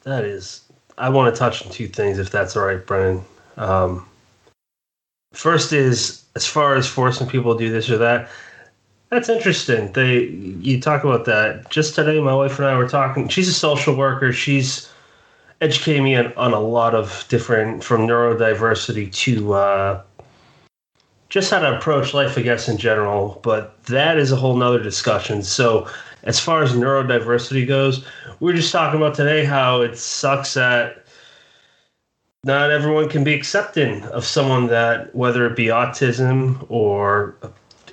[0.03, 0.63] That is,
[0.97, 3.25] I want to touch on two things, if that's all right, Brennan.
[3.57, 4.07] Um,
[5.33, 8.29] first is as far as forcing people to do this or that.
[9.11, 9.93] That's interesting.
[9.93, 10.27] They
[10.63, 11.69] you talk about that.
[11.69, 13.27] Just today my wife and I were talking.
[13.29, 14.33] She's a social worker.
[14.33, 14.89] She's
[15.61, 20.03] educating me on, on a lot of different from neurodiversity to uh,
[21.29, 23.41] just how to approach life, I guess, in general.
[23.43, 25.43] But that is a whole nother discussion.
[25.43, 25.89] So
[26.23, 28.05] as far as neurodiversity goes,
[28.39, 31.05] we are just talking about today how it sucks that
[32.45, 37.35] not everyone can be accepting of someone that whether it be autism or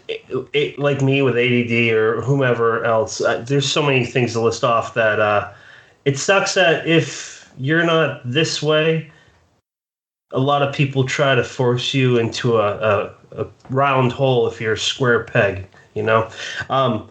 [0.08, 4.64] it, like me with ADD or whomever else, uh, there's so many things to list
[4.64, 5.52] off that uh,
[6.06, 9.12] it sucks that if you're not this way,
[10.32, 14.60] a lot of people try to force you into a, a, a round hole if
[14.60, 16.30] you're a square peg, you know?
[16.70, 17.10] Um,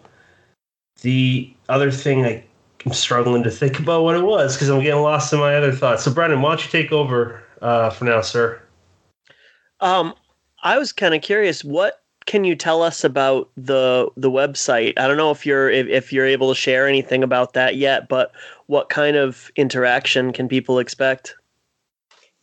[1.01, 2.43] the other thing I,
[2.85, 5.71] am struggling to think about what it was because I'm getting lost in my other
[5.71, 6.03] thoughts.
[6.03, 8.61] So, Brennan, why don't you take over uh, for now, sir?
[9.79, 10.13] Um,
[10.63, 14.93] I was kind of curious what can you tell us about the the website?
[14.97, 18.07] I don't know if you're if, if you're able to share anything about that yet,
[18.07, 18.33] but
[18.67, 21.33] what kind of interaction can people expect?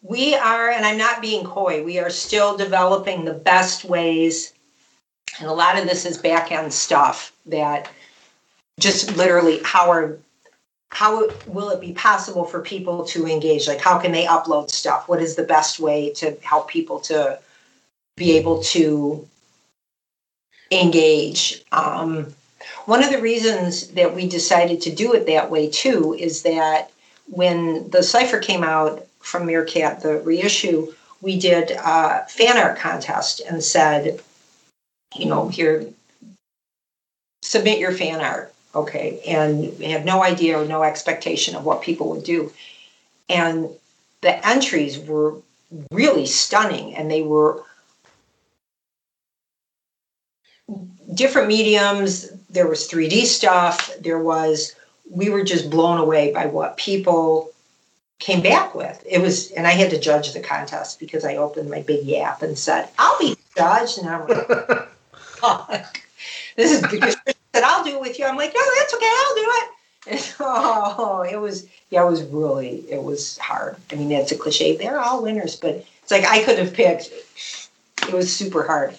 [0.03, 4.53] We are, and I'm not being coy, we are still developing the best ways.
[5.39, 7.91] And a lot of this is back end stuff that
[8.80, 10.18] just literally how are
[10.91, 13.68] how will it be possible for people to engage?
[13.68, 15.09] Like how can they upload stuff?
[15.09, 17.39] What is the best way to help people to
[18.16, 19.28] be able to
[20.71, 21.62] engage.
[21.73, 22.35] Um,
[22.87, 26.91] one of the reasons that we decided to do it that way too is that
[27.31, 30.93] when the cipher came out from Meerkat, the reissue,
[31.23, 34.21] we did a fan art contest and said,
[35.15, 35.87] you know, here,
[37.43, 41.83] submit your fan art, okay, and we had no idea or no expectation of what
[41.83, 42.53] people would do,
[43.31, 43.69] and
[44.21, 45.35] the entries were
[45.91, 47.62] really stunning, and they were
[51.15, 52.31] different mediums.
[52.51, 53.91] There was 3D stuff.
[54.01, 54.75] There was,
[55.11, 57.51] we were just blown away by what people
[58.19, 59.03] came back with.
[59.09, 62.43] It was, and I had to judge the contest because I opened my big yap
[62.43, 63.99] and said, I'll be judged.
[63.99, 66.07] And I'm like,
[66.57, 67.17] this is because
[67.55, 68.25] said, I'll do it with you.
[68.25, 69.07] I'm like, no, that's okay.
[69.07, 69.71] I'll do it.
[70.07, 73.77] And, oh, it was, yeah, it was really, it was hard.
[73.93, 74.77] I mean, that's a cliche.
[74.77, 77.11] They're all winners, but it's like I could have picked.
[78.03, 78.97] It was super hard.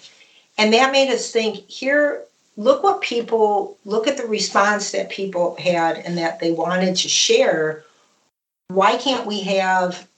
[0.58, 2.22] And that made us think here,
[2.56, 7.08] look what people, look at the response that people had and that they wanted to
[7.08, 7.84] share.
[8.68, 10.08] Why can't we have,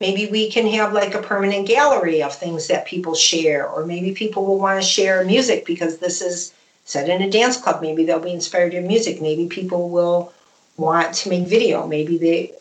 [0.00, 4.12] maybe we can have like a permanent gallery of things that people share, or maybe
[4.12, 6.54] people will want to share music because this is
[6.86, 7.82] set in a dance club.
[7.82, 9.20] Maybe they'll be inspired in music.
[9.20, 10.32] Maybe people will
[10.78, 11.86] want to make video.
[11.86, 12.52] Maybe they,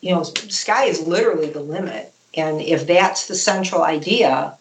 [0.00, 2.12] you know, sky is literally the limit.
[2.36, 4.58] And if that's the central idea,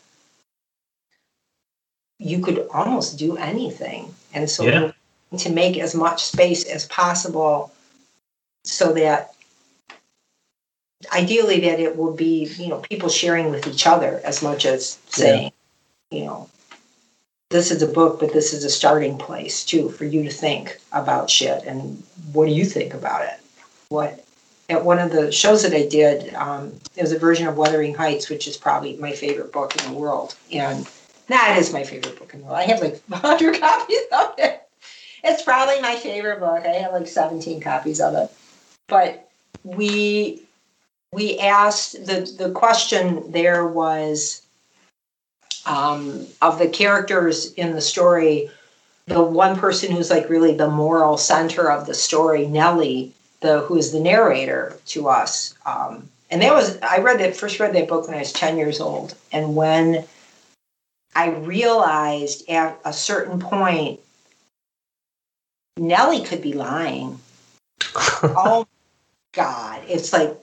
[2.24, 4.14] you could almost do anything.
[4.34, 4.92] And so yeah.
[5.38, 7.72] to make as much space as possible
[8.64, 9.34] so that
[11.14, 15.00] ideally that it will be you know people sharing with each other as much as
[15.10, 15.52] saying
[16.12, 16.18] yeah.
[16.18, 16.50] you know
[17.50, 20.80] this is a book but this is a starting place too for you to think
[20.94, 22.02] about shit and
[22.32, 23.38] what do you think about it
[23.90, 24.24] what
[24.70, 27.94] at one of the shows that i did um, it was a version of wuthering
[27.94, 30.88] heights which is probably my favorite book in the world and
[31.34, 32.58] that is my favorite book in the world.
[32.58, 34.62] I have like 100 copies of it.
[35.24, 36.66] It's probably my favorite book.
[36.66, 38.32] I have like 17 copies of it.
[38.88, 39.30] But
[39.64, 40.44] we
[41.12, 44.42] we asked the the question there was
[45.66, 48.50] um, of the characters in the story
[49.06, 53.78] the one person who's like really the moral center of the story nellie the who
[53.78, 57.88] is the narrator to us um, and that was i read that first read that
[57.88, 59.16] book when i was 10 years old.
[59.32, 60.06] And when
[61.16, 64.00] i realized at a certain point
[65.78, 67.20] nellie could be lying
[68.24, 68.66] oh
[69.34, 69.82] God.
[69.88, 70.38] It's like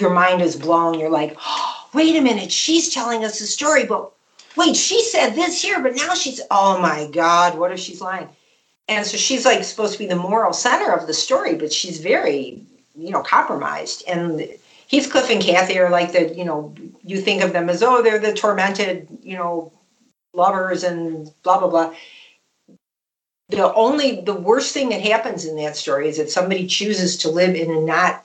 [0.00, 0.98] your mind is blown.
[0.98, 4.10] You're like, oh, wait a minute, she's telling us a story, but
[4.56, 8.28] wait, she said this here, but now she's, oh my God, what if she's lying?
[8.88, 12.00] And so she's like supposed to be the moral center of the story, but she's
[12.00, 12.62] very,
[12.96, 14.02] you know, compromised.
[14.08, 14.48] And
[14.90, 18.18] Heathcliff and Cathy are like the, you know, you think of them as, oh, they're
[18.18, 19.72] the tormented, you know,
[20.34, 21.94] lovers and blah, blah, blah
[23.52, 27.28] the only the worst thing that happens in that story is that somebody chooses to
[27.28, 28.24] live in a not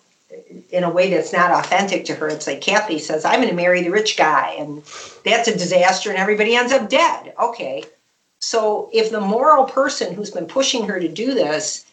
[0.71, 2.29] in a way that's not authentic to her.
[2.29, 4.83] It's like Cathy says, I'm going to marry the rich guy, and
[5.23, 7.33] that's a disaster, and everybody ends up dead.
[7.39, 7.83] Okay.
[8.39, 11.85] So if the moral person who's been pushing her to do this,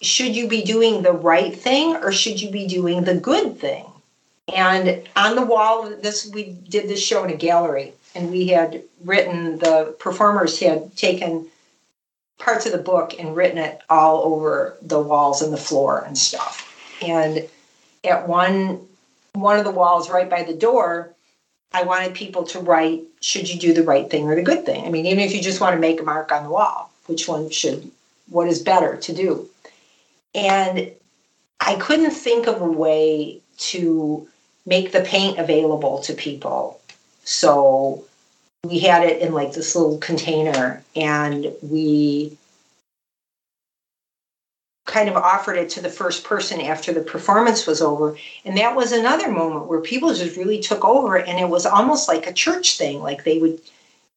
[0.00, 3.86] should you be doing the right thing or should you be doing the good thing?
[4.54, 8.82] And on the wall, this we did this show in a gallery, and we had
[9.04, 11.46] written the performers had taken
[12.38, 16.16] parts of the book and written it all over the walls and the floor and
[16.16, 16.70] stuff.
[17.02, 17.48] And
[18.04, 18.86] at one
[19.32, 21.12] one of the walls right by the door,
[21.72, 24.86] I wanted people to write, should you do the right thing or the good thing?
[24.86, 27.26] I mean, even if you just want to make a mark on the wall, which
[27.26, 27.90] one should,
[28.28, 29.48] what is better to do?
[30.36, 30.92] And
[31.60, 34.28] I couldn't think of a way to
[34.66, 36.80] make the paint available to people.
[37.24, 38.04] So
[38.64, 42.36] we had it in like this little container and we
[44.86, 48.16] kind of offered it to the first person after the performance was over.
[48.44, 52.06] And that was another moment where people just really took over and it was almost
[52.06, 53.02] like a church thing.
[53.02, 53.60] Like they would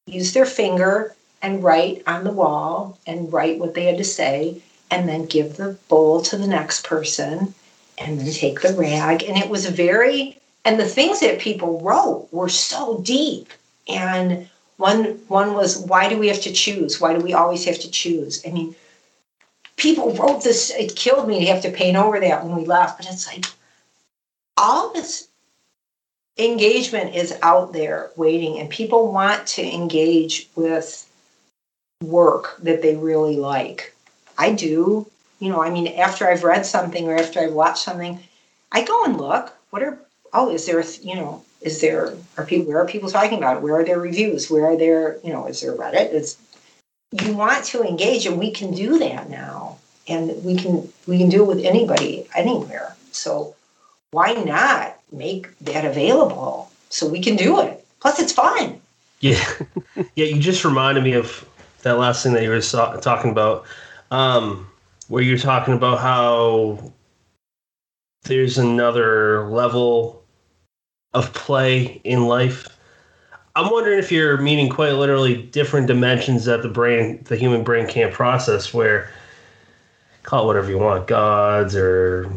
[0.06, 4.62] use their finger and write on the wall and write what they had to say
[4.92, 7.54] and then give the bowl to the next person
[7.98, 9.24] and then take the rag.
[9.24, 10.38] And it was very
[10.68, 13.54] and the things that people wrote were so deep
[13.88, 17.00] and one one was why do we have to choose?
[17.00, 18.44] Why do we always have to choose?
[18.46, 18.76] I mean,
[19.78, 20.70] people wrote this.
[20.72, 23.46] It killed me to have to paint over that when we left, but it's like
[24.58, 25.30] all this
[26.38, 31.10] engagement is out there waiting, and people want to engage with
[32.04, 33.96] work that they really like.
[34.38, 35.08] I do.
[35.40, 38.20] You know, I mean, after I've read something or after I've watched something,
[38.74, 39.54] I go and look.
[39.70, 39.98] What are
[40.38, 43.64] oh, is there you know is there are people where are people talking about it?
[43.64, 44.50] Where are their reviews?
[44.50, 46.12] Where are there you know is there Reddit?
[46.12, 46.38] Is
[47.12, 49.78] you want to engage, and we can do that now,
[50.08, 52.96] and we can we can do it with anybody anywhere.
[53.12, 53.56] So
[54.12, 57.86] why not make that available so we can do it?
[58.00, 58.80] Plus, it's fun.
[59.20, 59.44] Yeah,
[60.16, 60.26] yeah.
[60.26, 61.48] You just reminded me of
[61.82, 63.66] that last thing that you were so- talking about,
[64.12, 64.68] um,
[65.08, 66.92] where you're talking about how
[68.24, 70.17] there's another level
[71.14, 72.68] of play in life.
[73.56, 77.88] I'm wondering if you're meaning quite literally different dimensions that the brain, the human brain
[77.88, 79.12] can't process, where
[80.24, 82.30] call it whatever you want, gods or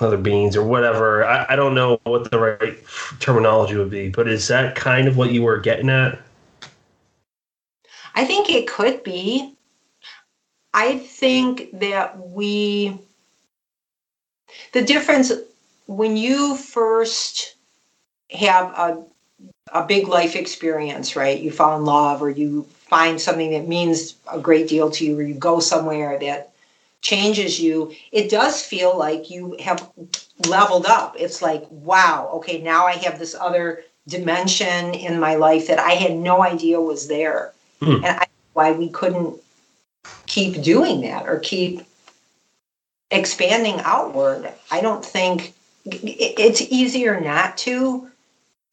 [0.00, 1.24] other beings or whatever.
[1.24, 2.78] I, I don't know what the right
[3.18, 6.20] terminology would be, but is that kind of what you were getting at?
[8.14, 9.56] I think it could be.
[10.74, 12.98] I think that we,
[14.72, 15.32] the difference
[15.86, 17.56] when you first
[18.30, 19.02] have a,
[19.72, 21.40] a big life experience, right?
[21.40, 25.18] You fall in love or you find something that means a great deal to you
[25.18, 26.52] or you go somewhere that
[27.00, 29.88] changes you, it does feel like you have
[30.46, 31.14] leveled up.
[31.18, 35.92] It's like, wow, okay, now I have this other dimension in my life that I
[35.92, 37.52] had no idea was there.
[37.80, 38.04] Hmm.
[38.04, 39.36] And I, why we couldn't
[40.26, 41.82] keep doing that or keep
[43.10, 44.52] expanding outward.
[44.70, 45.54] I don't think
[45.84, 48.07] it's easier not to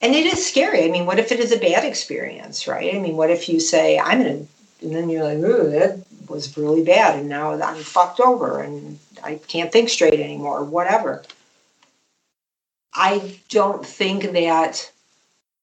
[0.06, 0.86] and it is scary.
[0.86, 2.94] I mean, what if it is a bad experience, right?
[2.94, 4.48] I mean, what if you say, I'm in
[4.84, 6.00] and then you're like, ooh, that
[6.30, 11.24] was really bad, and now I'm fucked over, and I can't think straight anymore, whatever.
[12.94, 14.92] I don't think that,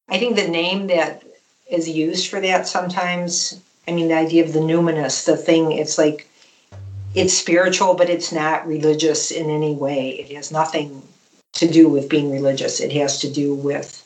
[0.09, 1.23] I think the name that
[1.71, 5.99] is used for that sometimes, I mean, the idea of the numinous, the thing, it's
[5.99, 6.29] like,
[7.15, 10.11] it's spiritual, but it's not religious in any way.
[10.11, 11.01] It has nothing
[11.53, 12.81] to do with being religious.
[12.81, 14.03] It has to do with,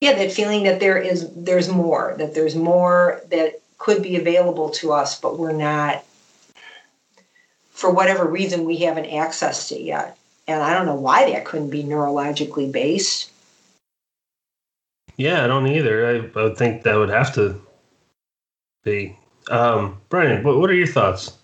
[0.00, 4.70] yeah, that feeling that there is, there's more, that there's more that could be available
[4.70, 6.04] to us, but we're not,
[7.70, 10.16] for whatever reason, we haven't accessed it yet.
[10.46, 13.30] And I don't know why that couldn't be neurologically based.
[15.16, 16.06] Yeah, I don't either.
[16.06, 17.60] I, I would think that would have to
[18.84, 19.16] be.
[19.50, 21.36] Um, Brian, what, what are your thoughts?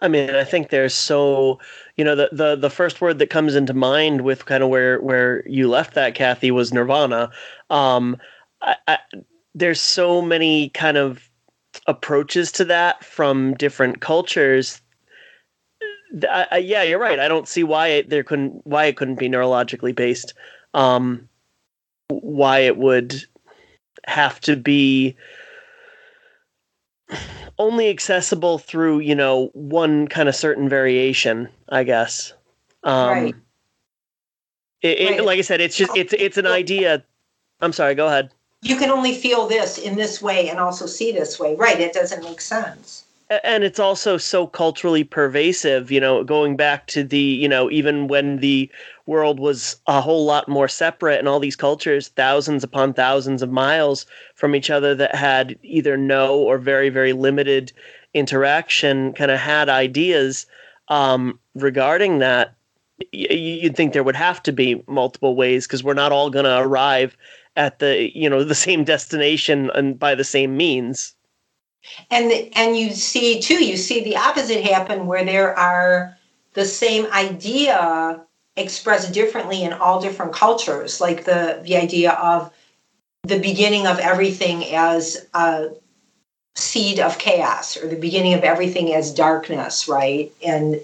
[0.00, 1.58] I mean, I think there's so
[1.96, 5.00] you know the the the first word that comes into mind with kind of where
[5.00, 7.30] where you left that Kathe was nirvana.
[7.70, 8.16] Um,
[8.62, 8.98] I, I,
[9.54, 11.28] there's so many kind of
[11.86, 14.80] approaches to that from different cultures.
[16.30, 17.18] I, yeah, you're right.
[17.18, 20.32] I don't see why it, there couldn't why it couldn't be neurologically based.
[20.74, 21.28] Um,
[22.08, 23.24] why it would
[24.06, 25.16] have to be
[27.58, 32.32] only accessible through you know one kind of certain variation i guess
[32.84, 33.34] um right.
[34.80, 35.24] It, it, right.
[35.24, 37.02] like i said it's just it's it's an idea
[37.60, 38.30] i'm sorry go ahead.
[38.62, 41.54] You can only feel this in this way and also see this way.
[41.54, 43.04] Right it doesn't make sense.
[43.44, 48.08] And it's also so culturally pervasive you know going back to the you know even
[48.08, 48.70] when the
[49.06, 53.50] world was a whole lot more separate and all these cultures thousands upon thousands of
[53.50, 57.72] miles from each other that had either no or very very limited
[58.14, 60.46] interaction kind of had ideas
[60.88, 62.54] um, regarding that
[63.12, 66.58] you'd think there would have to be multiple ways because we're not all going to
[66.58, 67.16] arrive
[67.58, 71.14] at the you know the same destination and by the same means.
[72.10, 76.16] And and you see too you see the opposite happen where there are
[76.54, 78.24] the same idea
[78.56, 82.50] expressed differently in all different cultures like the the idea of
[83.24, 85.68] the beginning of everything as a
[86.54, 90.32] seed of chaos or the beginning of everything as darkness right?
[90.44, 90.80] And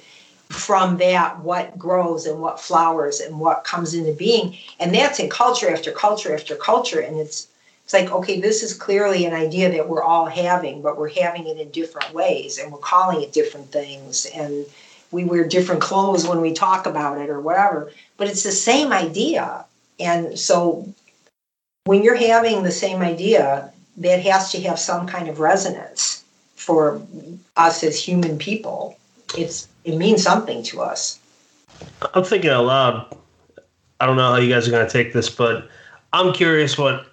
[0.55, 4.57] from that what grows and what flowers and what comes into being.
[4.81, 7.01] And that's in culture after culture after culture.
[7.01, 7.49] And it's
[7.85, 11.47] it's like okay this is clearly an idea that we're all having but we're having
[11.47, 14.27] it in different ways and we're calling it different things.
[14.35, 14.65] And
[15.11, 18.93] we wear different clothes when we talk about it or whatever but it's the same
[18.93, 19.65] idea.
[20.01, 20.89] And so
[21.85, 26.25] when you're having the same idea that has to have some kind of resonance
[26.57, 27.01] for
[27.57, 28.99] us as human people.
[29.37, 31.19] It's it means something to us
[32.15, 33.17] i'm thinking out loud
[34.01, 35.69] i don't know how you guys are going to take this but
[36.13, 37.07] i'm curious what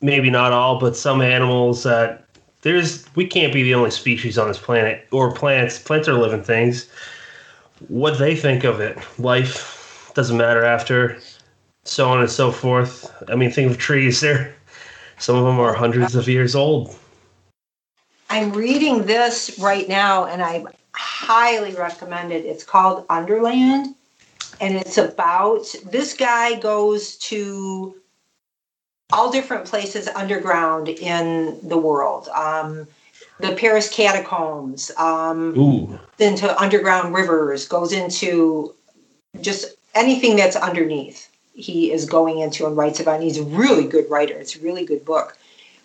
[0.00, 2.24] maybe not all, but some animals that
[2.62, 5.78] there's we can't be the only species on this planet or plants.
[5.78, 6.88] Plants are living things.
[7.88, 11.18] What they think of it, life doesn't matter after,
[11.84, 13.12] so on and so forth.
[13.28, 14.20] I mean, think of trees.
[14.28, 14.54] There,
[15.20, 16.96] some of them are hundreds of years old.
[18.30, 20.64] I'm reading this right now, and I
[20.98, 22.44] highly recommend it.
[22.44, 23.94] It's called Underland,
[24.60, 27.94] and it's about this guy goes to
[29.12, 32.28] all different places underground in the world.
[32.28, 32.88] Um,
[33.38, 35.54] the Paris catacombs, um,
[36.18, 38.74] into underground rivers, goes into
[39.40, 41.30] just anything that's underneath.
[41.54, 43.16] He is going into and writes about.
[43.16, 44.34] And he's a really good writer.
[44.34, 45.38] It's a really good book.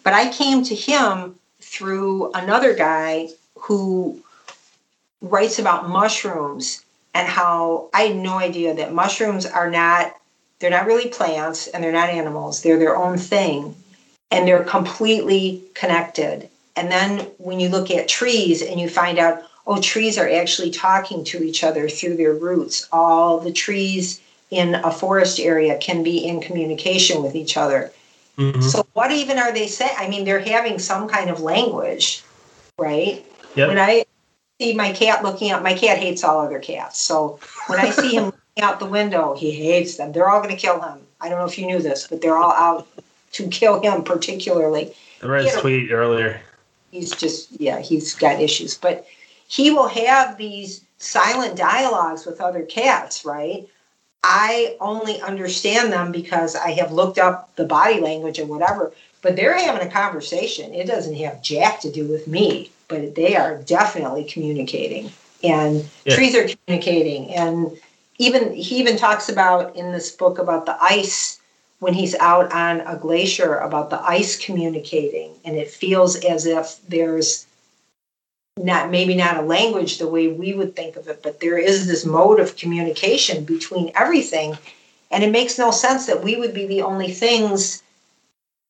[0.03, 4.22] But I came to him through another guy who
[5.23, 6.85] writes about mushrooms
[7.15, 10.15] and how I had no idea that mushrooms are not
[10.59, 12.61] they're not really plants and they're not animals.
[12.61, 13.75] They're their own thing
[14.31, 16.47] and they're completely connected.
[16.77, 20.71] And then when you look at trees and you find out, oh, trees are actually
[20.71, 22.87] talking to each other through their roots.
[22.93, 24.21] All the trees
[24.51, 27.91] in a forest area can be in communication with each other.
[28.37, 28.61] Mm-hmm.
[28.61, 29.95] So, what even are they saying?
[29.97, 32.23] I mean, they're having some kind of language,
[32.79, 33.23] right?
[33.55, 33.67] Yep.
[33.67, 34.05] When I
[34.59, 36.99] see my cat looking up, my cat hates all other cats.
[36.99, 39.35] So, when I see him out the window.
[39.35, 40.11] He hates them.
[40.11, 40.99] They're all going to kill him.
[41.21, 42.87] I don't know if you knew this, but they're all out
[43.33, 44.93] to kill him particularly.
[45.21, 46.41] I read his tweet earlier.
[46.91, 48.77] He's just, yeah, he's got issues.
[48.77, 49.07] But
[49.47, 53.67] he will have these silent dialogues with other cats, right?
[54.23, 59.35] I only understand them because I have looked up the body language and whatever, but
[59.35, 60.73] they're having a conversation.
[60.73, 65.11] It doesn't have jack to do with me, but they are definitely communicating.
[65.43, 66.15] And yeah.
[66.15, 67.77] trees are communicating and
[68.17, 71.41] even he even talks about in this book about the ice
[71.79, 76.79] when he's out on a glacier about the ice communicating and it feels as if
[76.87, 77.45] there's
[78.57, 81.87] not maybe not a language the way we would think of it but there is
[81.87, 84.57] this mode of communication between everything
[85.13, 87.83] And it makes no sense that we would be the only things,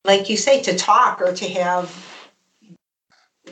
[0.04, 2.13] like you say, to talk or to have.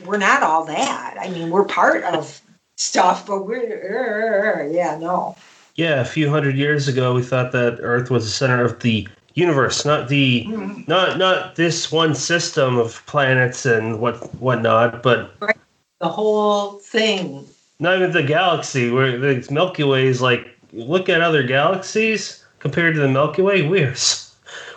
[0.04, 1.16] We're not all that.
[1.20, 2.40] I mean, we're part of
[2.76, 5.36] stuff, but we're, yeah, no.
[5.76, 9.08] Yeah, a few hundred years ago, we thought that Earth was the center of the
[9.34, 10.82] universe, not the mm-hmm.
[10.86, 15.56] not not this one system of planets and what whatnot, but right.
[16.00, 17.46] the whole thing.
[17.78, 18.90] Not even the galaxy.
[18.90, 23.62] Where the Milky Way is like, look at other galaxies compared to the Milky Way.
[23.62, 23.94] We're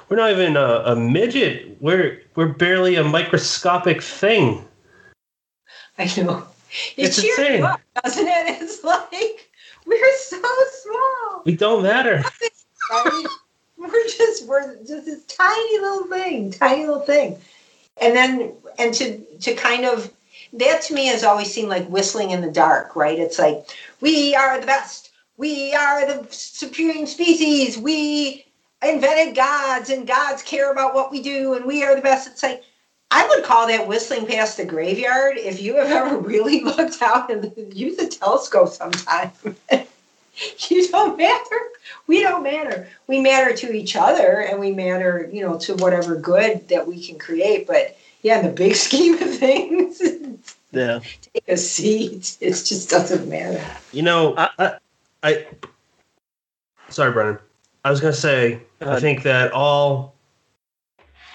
[0.07, 1.77] we're not even a, a midget.
[1.81, 4.65] We're we're barely a microscopic thing.
[6.00, 6.44] I know.
[6.98, 8.62] It it's insane, up, doesn't it?
[8.62, 9.50] It's like
[9.86, 10.42] we're so
[10.84, 11.44] small.
[11.46, 12.24] We don't matter.
[13.78, 17.38] We're just we're just this tiny little thing, tiny little thing.
[18.02, 20.12] And then and to to kind of
[20.54, 23.20] that to me has always seemed like whistling in the dark, right?
[23.20, 23.70] It's like
[24.02, 25.12] we are the best.
[25.38, 27.78] We are the supreme species.
[27.78, 28.46] We
[28.82, 32.28] invented gods and gods care about what we do and we are the best.
[32.28, 32.64] It's like
[33.11, 35.38] I would call that whistling past the graveyard.
[35.38, 39.32] If you have ever really looked out and use a telescope sometime,
[40.69, 41.60] you don't matter.
[42.07, 42.88] We don't matter.
[43.07, 47.03] We matter to each other and we matter, you know, to whatever good that we
[47.06, 47.68] can create.
[47.68, 50.02] But yeah, in the big scheme of things,
[50.72, 50.99] yeah,
[51.34, 52.38] take a seat.
[52.41, 53.64] It just doesn't matter.
[53.91, 54.73] You know, I, I,
[55.23, 55.48] I
[56.90, 57.40] sorry, Brennan.
[57.84, 60.15] I was gonna say, uh, I think that all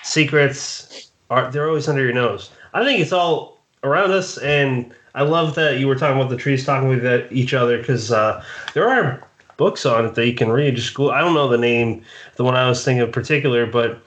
[0.02, 2.50] secrets are they're always under your nose.
[2.74, 6.36] I think it's all around us, and I love that you were talking about the
[6.36, 8.44] trees talking with each other because uh,
[8.74, 9.26] there are
[9.56, 10.76] books on it that you can read.
[10.76, 12.02] Just I don't know the name,
[12.36, 14.02] the one I was thinking of particular, but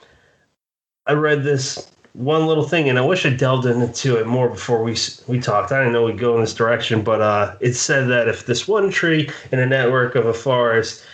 [1.06, 4.82] I read this one little thing, and I wish I delved into it more before
[4.82, 4.96] we
[5.26, 5.72] we talked.
[5.72, 8.68] I didn't know we'd go in this direction, but uh, it said that if this
[8.68, 11.04] one tree in a network of a forest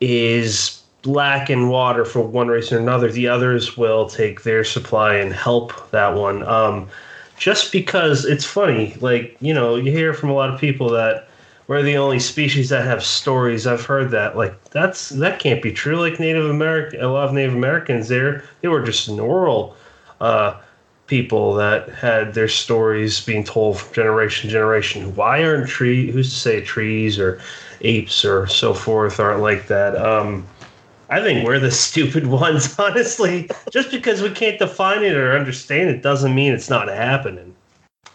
[0.00, 5.14] is lack in water for one reason or another, the others will take their supply
[5.14, 6.42] and help that one.
[6.42, 6.88] Um,
[7.36, 11.28] just because it's funny, like you know, you hear from a lot of people that
[11.70, 13.66] we're the only species that have stories.
[13.66, 14.36] I've heard that.
[14.36, 15.96] Like that's that can't be true.
[15.96, 19.76] Like Native American, a lot of Native Americans there, they were just oral
[20.20, 20.60] uh,
[21.06, 25.14] people that had their stories being told from generation to generation.
[25.14, 26.10] Why aren't tree?
[26.10, 27.40] Who's to say trees or
[27.80, 29.96] apes or so forth aren't like that?
[29.96, 30.46] Um,
[31.10, 33.50] I think we're the stupid ones, honestly.
[33.70, 37.54] Just because we can't define it or understand it doesn't mean it's not happening.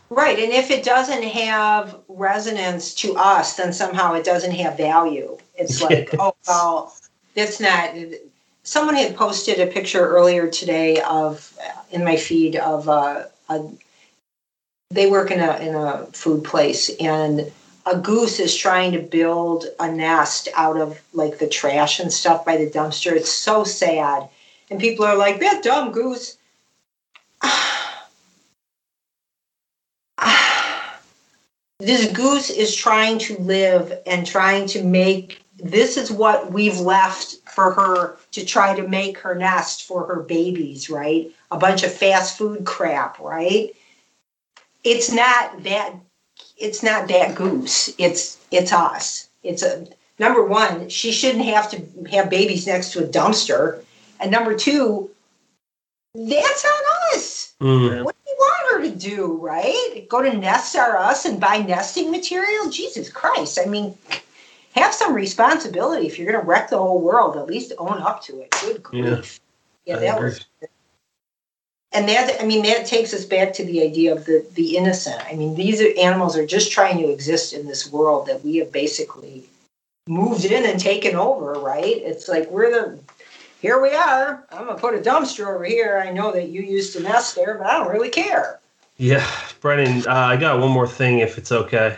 [0.09, 0.39] Right.
[0.39, 5.37] And if it doesn't have resonance to us, then somehow it doesn't have value.
[5.55, 6.15] It's like, yes.
[6.19, 6.95] oh, well,
[7.35, 7.93] that's not.
[8.63, 11.53] Someone had posted a picture earlier today of,
[11.91, 13.63] in my feed, of a, a
[14.91, 17.51] they work in a, in a food place and
[17.85, 22.43] a goose is trying to build a nest out of like the trash and stuff
[22.43, 23.11] by the dumpster.
[23.11, 24.27] It's so sad.
[24.71, 26.37] And people are like, that dumb goose.
[31.79, 37.37] this goose is trying to live and trying to make this is what we've left
[37.53, 41.31] for her to try to make her nest for her babies, right?
[41.51, 43.73] A bunch of fast food crap, right?
[44.83, 45.93] It's not that
[46.57, 47.93] it's not that goose.
[47.97, 49.29] It's it's us.
[49.43, 49.87] It's a
[50.19, 50.89] number one.
[50.89, 53.81] She shouldn't have to have babies next to a dumpster,
[54.19, 55.09] and number two,
[56.13, 57.53] that's on us.
[57.61, 58.03] Mm.
[58.03, 59.37] What do you want her to do?
[59.37, 60.05] Right?
[60.09, 62.69] Go to Nests R Us and buy nesting material?
[62.69, 63.59] Jesus Christ!
[63.61, 63.97] I mean,
[64.75, 66.07] have some responsibility.
[66.07, 68.51] If you're going to wreck the whole world, at least own up to it.
[68.61, 69.39] Good grief!
[69.85, 70.45] Yeah, yeah that was
[71.95, 75.21] and that i mean that takes us back to the idea of the the innocent.
[75.25, 78.57] I mean these are, animals are just trying to exist in this world that we
[78.57, 79.45] have basically
[80.07, 81.97] moved in and taken over right?
[81.97, 82.99] It's like we're the
[83.61, 84.45] here we are.
[84.51, 86.03] I'm gonna put a dumpster over here.
[86.05, 88.59] I know that you used to nest there but i don't really care.
[88.97, 89.25] Yeah
[89.61, 91.97] brennan uh, i got one more thing if it's okay.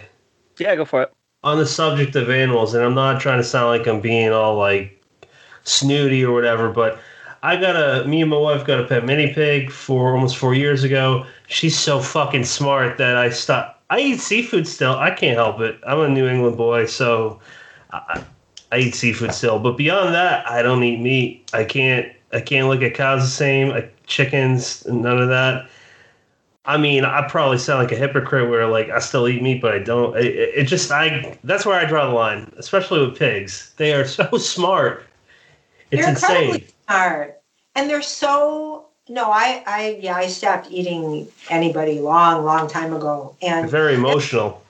[0.60, 1.14] Yeah go for it.
[1.44, 4.56] On the subject of animals and i'm not trying to sound like i'm being all
[4.56, 4.94] like
[5.64, 7.00] snooty or whatever but
[7.44, 10.54] I got a me and my wife got a pet mini pig for almost four
[10.54, 11.26] years ago.
[11.48, 13.82] She's so fucking smart that I stopped.
[13.90, 14.96] I eat seafood still.
[14.96, 15.80] I can't help it.
[15.86, 17.40] I'm a New England boy, so
[17.92, 18.24] I,
[18.72, 19.60] I eat seafood still.
[19.60, 21.50] But beyond that, I don't eat meat.
[21.54, 22.12] I can't.
[22.34, 23.70] I can't look at cows the same.
[23.70, 25.70] Like chickens, none of that.
[26.66, 29.74] I mean, I probably sound like a hypocrite where like I still eat meat, but
[29.74, 30.18] I don't.
[30.18, 33.74] It, it just I that's where I draw the line, especially with pigs.
[33.78, 35.06] They are so smart.
[35.92, 37.34] It's They're insane hard.
[37.76, 43.36] And they're so no, I, I yeah, I stopped eating anybody long, long time ago.
[43.42, 44.62] And very emotional.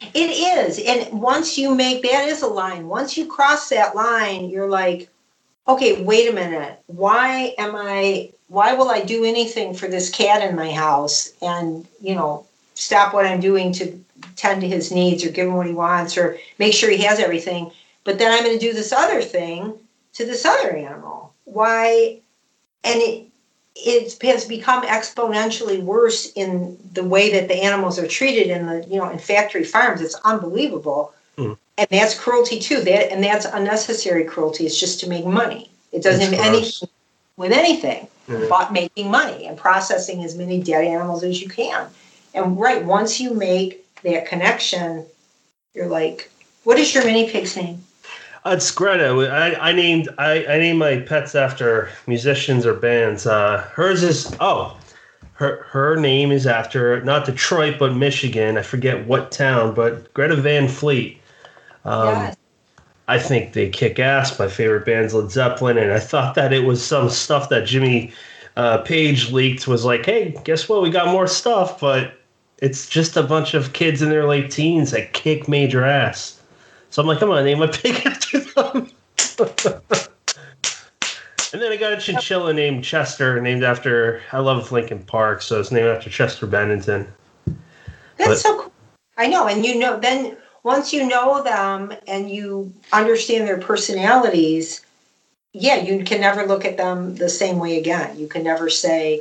[0.00, 0.78] It is.
[0.78, 2.88] And once you make that is a line.
[2.88, 5.08] Once you cross that line, you're like,
[5.68, 6.78] okay, wait a minute.
[6.86, 11.86] Why am I, why will I do anything for this cat in my house and,
[12.00, 14.02] you know, stop what I'm doing to
[14.36, 17.18] tend to his needs or give him what he wants or make sure he has
[17.18, 17.70] everything.
[18.04, 19.74] But then I'm going to do this other thing
[20.14, 21.19] to this other animal.
[21.52, 22.20] Why?
[22.84, 23.26] And it,
[23.76, 28.86] it has become exponentially worse in the way that the animals are treated in the
[28.88, 30.00] you know in factory farms.
[30.00, 31.14] It's unbelievable.
[31.36, 31.56] Mm.
[31.78, 32.80] and that's cruelty too.
[32.80, 34.66] That and that's unnecessary cruelty.
[34.66, 35.70] It's just to make money.
[35.92, 36.88] It doesn't have anything
[37.36, 38.48] with anything mm.
[38.48, 41.88] but making money and processing as many dead animals as you can.
[42.34, 45.06] And right once you make that connection
[45.74, 46.30] you're like
[46.64, 47.82] what is your mini pig's name
[48.46, 49.10] it's Greta.
[49.30, 53.26] I, I named I, I named my pets after musicians or bands.
[53.26, 54.78] Uh, hers is oh,
[55.34, 58.56] her her name is after not Detroit but Michigan.
[58.56, 61.20] I forget what town, but Greta Van Fleet.
[61.84, 62.36] Um, yes.
[63.08, 64.38] I think they kick ass.
[64.38, 68.12] My favorite band's Led Zeppelin, and I thought that it was some stuff that Jimmy
[68.56, 69.66] uh, Page leaked.
[69.66, 70.82] Was like, hey, guess what?
[70.82, 72.14] We got more stuff, but
[72.58, 76.39] it's just a bunch of kids in their late teens that kick major ass.
[76.90, 78.90] So I'm like, I'm gonna name my pig after them.
[81.52, 85.60] and then I got a chinchilla named Chester, named after I love Linkin Park, so
[85.60, 87.06] it's named after Chester Bennington.
[88.16, 88.72] That's but, so cool.
[89.16, 94.84] I know, and you know, then once you know them and you understand their personalities,
[95.52, 98.18] yeah, you can never look at them the same way again.
[98.18, 99.20] You can never say,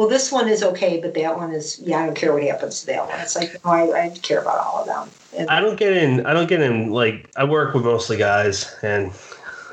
[0.00, 2.80] well, this one is okay, but that one is, yeah, I don't care what happens
[2.80, 3.20] to that one.
[3.20, 5.10] It's like, no, I, I care about all of them.
[5.36, 8.74] And I don't get in, I don't get in, like, I work with mostly guys,
[8.80, 9.12] and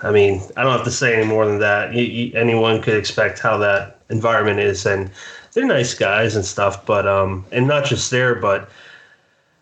[0.04, 1.94] I mean, I don't have to say any more than that.
[1.94, 5.10] You, you, anyone could expect how that environment is, and
[5.54, 8.70] they're nice guys and stuff, but, um, and not just there, but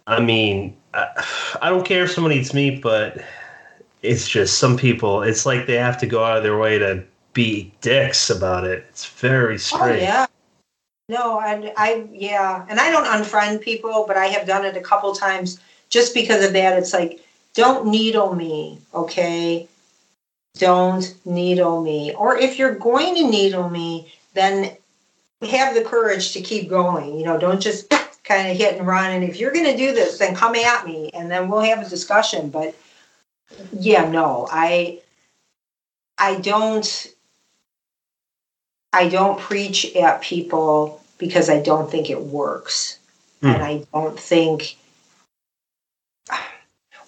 [0.08, 1.26] I mean, I,
[1.62, 3.24] I don't care if someone eats meat, but
[4.02, 7.04] it's just some people, it's like they have to go out of their way to
[7.34, 8.84] be dicks about it.
[8.90, 10.02] It's very strange.
[10.02, 10.26] Oh, yeah.
[11.08, 14.82] No, and I yeah, and I don't unfriend people, but I have done it a
[14.82, 15.60] couple times
[15.90, 16.78] just because of that.
[16.78, 17.24] It's like
[17.54, 19.68] don't needle me, okay?
[20.58, 22.14] Don't needle me.
[22.14, 24.76] Or if you're going to needle me, then
[25.48, 27.18] have the courage to keep going.
[27.18, 27.90] You know, don't just
[28.24, 29.12] kind of hit and run.
[29.12, 31.86] And if you're going to do this, then come at me, and then we'll have
[31.86, 32.50] a discussion.
[32.50, 32.76] But
[33.72, 35.02] yeah, no, I
[36.18, 37.15] I don't
[38.96, 42.98] I don't preach at people because I don't think it works.
[43.44, 43.54] Mm.
[43.54, 44.78] And I don't think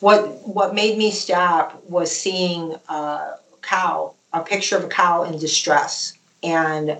[0.01, 5.39] what what made me stop was seeing a cow, a picture of a cow in
[5.39, 6.13] distress.
[6.43, 6.97] And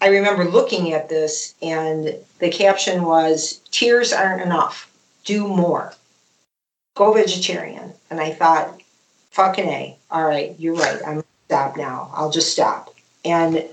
[0.00, 4.88] I remember looking at this and the caption was tears aren't enough.
[5.24, 5.92] Do more.
[6.94, 7.92] Go vegetarian.
[8.08, 8.80] And I thought,
[9.32, 9.96] fucking A.
[10.12, 11.00] All right, you're right.
[11.04, 12.10] I'm stop now.
[12.14, 12.94] I'll just stop.
[13.24, 13.64] And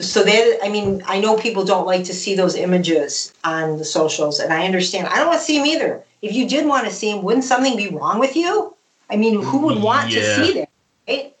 [0.00, 3.84] so that I mean, I know people don't like to see those images on the
[3.84, 5.06] socials, and I understand.
[5.08, 6.02] I don't want to see them either.
[6.22, 8.74] If you did want to see them, wouldn't something be wrong with you?
[9.10, 10.20] I mean, who would want yeah.
[10.20, 10.68] to see that?
[11.06, 11.36] Right?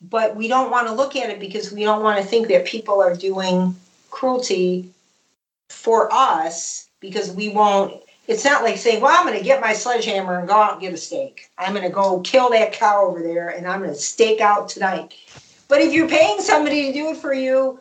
[0.00, 2.66] But we don't want to look at it because we don't want to think that
[2.66, 3.74] people are doing
[4.10, 4.90] cruelty
[5.68, 8.00] for us because we won't.
[8.28, 10.80] It's not like saying, "Well, I'm going to get my sledgehammer and go out and
[10.80, 11.50] get a steak.
[11.58, 14.68] I'm going to go kill that cow over there, and I'm going to stake out
[14.68, 15.14] tonight."
[15.72, 17.80] But if you're paying somebody to do it for you,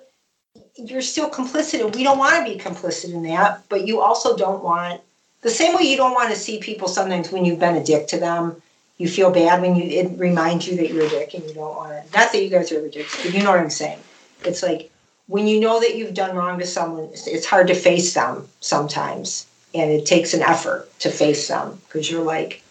[0.78, 1.84] you're still complicit.
[1.84, 3.64] And we don't want to be complicit in that.
[3.68, 5.02] But you also don't want,
[5.42, 8.08] the same way you don't want to see people sometimes when you've been a dick
[8.08, 8.62] to them.
[8.98, 11.76] You feel bad when you it reminds you that you're a dick and you don't
[11.76, 12.18] want to.
[12.18, 14.00] Not that you guys are ever dicks, but you know what I'm saying.
[14.46, 14.90] It's like
[15.28, 19.48] when you know that you've done wrong to someone, it's hard to face them sometimes.
[19.74, 22.64] And it takes an effort to face them because you're like,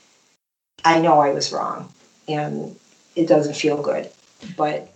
[0.82, 1.92] I know I was wrong
[2.26, 2.74] and
[3.16, 4.08] it doesn't feel good.
[4.56, 4.90] But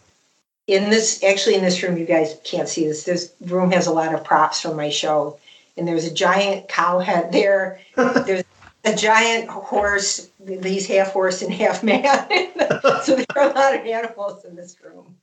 [0.67, 3.05] in this actually in this room you guys can't see this.
[3.05, 5.39] This room has a lot of props from my show.
[5.77, 7.81] And there's a giant cow head there.
[7.97, 8.45] There's
[8.85, 12.05] a giant horse he's half horse and half man.
[13.03, 15.17] So there are a lot of animals in this room.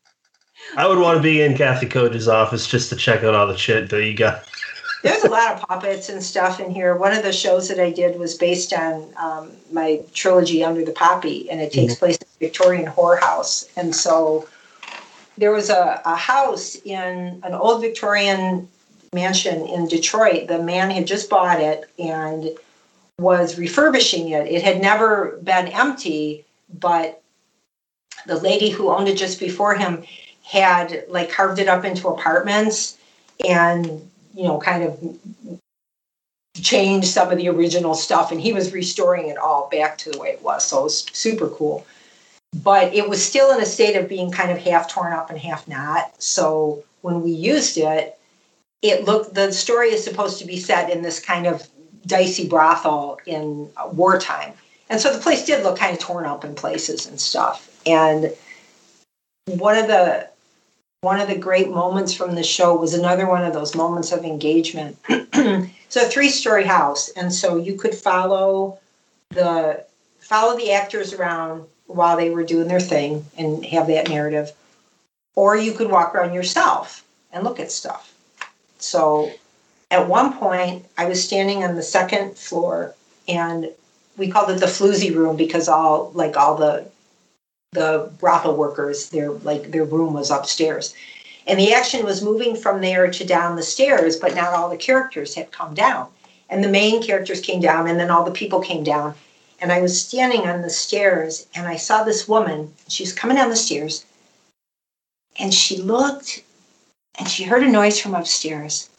[0.78, 3.58] I would want to be in Kathe Koja's office just to check out all the
[3.58, 4.44] shit that you got.
[5.04, 6.96] There's a lot of puppets and stuff in here.
[6.96, 10.92] One of the shows that i did was based on um, my trilogy under the
[10.92, 12.00] poppy and it takes mm-hmm.
[12.00, 13.70] place in the victorian whorehouse.
[13.76, 14.48] And so
[15.42, 18.70] there was a, a house in an old Victorian
[19.12, 20.48] mansion in Detroit.
[20.48, 22.52] The man had just bought it and
[23.20, 24.46] was refurbishing it.
[24.46, 26.46] It had never been empty,
[26.80, 27.24] but
[28.28, 30.04] the lady who owned it just before him
[30.44, 33.00] had like carved it up into apartments
[33.44, 33.86] and
[34.36, 35.18] you know kind of
[36.56, 40.20] changed some of the original stuff and he was restoring it all back to the
[40.20, 41.86] way it was so it was super cool
[42.56, 45.40] but it was still in a state of being kind of half torn up and
[45.40, 46.22] half not.
[46.22, 48.18] So when we used it,
[48.82, 51.68] it looked the story is supposed to be set in this kind of
[52.06, 54.54] dicey brothel in wartime.
[54.90, 57.80] And so the place did look kind of torn up in places and stuff.
[57.86, 58.34] And
[59.46, 60.30] one of the
[61.02, 64.24] one of the great moments from the show was another one of those moments of
[64.24, 64.98] engagement.
[65.90, 68.78] so a three-story house, and so you could follow
[69.30, 69.84] the
[70.20, 74.52] follow the actors around while they were doing their thing and have that narrative,
[75.36, 78.14] or you could walk around yourself and look at stuff.
[78.80, 79.32] So
[79.90, 82.96] at one point, I was standing on the second floor,
[83.28, 83.70] and
[84.18, 86.90] we called it the floozy room because all like all the
[87.74, 90.94] the brothel workers, their like their room was upstairs.
[91.48, 94.78] And the action was moving from there to down the stairs, but not all the
[94.78, 96.08] characters had come down.
[96.50, 99.16] And the main characters came down, and then all the people came down.
[99.62, 102.74] And I was standing on the stairs, and I saw this woman.
[102.88, 104.06] She was coming down the stairs,
[105.40, 106.44] and she looked,
[107.20, 108.90] and she heard a noise from upstairs.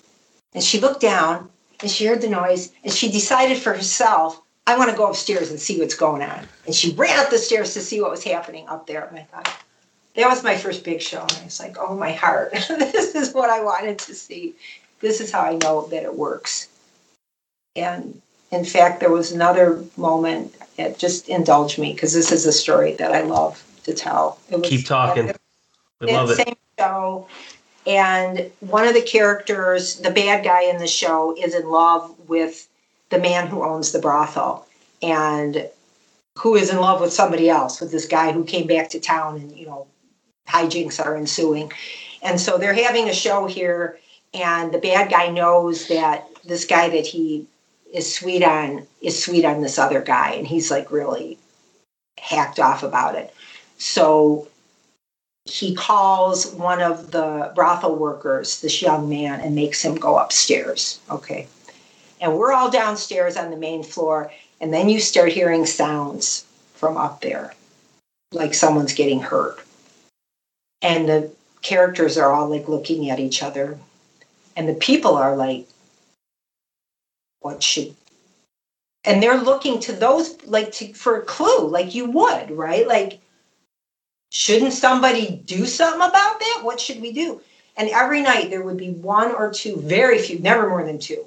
[0.55, 4.79] And she looked down, and she heard the noise, and she decided for herself I
[4.79, 6.47] want to go upstairs and see what's going on.
[6.67, 9.05] And she ran up the stairs to see what was happening up there.
[9.05, 9.51] And I thought,
[10.15, 11.23] that was my first big show.
[11.23, 12.53] And I was like, oh, my heart.
[12.69, 14.55] this is what I wanted to see.
[15.01, 16.69] This is how I know that it works.
[17.75, 18.21] And
[18.53, 22.95] in fact, there was another moment that just indulge me because this is a story
[22.95, 24.39] that I love to tell.
[24.51, 25.33] It was, Keep talking.
[26.01, 26.37] We love it.
[26.37, 27.27] Same show.
[27.87, 32.69] And one of the characters, the bad guy in the show, is in love with
[33.09, 34.67] the man who owns the brothel
[35.03, 35.69] and
[36.39, 39.37] who is in love with somebody else, with this guy who came back to town
[39.37, 39.87] and, you know,
[40.47, 41.73] hijinks are ensuing.
[42.23, 43.99] And so they're having a show here,
[44.33, 47.47] and the bad guy knows that this guy that he
[47.93, 51.39] is sweet on is sweet on this other guy, and he's like really
[52.19, 53.35] hacked off about it.
[53.79, 54.49] So
[55.45, 61.01] he calls one of the brothel workers, this young man, and makes him go upstairs.
[61.11, 61.47] Okay
[62.23, 66.97] and we're all downstairs on the main floor and then you start hearing sounds from
[66.97, 67.53] up there
[68.33, 69.59] like someone's getting hurt
[70.81, 73.79] and the characters are all like looking at each other
[74.57, 75.67] and the people are like
[77.43, 77.95] what should
[79.05, 82.87] and they're looking to those like to for a clue like you would right?
[82.87, 83.21] Like
[84.33, 86.61] shouldn't somebody do something about that?
[86.63, 87.41] What should we do?
[87.77, 91.27] And every night there would be one or two very few never more than two.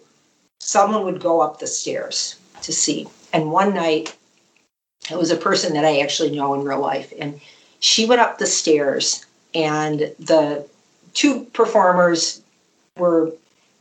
[0.60, 3.08] Someone would go up the stairs to see.
[3.32, 4.16] And one night,
[5.10, 7.40] it was a person that I actually know in real life, and
[7.80, 10.68] she went up the stairs, and the
[11.14, 12.42] two performers
[12.98, 13.34] were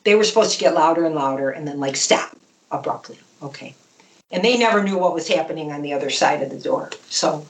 [0.05, 2.37] they were supposed to get louder and louder, and then like stop
[2.71, 3.19] abruptly.
[3.43, 3.75] Okay,
[4.31, 6.91] and they never knew what was happening on the other side of the door.
[7.11, 7.47] So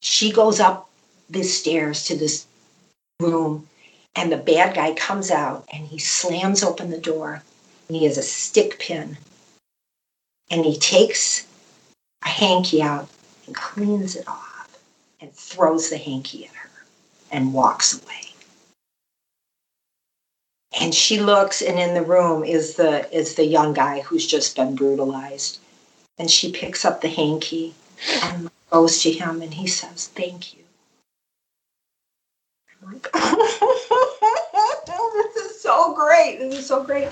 [0.00, 0.90] she goes up
[1.30, 2.46] the stairs to this
[3.20, 3.68] room,
[4.14, 7.42] and the bad guy comes out, and he slams open the door
[7.92, 9.18] and he has a stick pin.
[10.50, 11.46] And he takes
[12.24, 13.06] a hanky out
[13.46, 14.78] and cleans it off
[15.20, 16.70] and throws the hanky at her
[17.30, 18.31] and walks away.
[20.80, 24.56] And she looks, and in the room is the is the young guy who's just
[24.56, 25.58] been brutalized.
[26.18, 27.74] And she picks up the hanky
[28.22, 30.62] and goes to him, and he says, "Thank you."
[32.82, 33.12] I'm like,
[33.42, 33.62] this
[35.36, 36.38] is so great.
[36.38, 37.08] This is so great.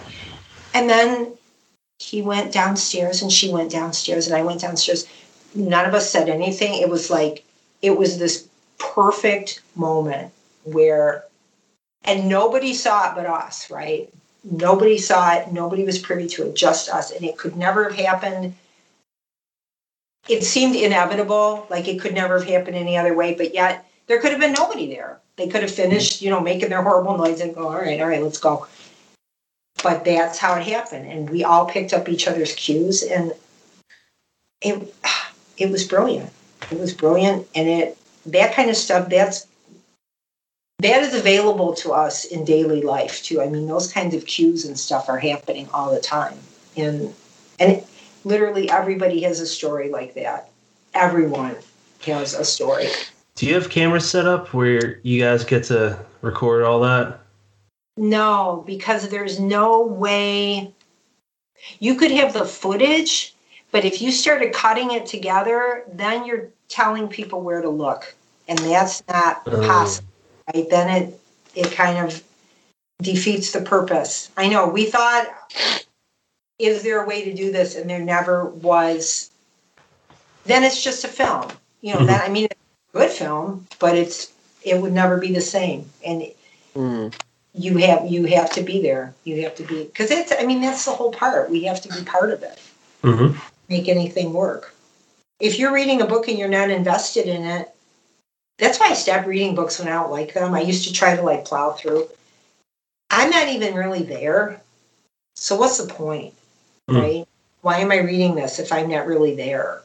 [0.74, 1.32] And then
[1.98, 5.06] he went downstairs and she went downstairs and I went downstairs.
[5.54, 6.74] None of us said anything.
[6.74, 7.44] It was like,
[7.82, 10.32] it was this perfect moment
[10.64, 11.24] where,
[12.04, 14.12] and nobody saw it but us, right?
[14.42, 15.52] Nobody saw it.
[15.52, 17.10] Nobody was privy to it, just us.
[17.10, 18.54] And it could never have happened.
[20.28, 24.20] It seemed inevitable, like it could never have happened any other way, but yet there
[24.20, 25.18] could have been nobody there.
[25.36, 28.08] They could have finished, you know, making their horrible noise and go, all right, all
[28.08, 28.66] right, let's go
[29.82, 33.32] but that's how it happened and we all picked up each other's cues and
[34.60, 34.94] it
[35.56, 36.30] it was brilliant
[36.70, 39.46] it was brilliant and it that kind of stuff that's
[40.82, 44.64] that is available to us in daily life too i mean those kinds of cues
[44.64, 46.38] and stuff are happening all the time
[46.76, 47.14] and
[47.58, 47.82] and
[48.24, 50.50] literally everybody has a story like that
[50.94, 51.56] everyone
[52.02, 52.86] has a story
[53.34, 57.20] do you have cameras set up where you guys get to record all that
[58.00, 60.72] no, because there's no way
[61.78, 63.34] you could have the footage,
[63.72, 68.14] but if you started cutting it together, then you're telling people where to look.
[68.48, 69.58] And that's not uh.
[69.66, 70.09] possible.
[70.54, 70.68] Right?
[70.68, 71.20] Then it
[71.54, 72.22] it kind of
[73.02, 74.30] defeats the purpose.
[74.36, 75.26] I know we thought
[76.58, 79.30] is there a way to do this and there never was
[80.44, 81.50] then it's just a film.
[81.80, 82.06] You know, mm-hmm.
[82.06, 82.48] that I mean
[82.92, 84.32] good film, but it's
[84.62, 85.88] it would never be the same.
[86.04, 86.22] And
[86.74, 87.12] Mm.
[87.52, 89.14] you have you have to be there.
[89.24, 90.32] You have to be because it's.
[90.36, 91.50] I mean, that's the whole part.
[91.50, 92.60] We have to be part of it.
[93.02, 93.38] Mm-hmm.
[93.68, 94.74] Make anything work.
[95.40, 97.74] If you're reading a book and you're not invested in it,
[98.60, 100.54] that's why I stopped reading books when I don't like them.
[100.54, 102.08] I used to try to like plow through.
[103.10, 104.60] I'm not even really there.
[105.34, 106.34] So what's the point?
[106.88, 107.02] Mm.
[107.02, 107.28] Right?
[107.62, 109.82] Why am I reading this if I'm not really there?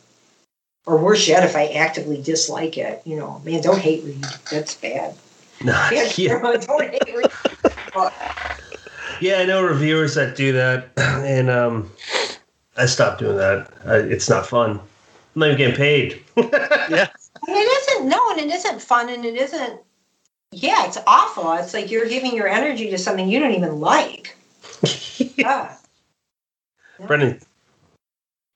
[0.86, 4.24] Or worse yet, if I actively dislike it, you know, man, don't hate read.
[4.52, 5.16] That's bad.
[5.64, 6.40] Yeah, yeah.
[6.68, 7.32] don't hate read.
[9.22, 11.90] Yeah, I know reviewers that do that, and um,
[12.78, 13.72] I stopped doing that.
[13.86, 14.72] I, it's not fun.
[14.72, 16.22] I'm not even getting paid.
[16.88, 17.08] Yeah.
[17.48, 19.82] And it isn't no, and it isn't fun, and it isn't.
[20.52, 21.53] Yeah, it's awful.
[21.53, 24.36] It's like you're giving your energy to something you don't even like.
[25.38, 25.76] Yeah.
[27.07, 27.40] Brennan,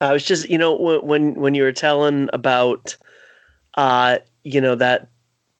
[0.02, 2.96] I was just, you know, when when you were telling about,
[3.76, 5.10] uh, you know that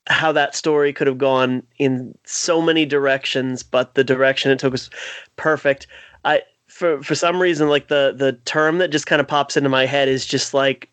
[0.06, 4.72] how that story could have gone in so many directions, but the direction it took
[4.72, 4.90] was
[5.36, 5.86] perfect.
[6.24, 9.68] I for for some reason, like the the term that just kind of pops into
[9.68, 10.88] my head is just like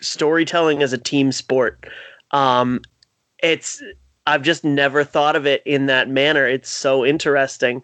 [0.00, 1.86] storytelling as a team sport.
[2.32, 2.80] Um,
[3.42, 3.82] it's
[4.26, 6.46] I've just never thought of it in that manner.
[6.46, 7.82] It's so interesting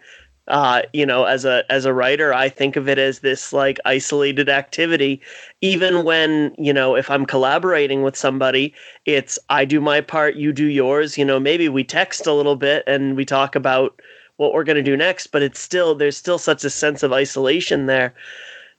[0.49, 3.79] uh, you know, as a as a writer, I think of it as this like
[3.85, 5.21] isolated activity.
[5.61, 8.73] Even when you know, if I'm collaborating with somebody,
[9.07, 11.19] it's I do my part, you do yours.
[11.19, 14.01] You know, maybe we text a little bit and we talk about
[14.37, 17.13] what we're going to do next, but it's still there's still such a sense of
[17.13, 18.15] isolation there.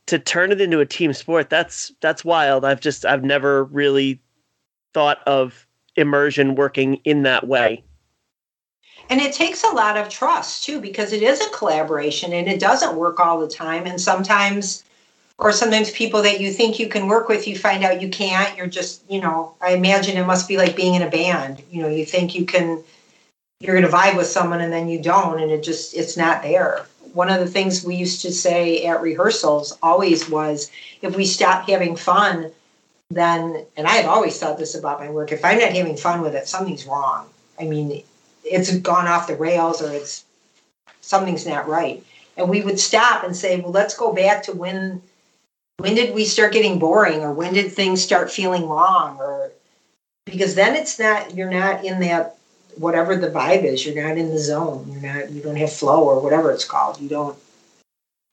[0.07, 2.63] To turn it into a team sport, that's that's wild.
[2.63, 4.21] I've just I've never really
[4.97, 7.83] thought of immersion working in that way.
[9.11, 12.59] And it takes a lot of trust too, because it is a collaboration and it
[12.59, 13.85] doesn't work all the time.
[13.85, 14.83] And sometimes,
[15.37, 18.57] or sometimes people that you think you can work with, you find out you can't.
[18.57, 21.61] You're just, you know, I imagine it must be like being in a band.
[21.69, 22.83] You know, you think you can,
[23.59, 26.41] you're going to vibe with someone and then you don't, and it just, it's not
[26.41, 26.87] there.
[27.13, 30.71] One of the things we used to say at rehearsals always was
[31.03, 32.51] if we stop having fun,
[33.09, 36.21] then, and I have always thought this about my work, if I'm not having fun
[36.21, 37.27] with it, something's wrong.
[37.59, 38.03] I mean,
[38.43, 40.25] it's gone off the rails or it's
[41.01, 42.03] something's not right
[42.37, 45.01] and we would stop and say well let's go back to when
[45.77, 49.51] when did we start getting boring or when did things start feeling wrong or
[50.25, 52.37] because then it's not you're not in that
[52.75, 56.03] whatever the vibe is you're not in the zone you're not you don't have flow
[56.03, 57.37] or whatever it's called you don't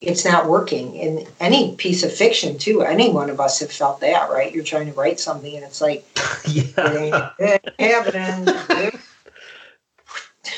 [0.06, 4.00] it's not working in any piece of fiction too any one of us have felt
[4.00, 6.04] that right you're trying to write something and it's like
[6.48, 7.30] yeah.
[7.38, 9.00] it ain't happening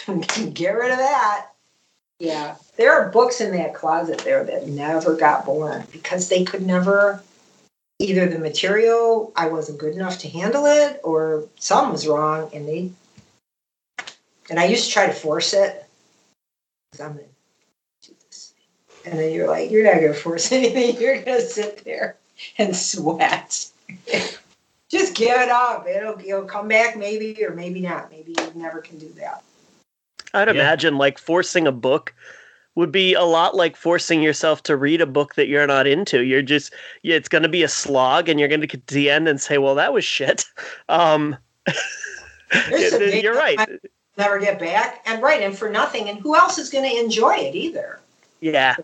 [0.53, 1.49] get rid of that.
[2.19, 6.67] Yeah, there are books in that closet there that never got born because they could
[6.67, 7.23] never.
[7.99, 12.69] Either the material I wasn't good enough to handle it, or something was wrong, and
[12.69, 12.91] they.
[14.51, 15.85] And I used to try to force it.
[16.93, 17.36] 'cause I'm gonna do this,
[19.07, 21.01] and then you're like, you're not gonna force anything.
[21.01, 22.17] You're gonna sit there
[22.59, 23.67] and sweat.
[24.89, 25.87] Just give it up.
[25.87, 28.11] It'll it'll come back maybe or maybe not.
[28.11, 29.43] Maybe you never can do that.
[30.35, 30.55] I'd Yeah.
[30.55, 32.15] imagine like forcing a book
[32.75, 36.25] would be a lot like forcing yourself to read a book that you're not into.
[36.25, 36.73] You're just
[37.03, 39.29] yeah, it's going to be a slog, and you're going to get to the end
[39.29, 40.45] and say, "Well, that was shit."
[40.89, 41.37] Um,
[42.71, 43.59] you're right.
[44.17, 46.09] Never get back, and right, and for nothing.
[46.09, 47.99] And who else is going to enjoy it either?
[48.41, 48.77] Yeah,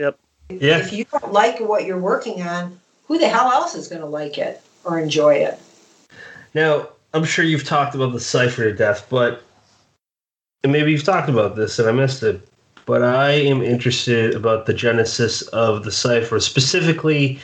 [0.00, 0.78] Yeah.
[0.78, 4.06] If you don't like what you're working on, who the hell else is going to
[4.06, 5.58] like it or enjoy it?
[6.54, 9.42] Now, I'm sure you've talked about the cipher to death, but
[10.62, 12.46] and maybe you've talked about this and I missed it.
[12.86, 17.38] But I am interested about the genesis of the cipher, specifically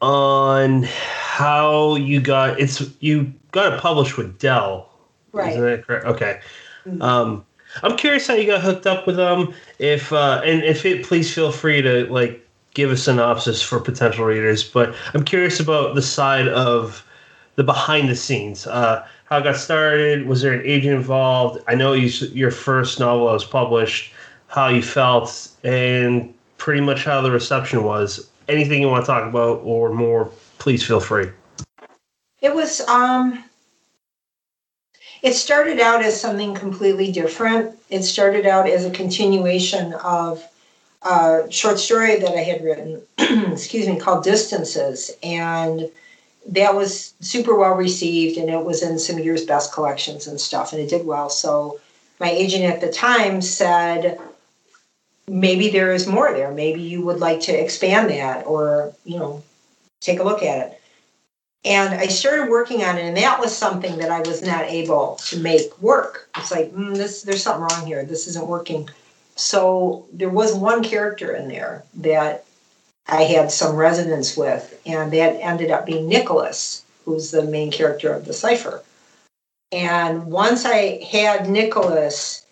[0.00, 4.90] on how you got it's you got it published with Dell.
[5.32, 5.52] Right?
[5.52, 5.76] Isn't Right.
[5.76, 6.04] that correct?
[6.06, 6.40] Okay.
[6.86, 7.02] Mhm.
[7.02, 7.45] Um,
[7.82, 9.54] I'm curious how you got hooked up with them.
[9.78, 14.24] If uh, and if it, please feel free to like give a synopsis for potential
[14.24, 14.62] readers.
[14.64, 17.04] But I'm curious about the side of
[17.56, 18.66] the behind the scenes.
[18.66, 20.26] Uh, how it got started?
[20.26, 21.62] Was there an agent involved?
[21.66, 24.12] I know you, your first novel was published.
[24.48, 28.30] How you felt and pretty much how the reception was.
[28.48, 30.30] Anything you want to talk about or more?
[30.58, 31.28] Please feel free.
[32.40, 32.80] It was.
[32.82, 33.42] um
[35.26, 37.76] It started out as something completely different.
[37.90, 40.46] It started out as a continuation of
[41.02, 45.90] a short story that I had written, excuse me, called Distances, and
[46.50, 50.72] that was super well received, and it was in some years' best collections and stuff,
[50.72, 51.28] and it did well.
[51.28, 51.80] So
[52.20, 54.20] my agent at the time said,
[55.26, 56.52] maybe there is more there.
[56.52, 59.42] Maybe you would like to expand that, or you know,
[60.00, 60.75] take a look at it.
[61.66, 65.16] And I started working on it, and that was something that I was not able
[65.26, 66.28] to make work.
[66.36, 68.04] It's like, mm, this, there's something wrong here.
[68.04, 68.88] This isn't working.
[69.34, 72.44] So there was one character in there that
[73.08, 78.12] I had some resonance with, and that ended up being Nicholas, who's the main character
[78.12, 78.84] of the cipher.
[79.72, 82.46] And once I had Nicholas,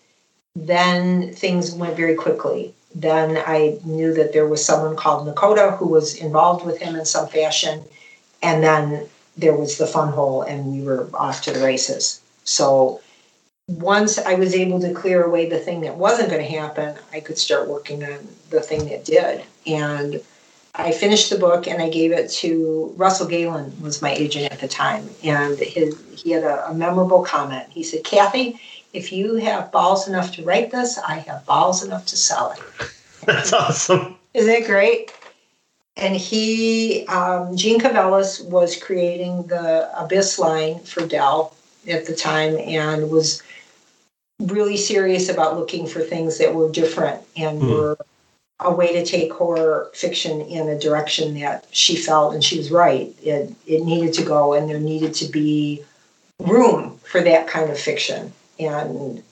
[0.56, 2.74] then things went very quickly.
[2.96, 7.04] Then I knew that there was someone called Nakota who was involved with him in
[7.04, 7.84] some fashion.
[8.44, 12.20] And then there was the Funhole, and we were off to the races.
[12.44, 13.00] So
[13.66, 17.20] once I was able to clear away the thing that wasn't going to happen, I
[17.20, 19.42] could start working on the thing that did.
[19.66, 20.20] And
[20.74, 24.60] I finished the book and I gave it to Russell Galen was my agent at
[24.60, 27.66] the time, and his, he had a, a memorable comment.
[27.70, 28.56] He said, "Kathe,
[28.92, 32.90] if you have balls enough to write this, I have balls enough to sell it."
[33.24, 34.16] That's awesome.
[34.34, 35.12] Isn't it great?
[35.96, 41.54] And he, um, Jeanne Cavelos, was creating the Abyss line for Dell
[41.88, 43.42] at the time, and was
[44.40, 47.70] really serious about looking for things that were different and mm.
[47.70, 47.98] were
[48.60, 52.70] a way to take horror fiction in a direction that she felt, and she was
[52.70, 53.14] right.
[53.22, 55.84] It it needed to go, and there needed to be
[56.40, 58.32] room for that kind of fiction.
[58.58, 59.22] And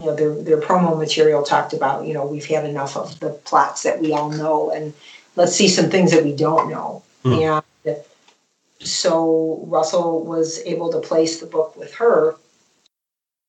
[0.00, 3.30] you know, their their promo material talked about, you know, we've had enough of the
[3.30, 4.92] plots that we all know, and
[5.36, 7.02] let's see some things that we don't know.
[7.24, 7.62] Mm.
[7.86, 7.96] And
[8.80, 12.36] so Russell was able to place the book with her,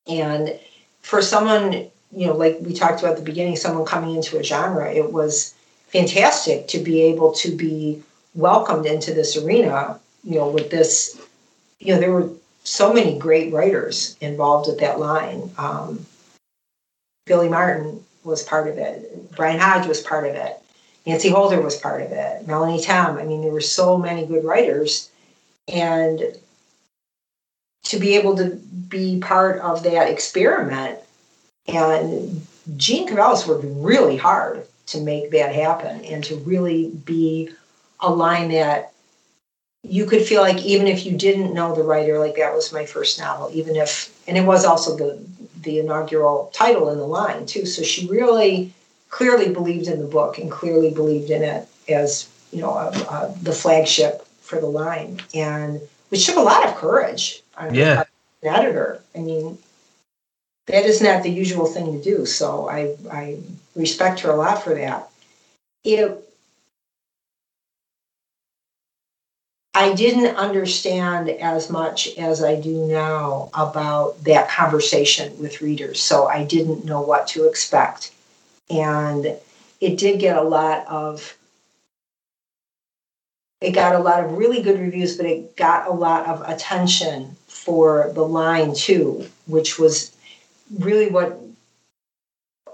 [0.06, 0.58] and
[1.02, 4.42] for someone you know, like we talked about at the beginning, someone coming into a
[4.42, 5.54] genre, it was
[5.88, 8.02] fantastic to be able to be
[8.34, 11.20] welcomed into this arena, you know, with this,
[11.78, 12.30] you know, there were
[12.64, 15.50] so many great writers involved with that line.
[15.58, 16.06] Um,
[17.26, 19.32] Billy Martin was part of it.
[19.36, 20.60] Brian Hodge was part of it.
[21.06, 22.46] Nancy Holder was part of it.
[22.46, 23.16] Melanie Tem.
[23.16, 25.10] I mean, there were so many good writers.
[25.68, 26.20] And
[27.84, 28.56] to be able to
[28.88, 30.98] be part of that experiment
[31.68, 32.46] and
[32.76, 37.50] Jeanne Cavelos worked really hard to make that happen and to really be
[38.00, 38.92] a line that
[39.82, 42.86] you could feel like even if you didn't know the writer, like that was my
[42.86, 45.24] first novel, even if, and it was also the
[45.62, 47.66] the inaugural title in the line too.
[47.66, 48.72] So she really
[49.16, 53.34] clearly believed in the book and clearly believed in it as you know a, a,
[53.42, 55.80] the flagship for the line, and
[56.10, 57.42] which took a lot of courage.
[57.72, 58.04] Yeah,
[58.42, 59.00] an editor.
[59.14, 59.56] I mean,
[60.66, 62.26] that is not the usual thing to do.
[62.26, 63.38] So I, I
[63.74, 65.08] respect her a lot for that.
[65.82, 66.22] It,
[69.72, 76.00] I didn't understand as much as I do now about that conversation with readers.
[76.02, 78.12] So I didn't know what to expect.
[78.70, 79.36] And
[79.80, 81.36] it did get a lot of
[83.60, 87.36] it got a lot of really good reviews, but it got a lot of attention
[87.46, 90.14] for the line too, which was
[90.78, 91.40] really what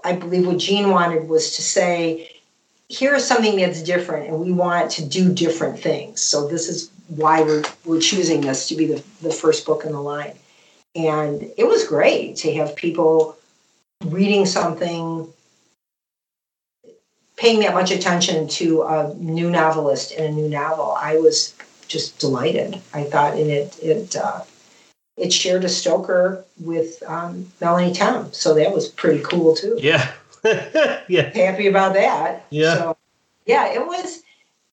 [0.03, 2.41] I believe what Jeanne wanted was to say,
[2.89, 6.21] here's something that's different, and we want to do different things.
[6.21, 9.91] So this is why we're we're choosing this to be the, the first book in
[9.91, 10.33] the line.
[10.95, 13.37] And it was great to have people
[14.05, 15.32] reading something,
[17.43, 20.95] paying that much attention to a new novelist and a new novel.
[20.97, 21.53] I was
[21.89, 22.79] just delighted.
[22.93, 24.43] I thought, and it it uh,
[25.17, 29.77] it shared a Stoker with um, Melanie Tem, so that was pretty cool too.
[29.77, 30.09] Yeah,
[30.45, 31.29] yeah.
[31.35, 32.45] Happy about that.
[32.49, 32.75] Yeah.
[32.75, 32.97] So,
[33.45, 34.23] yeah, it was.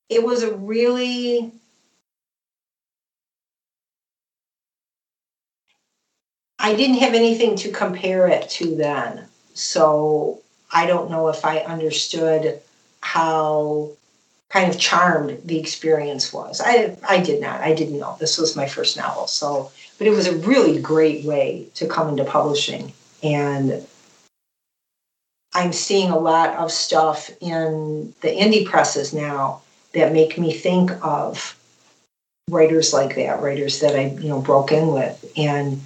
[0.08, 1.50] It was a really.
[6.60, 10.40] I didn't have anything to compare it to then, so
[10.72, 12.60] I don't know if I understood
[13.00, 13.90] how
[14.50, 16.60] kind of charmed the experience was.
[16.64, 17.60] I I did not.
[17.60, 21.24] I didn't know this was my first novel, so but it was a really great
[21.24, 22.92] way to come into publishing.
[23.22, 23.86] And
[25.54, 30.92] I'm seeing a lot of stuff in the indie presses now that make me think
[31.04, 31.56] of
[32.48, 35.80] writers like that, writers that I, you know, broke in with, and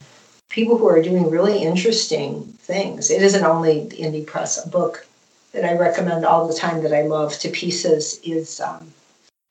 [0.49, 3.11] people who are doing really interesting things.
[3.11, 4.65] It isn't only the indie press.
[4.65, 5.07] A book
[5.53, 8.93] that I recommend all the time that I love to pieces is um,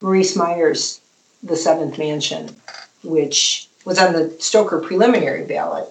[0.01, 0.99] Maryse Meijer's
[1.43, 2.55] The Seventh Mansion,
[3.03, 5.89] which was on the Stoker preliminary ballot.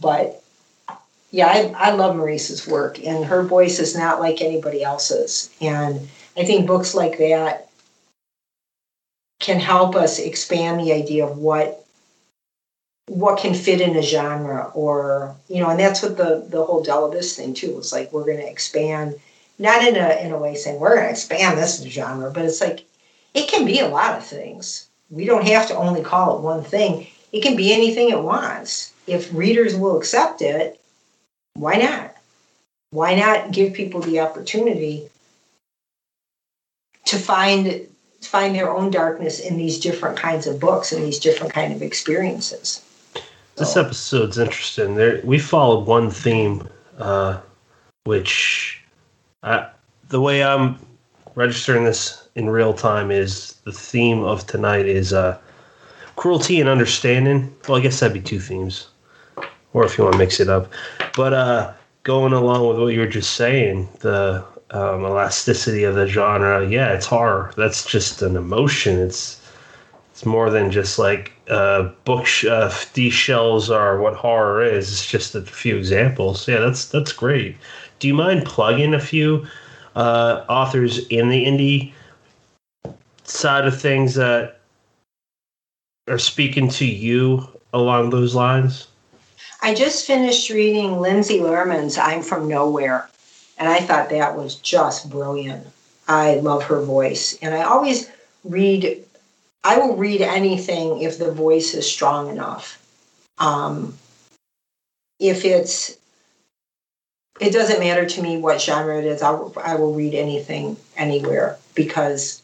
[0.00, 0.42] But
[1.30, 5.50] yeah, I, I love Maryse's work, and her voice is not like anybody else's.
[5.60, 7.68] And I think books like that
[9.40, 11.85] can help us expand the idea of what
[13.08, 16.82] what can fit in a genre or you know and that's what the the whole
[16.82, 19.14] Dell Abyss thing too was like we're going to expand
[19.58, 22.60] not in a in a way saying we're going to expand this genre but it's
[22.60, 22.84] like
[23.34, 26.62] it can be a lot of things we don't have to only call it one
[26.62, 27.06] thing.
[27.32, 28.92] It can be anything it wants.
[29.06, 30.80] If readers will accept it,
[31.54, 32.14] why not?
[32.90, 35.08] Why not give people the opportunity
[37.06, 37.86] to find
[38.20, 41.82] find their own darkness in these different kinds of books and these different kind of
[41.82, 42.82] experiences?
[43.56, 44.96] This episode's interesting.
[44.96, 46.68] There, we followed one theme,
[46.98, 47.40] uh,
[48.04, 48.82] which,
[49.42, 49.68] I,
[50.10, 50.78] the way I'm
[51.36, 55.38] registering this in real time is the theme of tonight is uh,
[56.16, 57.54] cruelty and understanding.
[57.66, 58.88] Well, I guess that'd be two themes,
[59.72, 60.70] or if you want to mix it up.
[61.16, 61.72] But uh,
[62.02, 66.92] going along with what you were just saying, the um, elasticity of the genre, yeah,
[66.92, 67.54] it's horror.
[67.56, 68.98] That's just an emotion.
[68.98, 69.40] It's
[70.10, 74.90] it's more than just like uh, book sh- uh, these shelves are what horror is.
[74.90, 76.46] It's just a few examples.
[76.48, 77.56] Yeah, that's that's great.
[77.98, 79.46] Do you mind plugging a few
[79.94, 81.92] uh, authors in the indie
[83.24, 84.60] side of things that
[86.08, 88.88] are speaking to you along those lines?
[89.62, 93.08] I just finished reading Lindsay Lerman's I'm From Nowhere,
[93.58, 95.66] and I thought that was just brilliant.
[96.08, 98.10] I love her voice, and I always
[98.44, 99.04] read,
[99.66, 102.80] I will read anything if the voice is strong enough.
[103.38, 103.98] Um,
[105.18, 105.96] if it's,
[107.40, 110.76] it doesn't matter to me what genre it is, I will, I will read anything
[110.96, 112.42] anywhere because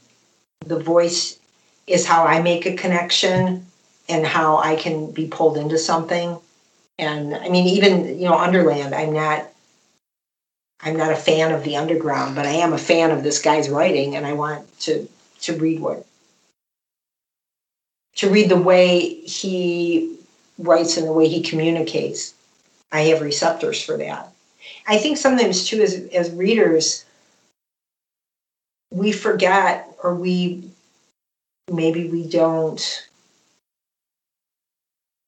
[0.67, 1.39] the voice
[1.87, 3.67] is how I make a connection
[4.09, 6.37] and how I can be pulled into something.
[6.99, 8.97] And I mean, even you know, Underland.
[8.97, 9.49] I'm not.
[10.85, 13.69] I'm not a fan of the underground, but I am a fan of this guy's
[13.69, 15.09] writing, and I want to
[15.43, 16.05] to read what
[18.17, 20.17] to read the way he
[20.59, 22.35] writes and the way he communicates.
[22.91, 24.33] I have receptors for that.
[24.87, 27.05] I think sometimes too, as as readers,
[28.91, 30.71] we forget or we
[31.71, 33.09] maybe we don't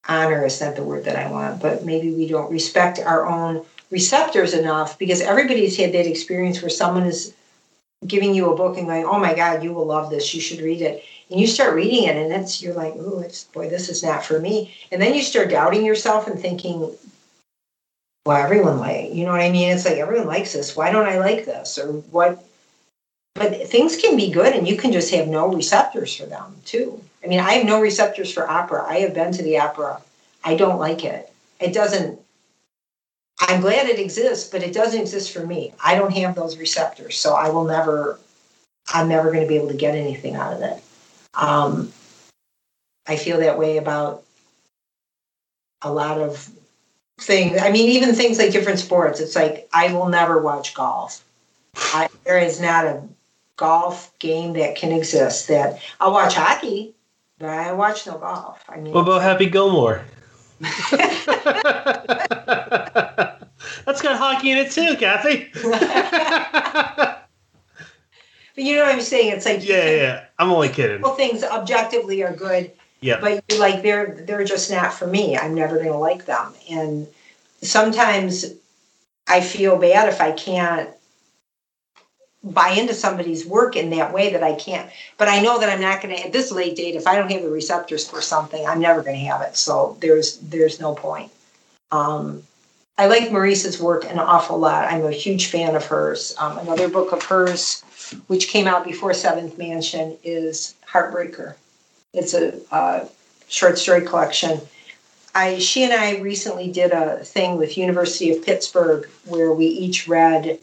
[0.06, 3.65] honor is not the word that I want, but maybe we don't respect our own
[3.90, 7.35] receptors enough because everybody's had that experience where someone is
[8.06, 10.35] giving you a book and going, "Oh my God, you will love this.
[10.35, 13.45] You should read it." And you start reading it, and it's you're like, "Oh, it's
[13.45, 16.97] boy, this is not for me." And then you start doubting yourself and thinking,
[18.27, 19.71] "Well, everyone like, you know what I mean?
[19.71, 20.77] It's like everyone likes this.
[20.77, 21.79] Why don't I like this?
[21.79, 22.45] Or what?"
[23.35, 27.03] But things can be good, and you can just have no receptors for them too.
[27.25, 28.85] I mean, I have no receptors for opera.
[28.87, 30.01] I have been to the opera.
[30.45, 31.33] I don't like it.
[31.59, 32.21] It doesn't.
[33.41, 35.75] I'm glad it exists, but it doesn't exist for me.
[35.83, 38.19] I don't have those receptors, so I will never.
[38.93, 40.84] I'm never going to be able to get anything out of it.
[41.36, 41.93] Um,
[43.06, 44.24] I feel that way about
[45.82, 46.51] a lot of
[47.19, 47.61] things.
[47.61, 49.20] I mean, even things like different sports.
[49.20, 51.23] It's like I will never watch golf.
[51.77, 53.02] I, there is not a
[53.56, 56.94] golf game that can exist that I'll watch hockey,
[57.39, 58.65] but I watch no golf.
[58.69, 60.05] I mean, What about Happy Gilmore?
[63.85, 65.51] That's got hockey in it too, Kathe.
[68.55, 69.32] but you know what I'm saying?
[69.32, 70.24] It's like yeah, yeah.
[70.39, 71.01] I'm only kidding.
[71.02, 72.70] Well, things objectively are good,
[73.01, 73.20] Yeah.
[73.20, 75.36] but you're like they're they're just not for me.
[75.36, 77.06] I'm never going to like them, and
[77.62, 78.44] sometimes
[79.28, 80.90] I feel bad if I can't
[82.44, 84.90] buy into somebody's work in that way that I can't.
[85.16, 86.94] But I know that I'm not going to at this late date.
[86.94, 89.56] If I don't have the receptors for something, I'm never going to have it.
[89.56, 91.32] So there's there's no point.
[91.90, 92.43] Um,
[92.98, 94.93] I like Maryse's work an awful lot.
[94.93, 96.35] I'm a huge fan of hers.
[96.39, 97.82] Um, another book of hers,
[98.26, 101.55] which came out before Seventh Mansion, is Heartbreaker.
[102.12, 103.09] It's a uh,
[103.48, 104.60] short story collection.
[105.35, 110.06] I she and I recently did a thing with University of Pittsburgh where we each
[110.06, 110.59] read.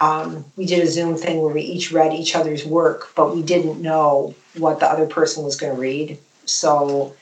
[0.00, 3.42] Um, we did a Zoom thing where we each read each other's work, but we
[3.42, 6.18] didn't know what the other person was going to read.
[6.46, 7.14] So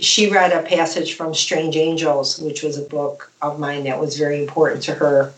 [0.00, 4.18] she read a passage from Strange Angels, which was a book of mine that was
[4.18, 5.32] very important to her.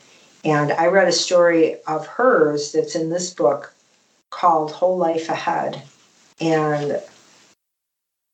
[0.45, 3.73] And I read a story of hers that's in this book
[4.31, 5.83] called Whole Life Ahead.
[6.41, 7.01] And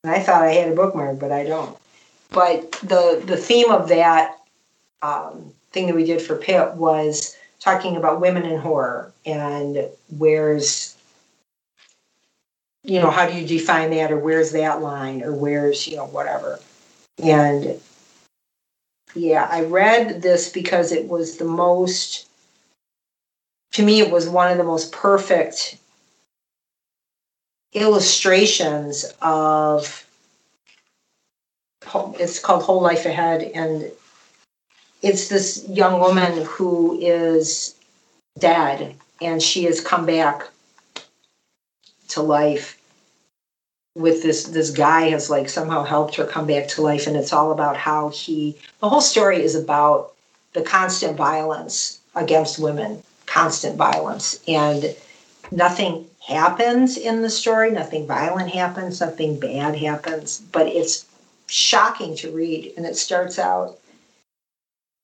[0.05, 1.77] I thought I had a bookmark, but I don't.
[2.31, 4.39] But the the theme of that
[5.03, 9.89] um, thing that we did for Pitt was talking about women in horror and
[10.19, 10.97] where's
[12.85, 16.07] you know how do you define that or where's that line or where's you know
[16.07, 16.61] whatever
[17.23, 17.81] and
[19.17, 22.29] yeah i read this because it was the most
[23.73, 25.79] to me it was one of the most perfect
[27.73, 30.07] illustrations of
[32.19, 33.91] it's called whole life ahead and
[35.03, 37.77] it's this young woman who is
[38.39, 40.49] dead and she has come back
[42.09, 42.76] to life
[43.97, 47.33] with this this guy has like somehow helped her come back to life and it's
[47.33, 50.13] all about how he the whole story is about
[50.53, 54.95] the constant violence against women constant violence and
[55.51, 61.07] nothing happens in the story nothing violent happens nothing bad happens but it's
[61.47, 63.79] shocking to read and it starts out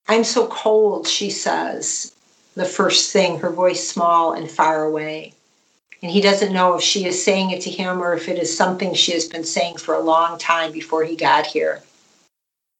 [0.08, 2.14] i'm so cold she says
[2.56, 5.32] the first thing her voice small and far away
[6.02, 8.54] and he doesn't know if she is saying it to him or if it is
[8.54, 11.82] something she has been saying for a long time before he got here.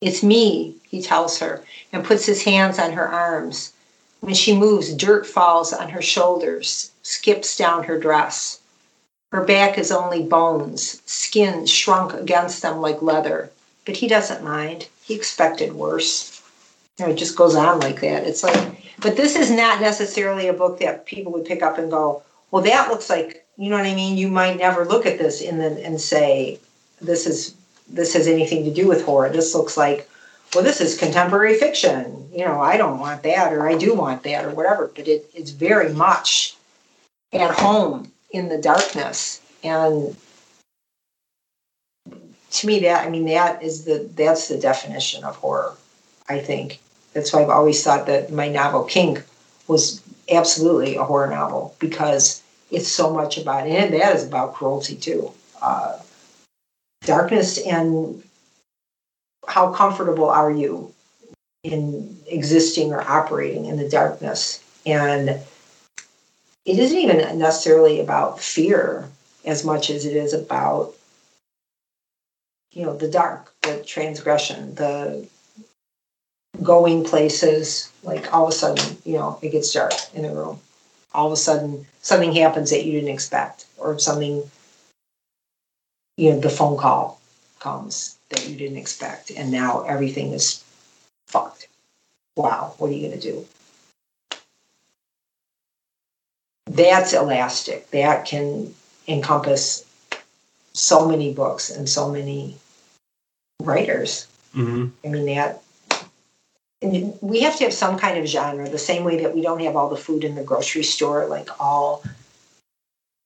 [0.00, 1.62] It's me, he tells her,
[1.92, 3.72] and puts his hands on her arms.
[4.20, 8.58] When she moves, dirt falls on her shoulders, skips down her dress.
[9.30, 13.50] Her back is only bones, skin shrunk against them like leather.
[13.84, 14.88] But he doesn't mind.
[15.04, 16.42] He expected worse.
[16.98, 18.26] It just goes on like that.
[18.26, 21.90] It's like, but this is not necessarily a book that people would pick up and
[21.90, 22.22] go,
[22.52, 24.16] well, that looks like, you know what I mean?
[24.16, 26.60] You might never look at this and and say,
[27.00, 27.54] this is
[27.88, 29.30] this has anything to do with horror.
[29.30, 30.08] This looks like,
[30.54, 32.28] well, this is contemporary fiction.
[32.32, 34.90] You know, I don't want that, or I do want that, or whatever.
[34.94, 36.54] But it, it's very much
[37.32, 39.40] at home in the darkness.
[39.64, 40.14] And
[42.50, 45.74] to me, that I mean, that is the that's the definition of horror.
[46.28, 46.80] I think
[47.14, 49.22] that's why I've always thought that my novel Kink
[49.68, 52.41] was absolutely a horror novel because
[52.72, 55.30] it's so much about and that is about cruelty too.
[55.60, 55.98] Uh,
[57.02, 58.22] darkness and
[59.46, 60.92] how comfortable are you
[61.62, 64.64] in existing or operating in the darkness?
[64.86, 65.28] And
[66.64, 69.08] it isn't even necessarily about fear
[69.44, 70.94] as much as it is about
[72.72, 75.28] you know the dark the transgression the
[76.62, 80.58] going places like all of a sudden you know it gets dark in a room
[81.14, 84.42] all of a sudden something happens that you didn't expect or something
[86.16, 87.20] you know the phone call
[87.60, 90.64] comes that you didn't expect and now everything is
[91.26, 91.68] fucked.
[92.36, 93.46] Wow what are you going to do?
[96.66, 97.90] That's elastic.
[97.90, 98.74] That can
[99.06, 99.84] encompass
[100.72, 102.56] so many books and so many
[103.60, 104.26] writers.
[104.54, 104.88] Mm-hmm.
[105.02, 105.61] i mean that
[106.82, 109.76] we have to have some kind of genre the same way that we don't have
[109.76, 112.02] all the food in the grocery store like all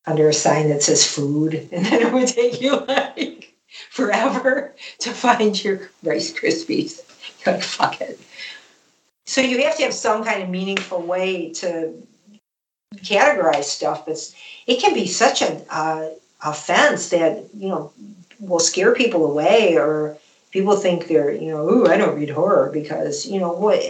[0.07, 3.55] under a sign that says food and then it would take you like
[3.91, 7.03] forever to find your rice krispies.
[7.45, 8.21] You're like fuck it.
[9.25, 11.95] So you have to have some kind of meaningful way to
[12.97, 14.17] categorize stuff but
[14.67, 16.09] it can be such an uh,
[16.43, 17.93] offense that you know
[18.39, 20.17] will scare people away or
[20.51, 23.83] people think they're, you know, ooh, I don't read horror because, you know, what?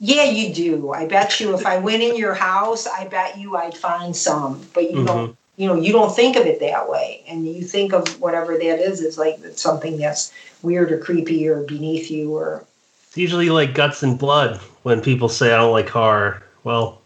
[0.00, 0.92] Yeah, you do.
[0.92, 4.60] I bet you if I went in your house, I bet you I'd find some,
[4.74, 5.06] but you mm-hmm.
[5.06, 7.22] don't, you know, you don't think of it that way.
[7.28, 10.32] And you think of whatever that is, it's like it's something that's
[10.62, 12.64] weird or creepy or beneath you or.
[13.06, 16.42] It's usually like guts and blood when people say I don't like horror.
[16.64, 17.00] Well,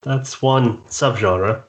[0.00, 1.62] that's one subgenre.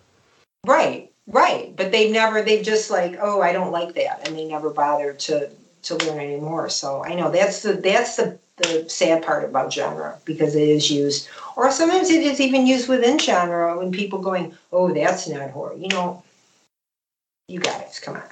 [0.65, 1.75] Right, right.
[1.75, 4.25] But they've never, they've just like, oh, I don't like that.
[4.25, 5.49] And they never bother to
[5.83, 6.69] to learn anymore.
[6.69, 10.91] So I know that's the that's the the sad part about genre because it is
[10.91, 15.51] used, or sometimes it is even used within genre when people going, "Oh, that's not
[15.51, 16.23] horror." You know,
[17.47, 18.23] you guys, come on.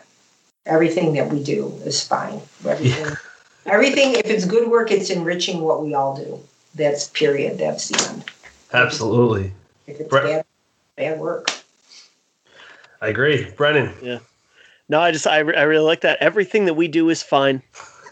[0.66, 2.42] Everything that we do is fine.
[2.66, 3.16] Everything, yeah.
[3.66, 4.14] everything.
[4.14, 6.40] If it's good work, it's enriching what we all do.
[6.76, 7.58] That's period.
[7.58, 8.26] That's the end.
[8.74, 9.54] Absolutely.
[9.88, 10.46] If it's Bre- bad,
[10.98, 11.50] bad work.
[13.02, 13.94] I agree, Brennan.
[14.02, 14.20] Yeah.
[14.90, 16.20] No, I just I, I really like that.
[16.20, 17.62] Everything that we do is fine.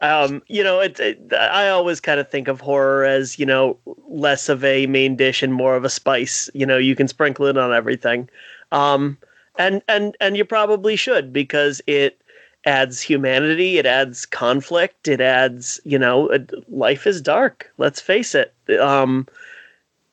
[0.00, 3.78] um, you know, it, it, I always kind of think of horror as you know
[4.08, 6.48] less of a main dish and more of a spice.
[6.54, 8.28] You know, you can sprinkle it on everything,
[8.70, 9.18] um,
[9.58, 12.20] and and and you probably should because it
[12.66, 16.30] adds humanity, it adds conflict, it adds you know,
[16.68, 17.72] life is dark.
[17.78, 18.54] Let's face it.
[18.78, 19.26] Um,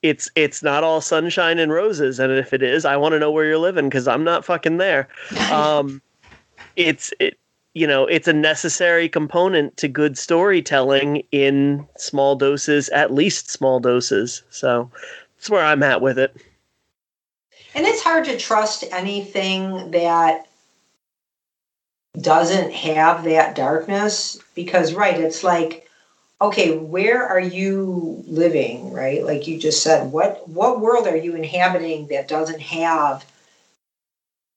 [0.02, 2.20] it's it's not all sunshine and roses.
[2.20, 4.78] And if it is i want to know where you're living because i'm not fucking
[4.78, 5.08] there.
[5.52, 6.02] Um
[6.76, 7.38] it's it
[7.74, 13.80] you know it's a necessary component to good storytelling in small doses at least small
[13.80, 14.44] doses.
[14.50, 14.90] So
[15.38, 16.36] that's where i'm at with it.
[17.74, 20.48] And it's hard to trust anything that
[22.20, 25.90] doesn't have that darkness because right it's like
[26.42, 29.24] okay, where are you living, right?
[29.24, 33.24] Like you just said, what what world are you inhabiting that doesn't have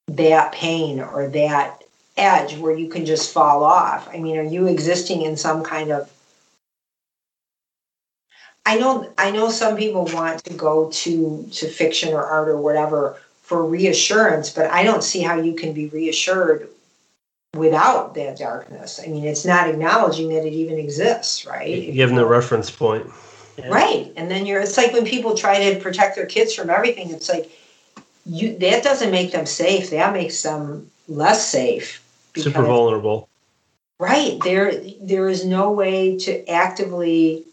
[0.09, 1.83] that pain or that
[2.17, 4.09] edge where you can just fall off?
[4.09, 6.11] I mean, are you existing in some kind of
[8.67, 12.57] I know I know some people want to go to to fiction or art or
[12.57, 16.71] whatever for reassurance, but I don't see how you can be reassured
[17.55, 19.01] without that darkness.
[19.03, 21.69] I mean, it's not acknowledging that it even exists, right?
[21.69, 23.07] You have no reference point.
[23.57, 23.69] Yeah.
[23.69, 24.13] Right.
[24.17, 27.29] And then you're it's like when people try to protect their kids from everything, it's
[27.29, 27.51] like
[28.27, 29.91] you that doesn't make them safe.
[29.91, 32.03] That makes them less safe.
[32.35, 33.29] Super vulnerable.
[34.01, 34.41] Right.
[34.43, 37.45] There there is no way to actively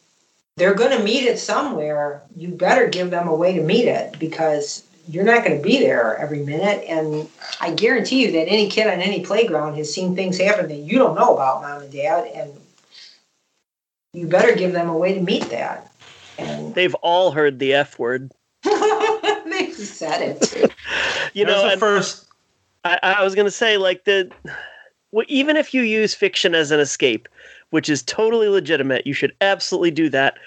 [0.57, 2.23] they're going to meet it somewhere.
[2.35, 5.79] You better give them a way to meet it because you're not going to be
[5.79, 6.85] there every minute.
[6.87, 7.29] And
[7.59, 10.97] I guarantee you that any kid on any playground has seen things happen that you
[10.97, 12.31] don't know about, mom and dad.
[12.33, 12.53] And
[14.13, 15.91] you better give them a way to meet that.
[16.37, 18.31] And They've all heard the F word.
[18.63, 20.71] They've said it.
[21.33, 22.25] You There's know, the first.
[22.83, 24.29] I, I was going to say, like, the.
[25.13, 27.29] Well, even if you use fiction as an escape,
[27.69, 30.37] which is totally legitimate, you should absolutely do that.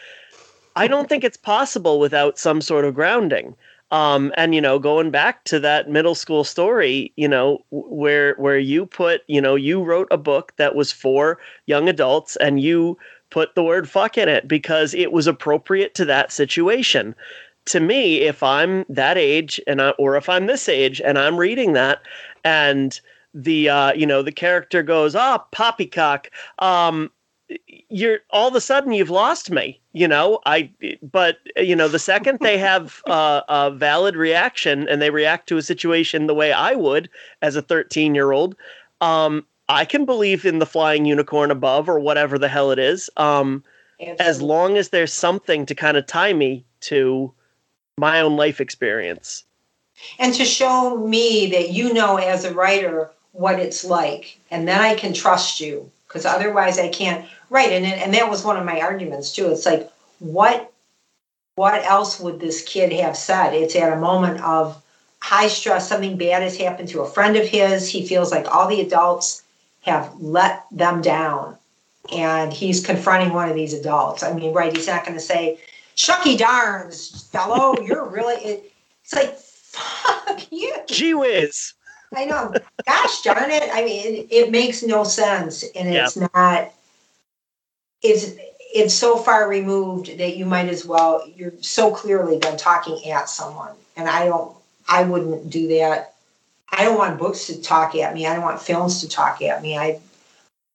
[0.77, 3.57] I don't think it's possible without some sort of grounding.
[3.95, 8.59] Um, and you know, going back to that middle school story, you know, where where
[8.59, 12.99] you put, you know, you wrote a book that was for young adults, and you
[13.31, 17.15] put the word "fuck" in it because it was appropriate to that situation.
[17.67, 21.37] To me, if I'm that age, and I, or if I'm this age, and I'm
[21.37, 22.03] reading that,
[22.43, 23.01] and
[23.33, 27.13] the uh, you know the character goes, "Ah, poppycock," um,
[27.89, 30.41] you're all of a sudden you've lost me you know?
[30.45, 30.71] I
[31.03, 35.57] but you know the second they have uh, a valid reaction and they react to
[35.57, 37.09] a situation the way i would
[37.43, 38.57] as a 13 year old
[39.01, 43.09] um i can believe in the flying unicorn above or whatever the hell it is
[43.17, 43.63] um
[44.19, 47.33] as long as there's something to kind of tie me to
[47.99, 49.45] my own life experience.
[50.19, 54.81] And to show me that you know as a writer what it's like and then
[54.81, 57.73] i can trust you because otherwise i can't write.
[57.73, 59.51] And, and that was one of my arguments too.
[59.51, 60.73] It's like what
[61.57, 63.53] what else would this kid have said?
[63.55, 64.83] It's at a moment of
[65.21, 67.89] high stress something bad has happened to a friend of his.
[67.89, 69.43] He feels like all the adults
[69.83, 71.57] have let them down.
[72.13, 74.23] And he's confronting one of these adults.
[74.23, 75.59] I mean right he's not going to say
[75.97, 78.73] shucky darns fellow you're really it,
[79.05, 80.75] it's like fuck you.
[80.89, 81.74] Gee whiz
[82.17, 82.53] I know.
[82.87, 83.69] Gosh darn it.
[83.73, 85.65] I mean, it, it makes no sense.
[85.75, 86.73] And it's not,
[88.03, 88.35] it's,
[88.75, 93.29] it's so far removed that you might as well, you're so clearly then talking at
[93.29, 93.75] someone.
[93.97, 94.55] And I don't,
[94.89, 96.15] I wouldn't do that.
[96.71, 98.27] I don't want books to talk at me.
[98.27, 99.79] I don't want films to talk at me.
[99.79, 100.01] I,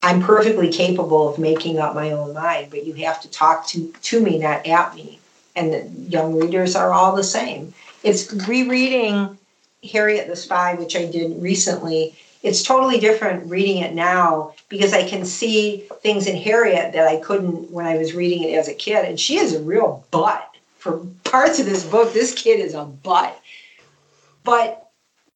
[0.01, 3.91] I'm perfectly capable of making up my own mind, but you have to talk to,
[3.91, 5.19] to me, not at me.
[5.55, 7.73] And the young readers are all the same.
[8.03, 9.37] It's rereading
[9.83, 15.07] Harriet the Spy, which I did recently, it's totally different reading it now because I
[15.07, 18.73] can see things in Harriet that I couldn't when I was reading it as a
[18.73, 19.05] kid.
[19.05, 22.13] And she is a real butt for parts of this book.
[22.13, 23.37] This kid is a butt.
[24.43, 24.89] But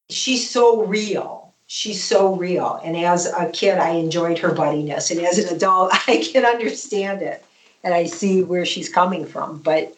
[0.09, 1.53] she's so real.
[1.67, 2.79] She's so real.
[2.83, 5.11] And as a kid, I enjoyed her buddiness.
[5.11, 7.43] And as an adult, I can understand it.
[7.83, 9.57] And I see where she's coming from.
[9.57, 9.93] But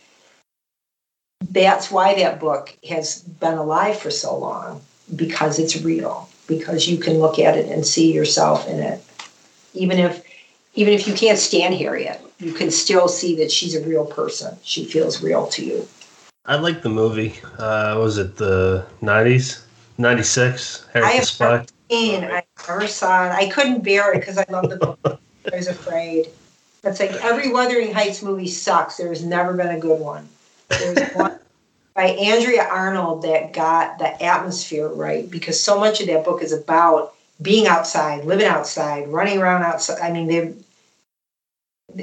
[1.51, 4.81] that's why that book has been alive for so long
[5.15, 9.03] because it's real because you can look at it and see yourself in it
[9.73, 10.23] even if
[10.73, 14.57] even if you can't stand harriet you can still see that she's a real person
[14.63, 15.87] she feels real to you
[16.47, 17.33] I like the movie.
[17.57, 19.65] Uh, was it the nineties?
[19.97, 20.85] Ninety six.
[20.93, 21.65] I Harry the have Spy.
[21.89, 24.99] seen i never saw it i couldn't bear it because i love the book
[25.51, 26.27] i was afraid
[26.83, 30.27] it's like every wuthering heights movie sucks there's never been a good one
[30.69, 31.39] there's one
[31.93, 36.51] by Andrea Arnold that got the atmosphere right because so much of that book is
[36.51, 39.99] about being outside, living outside, running around outside.
[40.01, 40.53] I mean, they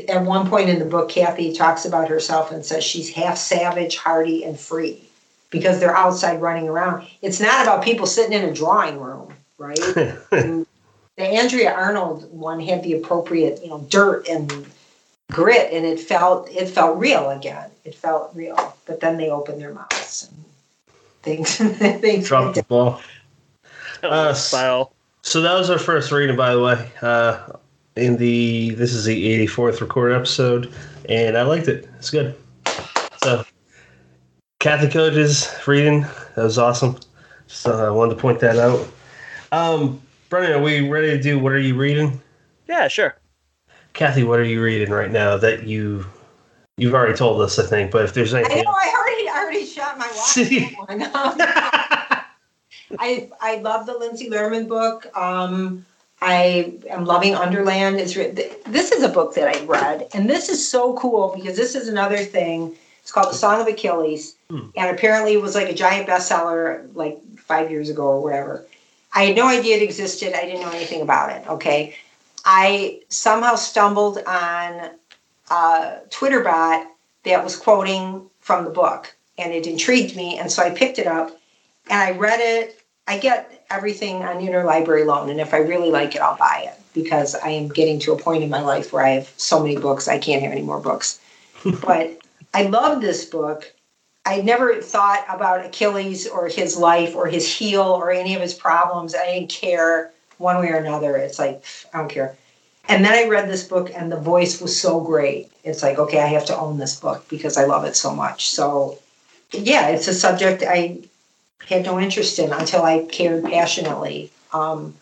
[0.09, 3.97] at one point in the book, Kathy talks about herself and says she's half savage,
[3.97, 5.02] hardy, and free
[5.51, 7.06] because they're outside running around.
[7.20, 9.78] It's not about people sitting in a drawing room, right?
[11.18, 14.66] The Andrea Arnold one had the appropriate, you know, dirt and
[15.30, 17.70] grit, and it felt it felt real again.
[17.84, 18.76] It felt real.
[18.86, 20.44] But then they opened their mouths and
[21.22, 21.56] things
[22.00, 23.00] things Drop went the ball.
[24.02, 24.92] Uh, style
[25.22, 26.90] So that was our first reading, by the way.
[27.00, 27.52] Uh,
[27.96, 30.72] in the this is the eighty fourth recorded episode,
[31.09, 31.88] and I liked it.
[31.98, 32.34] It's good.
[33.22, 33.44] So,
[34.60, 36.00] Kathe Koja's reading
[36.34, 36.98] that was awesome.
[37.46, 38.88] So I wanted to point that out.
[39.52, 40.00] Um,
[40.30, 41.38] Brennan, are we ready to do?
[41.38, 42.20] What are you reading?
[42.72, 43.14] yeah sure
[43.92, 46.06] Kathy, what are you reading right now that you
[46.82, 47.90] you've already told us, I think.
[47.92, 50.88] But if there's anything, I know I already I already shot my watch.
[50.90, 52.26] on that
[52.88, 52.98] one.
[52.98, 55.06] I I love the Lindsay Lerman book.
[55.16, 55.86] Um,
[56.20, 57.98] I am loving Underland.
[57.98, 58.14] It's
[58.66, 61.88] this is a book that I read, and this is so cool because this is
[61.88, 64.68] another thing It's called The Song of Achilles, Hmm.
[64.76, 68.66] and apparently it was like a giant bestseller like five years ago or whatever.
[69.14, 70.34] I had no idea it existed.
[70.34, 71.48] I didn't know anything about it.
[71.48, 71.94] Okay,
[72.44, 74.90] I somehow stumbled on
[75.52, 76.86] a Twitter bot
[77.24, 81.06] that was quoting from the book, and it intrigued me, and so I picked it
[81.06, 81.30] up
[81.90, 82.80] and I read it.
[83.06, 86.78] I get everything on interlibrary loan, and if I really like it, I'll buy it
[86.94, 89.76] because I am getting to a point in my life where I have so many
[89.76, 91.20] books, I can't have any more books.
[91.82, 92.18] but
[92.54, 93.72] I love this book.
[94.24, 98.54] I never thought about Achilles or his life or his heel or any of his
[98.54, 99.14] problems.
[99.14, 101.16] I didn't care one way or another.
[101.16, 102.36] It's like, I don't care.
[102.88, 105.50] And then I read this book, and the voice was so great.
[105.64, 108.50] It's like, okay, I have to own this book because I love it so much.
[108.50, 108.98] So,
[109.52, 110.98] yeah, it's a subject I
[111.68, 114.30] had no interest in until I cared passionately.
[114.52, 114.94] Um,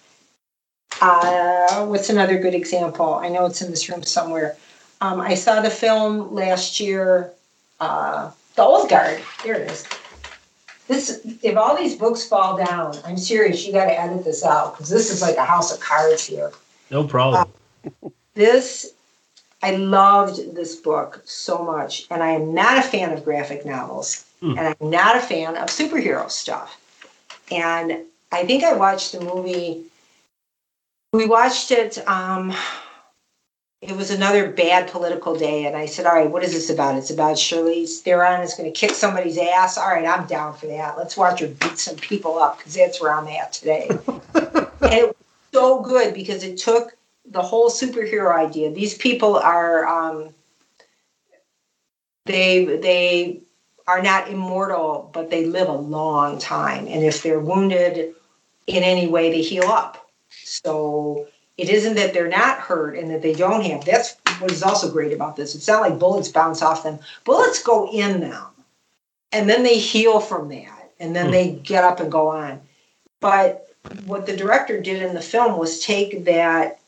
[1.00, 3.14] uh, what's another good example?
[3.14, 4.56] I know it's in this room somewhere.
[5.00, 7.32] Um, I saw the film last year,
[7.80, 9.20] uh, The Old Guard.
[9.42, 9.86] There it is.
[10.88, 13.64] This, if all these books fall down, I'm serious.
[13.64, 16.52] You got to edit this out because this is like a house of cards here.
[16.90, 17.50] No problem.
[18.34, 18.92] This,
[19.62, 24.24] I loved this book so much, and I am not a fan of graphic novels,
[24.40, 24.58] Hmm.
[24.58, 26.78] and I'm not a fan of superhero stuff.
[27.50, 27.98] And
[28.32, 29.84] I think I watched the movie.
[31.12, 31.98] We watched it.
[32.08, 32.54] Um,
[33.82, 36.96] it was another bad political day, and I said, "All right, what is this about?
[36.96, 39.76] It's about Charlize Theron is going to kick somebody's ass.
[39.78, 40.96] All right, I'm down for that.
[40.96, 43.88] Let's watch her beat some people up because that's where I'm at today."
[44.34, 45.16] and it was
[45.52, 46.94] so good because it took
[47.30, 48.70] the whole superhero idea.
[48.72, 50.34] These people are um,
[52.26, 53.40] they they
[53.86, 58.14] are not immortal, but they live a long time, and if they're wounded
[58.66, 60.08] in any way, they heal up.
[60.30, 61.26] So
[61.56, 63.84] it isn't that they're not hurt and that they don't have.
[63.84, 65.54] That's what is also great about this.
[65.54, 66.98] It's not like bullets bounce off them.
[67.24, 68.46] Bullets go in them,
[69.32, 71.32] and then they heal from that, and then Hmm.
[71.32, 72.60] they get up and go on.
[73.20, 73.66] But
[74.04, 76.79] what the director did in the film was take that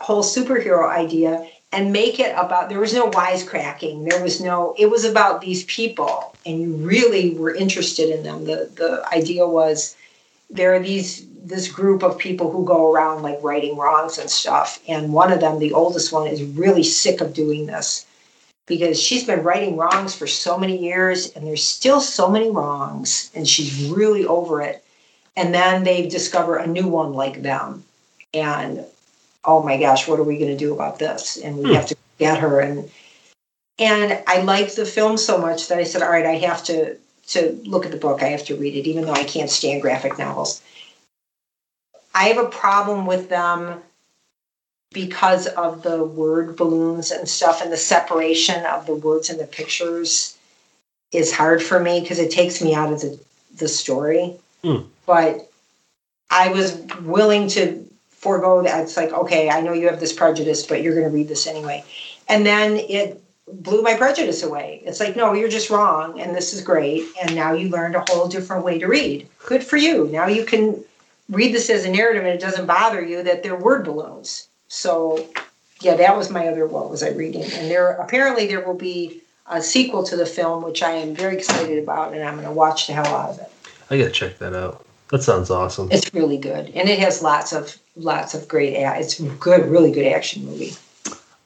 [0.00, 4.08] whole superhero idea and make it about there was no wisecracking.
[4.08, 8.44] There was no it was about these people and you really were interested in them.
[8.44, 9.96] The the idea was
[10.50, 14.80] there are these this group of people who go around like righting wrongs and stuff.
[14.88, 18.06] And one of them the oldest one is really sick of doing this
[18.66, 23.30] because she's been righting wrongs for so many years and there's still so many wrongs
[23.34, 24.82] and she's really over it.
[25.36, 27.84] And then they discover a new one like them.
[28.34, 28.84] And
[29.44, 31.36] oh my gosh what are we going to do about this?
[31.36, 31.72] And we Hmm.
[31.74, 32.60] have to get her.
[32.60, 32.90] And
[33.78, 36.96] and i liked the film so much that i said all right i have to
[37.28, 38.22] to look at the book.
[38.24, 40.60] I have to read it even though i can't stand graphic novels.
[42.14, 43.80] I have a problem with them
[44.92, 49.46] because of the word balloons and stuff and the separation of the words and the
[49.46, 50.36] pictures
[51.12, 53.18] is hard for me because it takes me out of the,
[53.56, 54.34] the story.
[54.62, 54.80] Hmm.
[55.06, 55.50] but
[56.30, 57.86] i was willing to
[58.20, 58.82] forego that.
[58.82, 61.46] It's like okay i know you have this prejudice but you're going to read this
[61.46, 61.82] anyway.
[62.28, 63.20] And then it
[63.52, 64.82] blew my prejudice away.
[64.84, 68.04] It's like no you're just wrong and this is great and now you learned a
[68.08, 69.26] whole different way to read.
[69.46, 70.06] Good for you.
[70.08, 70.84] Now you can
[71.30, 74.48] read this as a narrative and it doesn't bother you that they're word balloons.
[74.68, 75.26] So
[75.80, 77.44] yeah that was my other what was i reading?
[77.44, 81.36] And there apparently there will be a sequel to the film which i am very
[81.38, 83.50] excited about and i'm going to watch the hell out of it.
[83.88, 84.84] I gotta check that out.
[85.08, 85.88] That sounds awesome.
[85.90, 89.92] it's really good and it has lots of lots of great a- it's good really
[89.92, 90.72] good action movie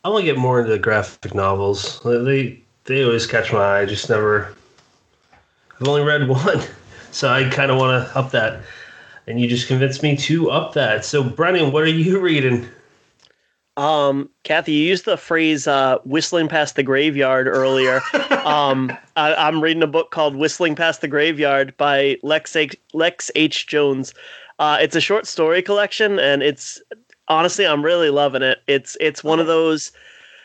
[0.04, 1.98] I want to get more into the graphic novels.
[2.04, 3.80] They they always catch my eye.
[3.80, 4.54] I just never.
[5.80, 6.60] I've only read one,
[7.10, 8.60] so I kind of want to up that.
[9.26, 11.06] And you just convinced me to up that.
[11.06, 12.68] So, Brennan, what are you reading?
[13.78, 18.02] Um, Kathe, you used the phrase uh, "whistling past the graveyard" earlier.
[18.44, 23.30] um, I, I'm reading a book called "Whistling Past the Graveyard" by Lex H, Lex
[23.34, 23.66] H.
[23.66, 24.12] Jones.
[24.58, 26.80] Uh, it's a short story collection, and it's
[27.28, 28.58] honestly, I'm really loving it.
[28.66, 29.92] It's it's one of those,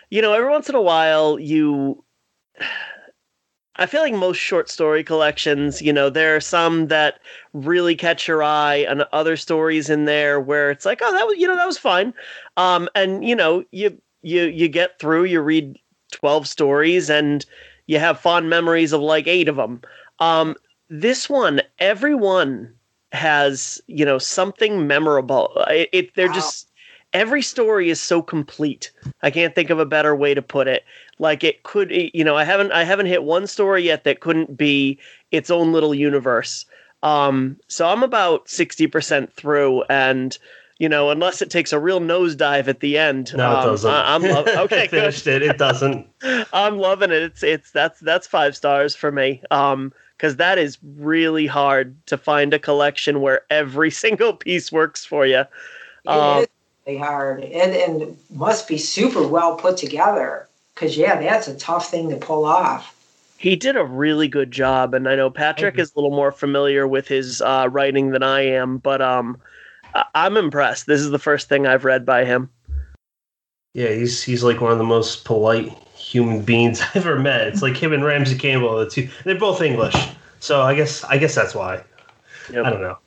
[0.09, 2.03] you know, every once in a while you.
[3.75, 7.21] I feel like most short story collections, you know, there are some that
[7.53, 11.37] really catch your eye, and other stories in there where it's like, oh, that was,
[11.37, 12.13] you know, that was fine.
[12.57, 15.77] Um, and you know, you you you get through, you read
[16.11, 17.45] twelve stories, and
[17.87, 19.81] you have fond memories of like eight of them.
[20.19, 20.55] Um,
[20.89, 22.73] this one, everyone
[23.11, 25.51] has you know something memorable.
[25.69, 26.33] It, it they're Wow.
[26.33, 26.67] just
[27.13, 28.91] every story is so complete.
[29.23, 30.83] I can't think of a better way to put it.
[31.17, 34.55] Like it could, you know, I haven't I haven't hit one story yet that couldn't
[34.57, 34.99] be
[35.31, 36.65] its own little universe.
[37.01, 40.37] Um, so I'm about sixty percent through, and
[40.77, 43.33] you know, unless it takes a real nosedive at the end.
[43.35, 43.91] No, it Um, doesn't.
[43.91, 44.87] I, am lo- okay.
[44.87, 45.41] finished it.
[45.41, 46.07] It doesn't.
[46.53, 47.21] I'm loving it.
[47.23, 49.41] It's it's that's that's five stars for me.
[49.51, 55.05] Um, because that is really hard to find a collection where every single piece works
[55.05, 55.45] for you.
[56.05, 56.47] Um, It is
[56.85, 60.45] really hard and, and must be super well put together.
[60.75, 62.95] Because, yeah, that's a tough thing to pull off.
[63.37, 65.83] he did a really good job, and I know Patrick agree.
[65.83, 69.37] is a little more familiar with his uh, writing than I am, but um,
[69.93, 70.85] I- I'm impressed.
[70.85, 72.49] This is the first thing I've read by him.
[73.73, 77.47] Yeah, he's he's like one of the most polite human beings I've ever met.
[77.47, 78.79] It's like him and Ramsey Campbell.
[78.79, 79.95] The two, they're both English,
[80.39, 81.83] so I guess I guess that's why.
[82.51, 82.65] Yep.
[82.65, 82.97] I don't know.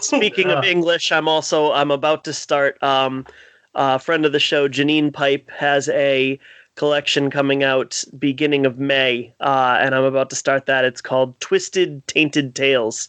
[0.00, 2.80] Speaking of Uh, English, I'm also I'm about to start.
[2.82, 3.26] Um,
[3.74, 6.38] a friend of the show, Janine Pipe, has a
[6.76, 10.84] collection coming out beginning of May, uh, and I'm about to start that.
[10.84, 13.08] It's called Twisted Tainted Tales,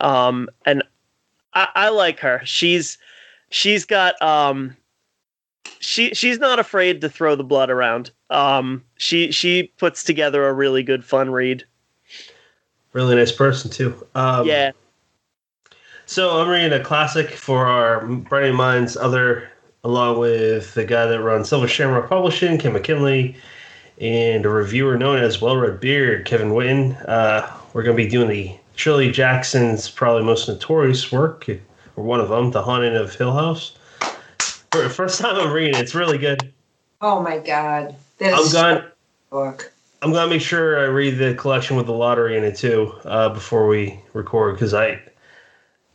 [0.00, 0.82] um, and
[1.54, 2.40] I, I like her.
[2.44, 2.98] She's
[3.50, 4.76] she's got um,
[5.80, 8.10] she she's not afraid to throw the blood around.
[8.30, 11.64] Um, she she puts together a really good fun read.
[12.92, 14.06] Really nice person too.
[14.14, 14.72] Um, yeah,
[16.06, 19.50] So I'm reading a classic for our Burning Minds other,
[19.84, 23.36] along with the guy that runs Silver Shamrock Publishing, Kim McKinley,
[24.00, 26.96] and a reviewer known as Well Read Beard, Kevin Witten.
[27.08, 31.48] Uh, we're going to be doing the Shirley Jackson's probably most notorious work,
[31.96, 33.75] or one of them, The Haunting of Hill House.
[34.72, 36.52] For the first time I'm reading it, it's really good.
[37.00, 37.94] Oh, my God.
[38.18, 38.78] That I'm is going.
[38.78, 38.92] a
[39.30, 39.72] book.
[40.02, 43.30] I'm gonna make sure I read the collection with the lottery in it too uh,
[43.30, 45.00] before we record because I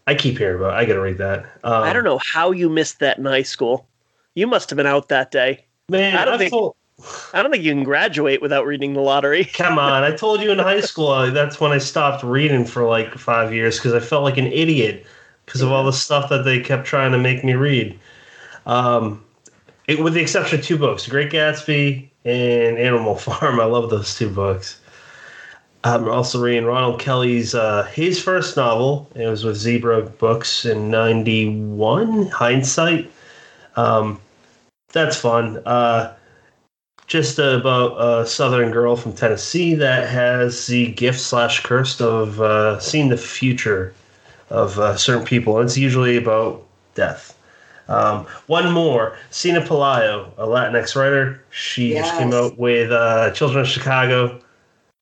[0.07, 0.73] I keep hearing about.
[0.73, 0.77] It.
[0.77, 1.45] I gotta read that.
[1.63, 3.87] Um, I don't know how you missed that in high school.
[4.33, 5.65] You must have been out that day.
[5.89, 6.17] man.
[6.17, 6.75] I don't I think- told,
[7.33, 9.45] I don't think you can graduate without reading the lottery.
[9.53, 12.83] come on, I told you in high school uh, that's when I stopped reading for
[12.83, 15.05] like five years because I felt like an idiot
[15.45, 17.97] because of all the stuff that they kept trying to make me read.
[18.65, 19.23] Um,
[19.87, 23.59] it, with the exception of two books, Great Gatsby and Animal Farm.
[23.59, 24.79] I love those two books.
[25.83, 29.09] I'm also reading Ronald Kelly's uh, his first novel.
[29.15, 32.27] It was with Zebra Books in '91.
[32.27, 33.11] Hindsight.
[33.75, 34.19] Um,
[34.89, 35.57] that's fun.
[35.65, 36.13] Uh,
[37.07, 42.79] just about a Southern girl from Tennessee that has the gift slash curse of uh,
[42.79, 43.93] seeing the future
[44.49, 45.59] of uh, certain people.
[45.59, 46.63] It's usually about
[46.93, 47.37] death.
[47.87, 51.43] Um, one more, Cina Pelayo, a Latinx writer.
[51.49, 54.39] She just came out with uh, Children of Chicago.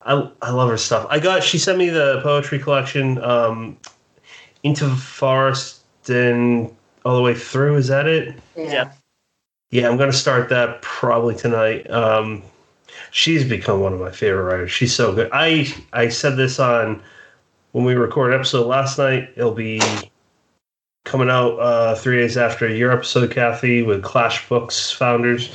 [0.02, 1.06] I, I love her stuff.
[1.10, 3.78] I got she sent me the poetry collection, um,
[4.64, 6.74] Into the Forest and
[7.06, 7.76] all the way through.
[7.76, 8.36] Is that it?
[8.56, 8.64] Yeah.
[8.64, 8.92] Yeah.
[9.72, 11.90] Yeah, I'm gonna start that probably tonight.
[11.92, 12.42] Um,
[13.12, 14.72] she's become one of my favorite writers.
[14.72, 15.30] She's so good.
[15.32, 17.04] I I said this on
[17.74, 19.30] when we recorded episode last night.
[19.36, 19.80] It'll be
[21.10, 25.52] coming out uh, three days after your episode, Kathe, with Clash Books founders,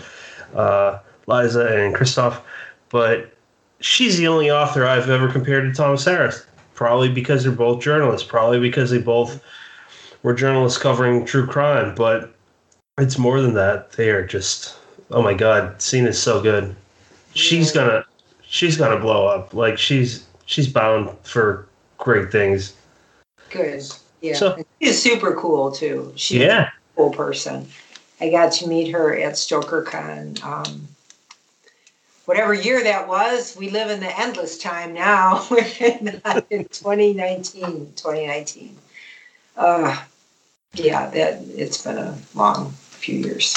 [0.54, 0.98] uh,
[1.28, 2.42] Leza and Christoph.
[2.90, 3.32] But
[3.80, 6.44] she's the only author I've ever compared to Thomas Harris.
[6.74, 8.26] Probably because they're both journalists.
[8.26, 9.42] Probably because they both
[10.24, 11.94] were journalists covering true crime.
[11.94, 12.34] But
[12.98, 13.92] it's more than that.
[13.92, 14.76] They are just
[15.12, 16.74] oh my god, scene is so good.
[17.34, 18.04] She's gonna
[18.42, 19.54] she's gonna blow up.
[19.54, 21.68] Like she's she's bound for
[21.98, 22.74] great things.
[23.50, 23.84] Good.
[24.24, 24.36] Yeah.
[24.36, 26.12] So- she's super cool, too.
[26.16, 26.62] She's Yeah.
[26.68, 27.68] a cool person.
[28.20, 30.42] I got to meet her at StokerCon.
[30.42, 30.88] Um,
[32.24, 35.46] whatever year that was, we live in the endless time now.
[35.50, 37.92] We're in, in 2019.
[37.96, 38.76] 2019.
[39.56, 40.02] Uh,
[40.72, 43.54] yeah, that it's been a long few years.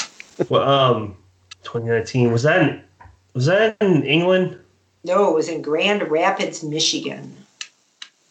[0.50, 1.16] Well, um,
[1.64, 2.82] 2019 was that in,
[3.32, 4.58] was that in England?
[5.02, 7.34] No, it was in Grand Rapids, Michigan,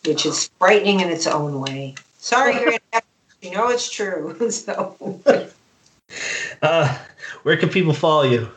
[0.06, 1.96] which is frightening in its own way.
[2.28, 3.08] Sorry, Rapids.
[3.41, 4.36] You know it's true.
[4.52, 5.22] so.
[6.62, 6.98] Uh,
[7.44, 8.49] where can people follow you?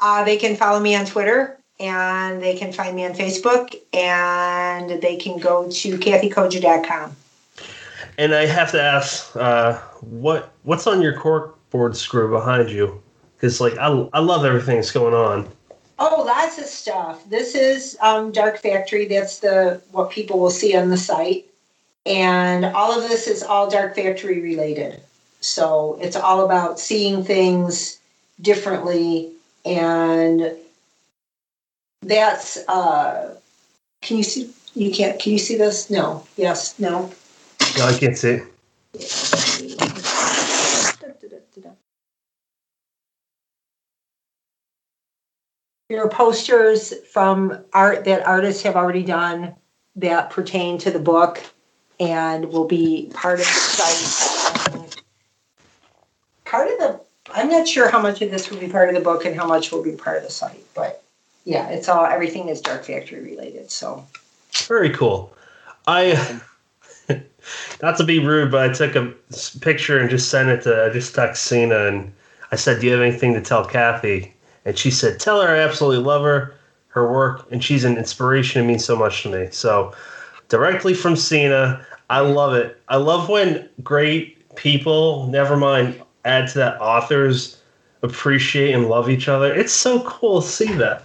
[0.00, 5.02] Uh, they can follow me on Twitter and they can find me on Facebook and
[5.02, 7.16] they can go to kathekoja.com.
[8.18, 13.02] And I have to ask, uh, what what's on your corkboard screw behind you?
[13.34, 15.48] Because like I, I love everything that's going on.
[15.98, 17.28] Oh, lots of stuff.
[17.28, 19.06] This is um, Dark Factory.
[19.06, 21.46] That's the what people will see on the site.
[22.06, 25.02] And all of this is all Dark Factory related.
[25.40, 27.98] So it's all about seeing things
[28.40, 29.32] differently.
[29.64, 30.52] And
[32.02, 33.34] that's uh
[34.02, 35.90] can you see you can't can you see this?
[35.90, 36.24] No.
[36.36, 37.10] Yes, no.
[37.76, 38.40] No, I can't see.
[45.88, 49.54] There are posters from art that artists have already done
[49.96, 51.42] that pertain to the book
[52.00, 55.02] and will be part of the site.
[56.44, 57.00] part of the.
[57.32, 59.46] I'm not sure how much of this will be part of the book and how
[59.46, 61.02] much will be part of the site, but
[61.44, 63.70] yeah, it's all everything is Dark Factory related.
[63.70, 64.04] So
[64.66, 65.32] very cool.
[65.86, 66.40] I
[67.82, 69.12] not to be rude, but I took a
[69.60, 70.86] picture and just sent it to.
[70.86, 72.12] I just texted Cina and
[72.52, 74.28] I said, "Do you have anything to tell Kathe?"
[74.64, 76.54] And she said, "Tell her I absolutely love her,
[76.88, 78.64] her work, and she's an inspiration.
[78.64, 79.94] It means so much to me." So,
[80.48, 82.80] directly from Cina, I love it.
[82.88, 87.60] I love when great people, never mind, add to that authors
[88.02, 89.52] appreciate and love each other.
[89.54, 91.04] It's so cool to see that.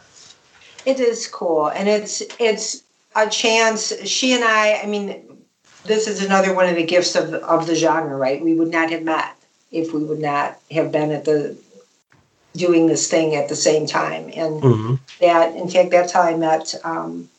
[0.85, 2.83] It is cool, and it's it's
[3.15, 3.93] a chance.
[4.07, 4.81] She and I.
[4.81, 5.37] I mean,
[5.85, 8.41] this is another one of the gifts of of the genre, right?
[8.41, 9.35] We would not have met
[9.71, 11.55] if we would not have been at the
[12.55, 14.95] doing this thing at the same time, and mm-hmm.
[15.21, 17.29] that, in fact, that's how I met um,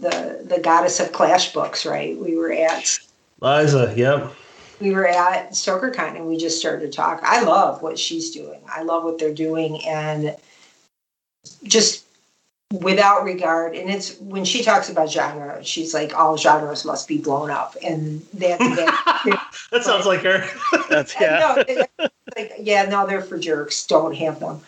[0.00, 1.86] the the goddess of clash books.
[1.86, 2.16] Right?
[2.16, 2.98] We were at
[3.40, 3.96] Leza.
[3.96, 4.32] Yep.
[4.80, 7.20] We were at StokerCon and we just started to talk.
[7.22, 8.60] I love what she's doing.
[8.66, 10.34] I love what they're doing, and
[11.64, 12.04] just
[12.72, 17.18] without regard and it's when she talks about genre she's like all genres must be
[17.18, 20.48] blown up and that that, that sounds like her
[20.88, 21.64] that's yeah
[21.98, 24.60] no, like, yeah no they're for jerks don't have them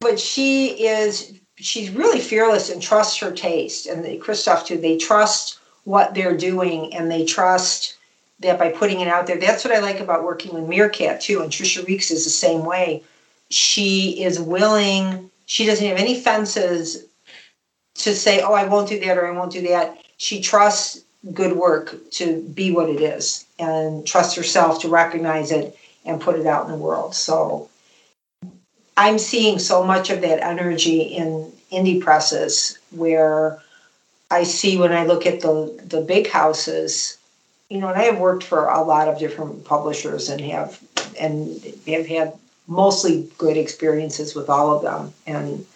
[0.00, 4.96] but she is she's really fearless and trusts her taste and the christoph too they
[4.96, 7.96] trust what they're doing and they trust
[8.40, 11.42] that by putting it out there that's what i like about working with meerkat too
[11.42, 13.02] and Tricia Reeks is the same way
[13.50, 17.06] she is willing she doesn't have any fences
[17.94, 19.98] to say, oh, I won't do that or I won't do that.
[20.16, 21.02] She trusts
[21.34, 25.76] good work to be what it is and trusts herself to recognize it
[26.06, 27.14] and put it out in the world.
[27.14, 27.68] So
[28.96, 33.62] I'm seeing so much of that energy in indie presses where
[34.30, 37.18] I see when I look at the the big houses,
[37.68, 40.80] you know, and I have worked for a lot of different publishers and have
[41.18, 42.34] and have had
[42.66, 45.12] mostly good experiences with all of them.
[45.26, 45.66] And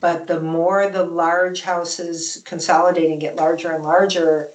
[0.00, 4.48] but the more the large houses consolidate and get larger and larger,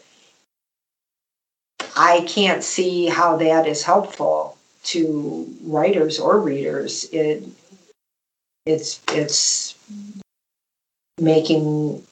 [1.97, 4.42] I can't see how that is helpful
[4.83, 7.05] to writers or readers.
[7.11, 7.43] It
[8.65, 9.75] it's it's
[11.19, 12.03] making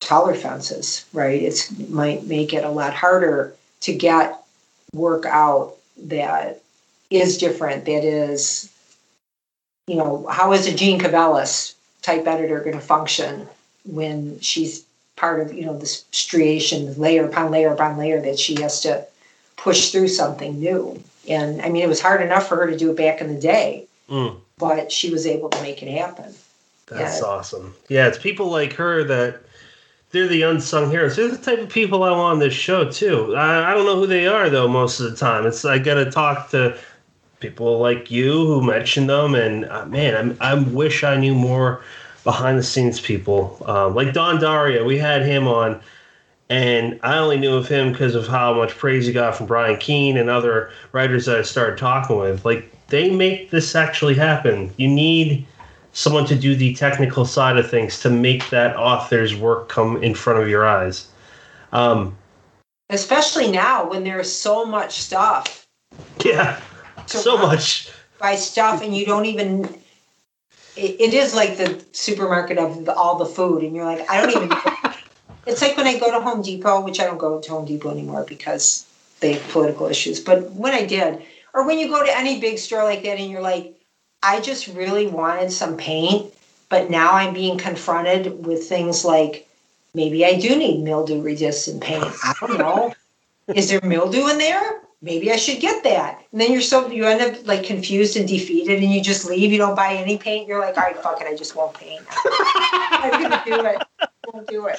[0.00, 1.40] taller fences, right?
[1.40, 4.42] It's might make it a lot harder to get
[4.92, 6.62] work out that
[7.10, 8.72] is different, that is,
[9.86, 13.48] you know, how is a Jeanne Cavelos type editor going to function
[13.84, 14.84] when she's
[15.16, 19.04] part of you know this striation layer upon layer upon layer that she has to
[19.56, 22.90] push through something new and i mean it was hard enough for her to do
[22.90, 24.36] it back in the day mm.
[24.58, 26.32] but she was able to make it happen
[26.86, 29.40] that's and, awesome yeah it's people like her that
[30.10, 31.16] they're the unsung heroes.
[31.16, 33.34] They're the type of people I want on this show too.
[33.36, 34.66] I, I don't know who they are though.
[34.66, 36.76] Most of the time, it's I got to talk to
[37.38, 41.82] people like you who mentioned them, and uh, man, I, I wish I knew more
[42.24, 43.62] behind the scenes people.
[43.66, 45.80] Um, like Don D'Auria, we had him on,
[46.50, 49.78] and I only knew of him because of how much praise he got from Brian
[49.78, 52.44] Keene and other writers that I started talking with.
[52.44, 54.70] Like they make this actually happen.
[54.76, 55.46] You need
[55.92, 60.14] someone to do the technical side of things to make that author's work come in
[60.14, 61.08] front of your eyes.
[61.72, 62.16] Um,
[62.90, 65.66] Especially now when there's so much stuff.
[66.24, 66.60] Yeah
[67.18, 69.64] so much buy stuff and you don't even
[70.76, 74.20] it, it is like the supermarket of the, all the food and you're like i
[74.20, 74.48] don't even
[75.46, 77.90] it's like when i go to home depot which i don't go to home depot
[77.90, 78.86] anymore because
[79.20, 81.22] they have political issues but when i did
[81.54, 83.74] or when you go to any big store like that and you're like
[84.22, 86.32] i just really wanted some paint
[86.68, 89.48] but now i'm being confronted with things like
[89.94, 92.94] maybe i do need mildew resistant paint i don't know
[93.54, 96.22] is there mildew in there maybe I should get that.
[96.32, 99.50] And then you're so you end up like confused and defeated, and you just leave.
[99.52, 100.48] You don't buy any paint.
[100.48, 102.02] You're like, all right, fuck it, I just won't paint.
[102.10, 104.09] I'm gonna do it.
[104.32, 104.78] Won't do it.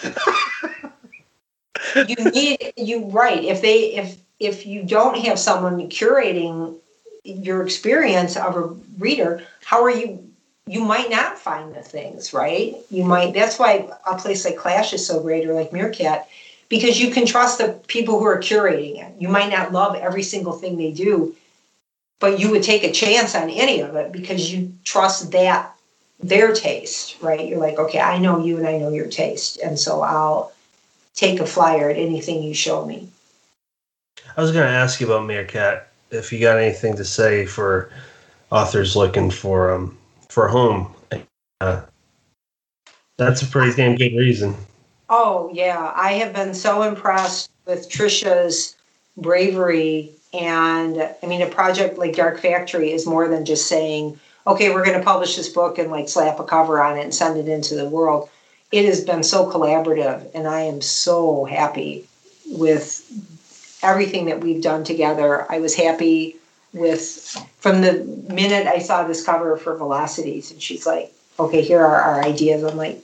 [2.10, 3.44] you need you right.
[3.44, 6.78] If they if if you don't have someone curating
[7.23, 8.68] your experience of a
[8.98, 10.28] reader, how are you?
[10.68, 12.76] You might not find the things right.
[12.90, 13.34] You might.
[13.34, 16.28] That's why a place like Clash is so great, or like Meerkat
[16.72, 19.14] because you can trust the people who are curating it.
[19.19, 21.36] You might not love every single thing they do,
[22.22, 25.70] but you would take a chance on any of it because you trust that
[26.23, 27.48] their taste, right?
[27.48, 30.53] You're like, okay, I know you and I know your taste, and so I'll
[31.14, 33.10] take a flyer at anything you show me.
[34.38, 37.91] I was going to ask you about Meerkat if you got anything to say for
[38.52, 39.98] authors looking for um
[40.30, 40.93] for home.
[41.60, 41.81] Uh,
[43.18, 44.56] that's a pretty damn good reason.
[45.10, 45.91] Oh, yeah.
[45.95, 48.77] I have been so impressed with Tricia's
[49.18, 54.18] bravery And I mean, a project like Dark Factory is more than just saying,
[54.48, 57.14] okay, we're going to publish this book and like slap a cover on it and
[57.14, 58.30] send it into the world.
[58.72, 62.08] It has been so collaborative, and I am so happy
[62.48, 63.06] with
[63.84, 65.46] everything that we've done together.
[65.52, 66.38] I was happy
[66.74, 68.04] with from the
[68.34, 72.64] minute I saw this cover for Velocities, and she's like, okay, here are our ideas.
[72.64, 73.04] I'm like,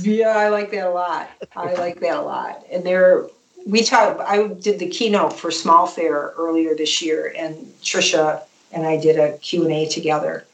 [0.00, 1.28] yeah, I like that a lot.
[1.54, 2.64] I like that a lot.
[2.70, 3.26] And there,
[3.66, 4.20] we talked.
[4.20, 9.18] I did the keynote for Small Fair earlier this year, and Tricia and I did
[9.18, 10.44] a Q and A together,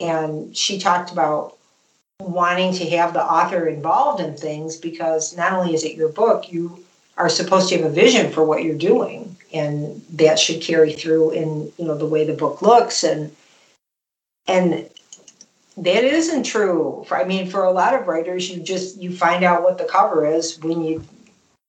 [0.00, 1.56] and she talked about
[2.20, 6.52] wanting to have the author involved in things because not only is it your book,
[6.52, 6.84] you
[7.16, 11.30] are supposed to have a vision for what you're doing, and that should carry through
[11.30, 13.34] in you know the way the book looks and
[14.46, 14.88] and
[15.76, 17.04] that isn't true.
[17.06, 19.84] For, I mean, for a lot of writers, you just you find out what the
[19.84, 21.04] cover is when you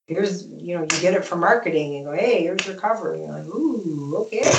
[0.06, 3.14] here's you know you get it from marketing and go, hey, here's your cover.
[3.14, 4.50] And you're like, ooh, okay,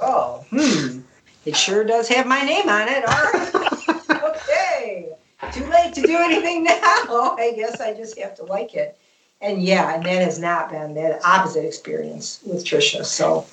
[0.00, 1.00] oh, hmm,
[1.44, 3.04] it sure does have my name on it.
[3.04, 5.08] All right, okay,
[5.52, 6.74] too late to do anything now.
[7.38, 8.98] I guess I just have to like it.
[9.40, 13.04] And yeah, and that has not been that opposite experience with Tricia.
[13.04, 13.46] So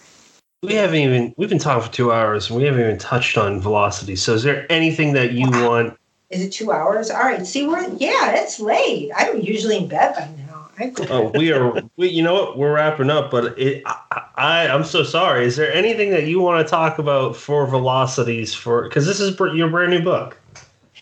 [0.63, 3.61] we haven't even we've been talking for two hours and we haven't even touched on
[3.61, 4.15] velocity.
[4.15, 5.69] So is there anything that you wow.
[5.69, 5.97] want?
[6.31, 7.11] Is it two hours?
[7.11, 7.45] All right.
[7.45, 9.11] See, we're yeah, it's late.
[9.15, 10.44] I'm usually in bed by now.
[11.09, 11.81] Oh, we are.
[11.97, 12.57] We, you know what?
[12.57, 15.45] We're wrapping up, but it, I, I, I'm so sorry.
[15.45, 18.83] Is there anything that you want to talk about for velocities for?
[18.83, 20.37] Because this is your brand new book.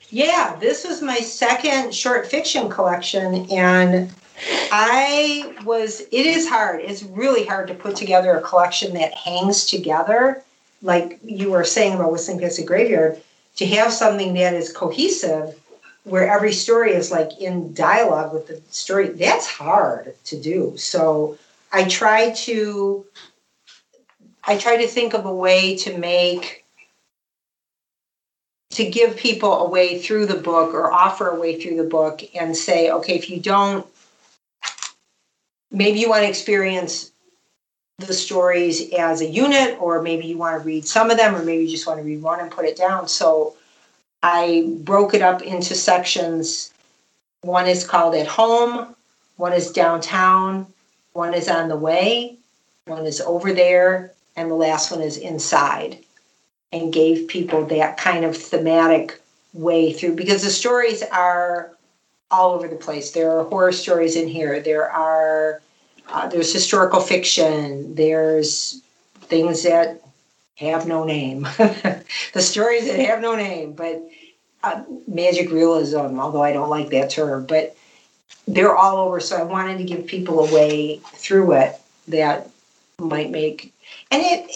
[0.10, 4.14] Yeah, this is my second short fiction collection, and
[4.72, 6.82] I was, it is hard.
[6.82, 10.44] It's really hard to put together a collection that hangs together,
[10.84, 13.20] like you were saying about Whistling Past the Graveyard,
[13.56, 15.60] to have something that is cohesive
[16.04, 19.10] where every story is like in dialogue with the story.
[19.10, 20.78] That's hard to do.
[20.78, 21.38] So
[21.72, 23.06] I try to,
[24.44, 26.66] I try to think of a way to make
[28.72, 32.24] to give people a way through the book or offer a way through the book
[32.34, 33.86] and say, okay, if you don't
[35.74, 37.12] maybe you want to experience
[37.98, 41.44] the stories as a unit, or maybe you want to read some of them, or
[41.44, 43.08] maybe you just want to read one and put it down.
[43.08, 43.56] So
[44.24, 46.74] I broke it up into sections.
[47.41, 48.95] One is called At Home,
[49.36, 50.66] one is Downtown,
[51.12, 52.38] one is On the Way,
[52.86, 55.98] one is Over There, and the last one is Inside.
[56.72, 59.22] And gave people that kind of thematic
[59.54, 61.72] way through because the stories are
[62.32, 63.12] all over the place.
[63.12, 64.60] There are horror stories in here.
[64.60, 65.62] There are
[66.10, 67.94] uh, there's historical fiction.
[67.94, 68.82] There's
[69.22, 70.03] things that
[70.56, 71.42] have no name.
[71.58, 74.02] the stories that have no name, but
[74.64, 76.20] uh, magic realism.
[76.20, 77.76] Although I don't like that term, but
[78.48, 79.20] they're all over.
[79.20, 82.50] So I wanted to give people a way through it that
[83.00, 83.74] might make
[84.12, 84.52] and it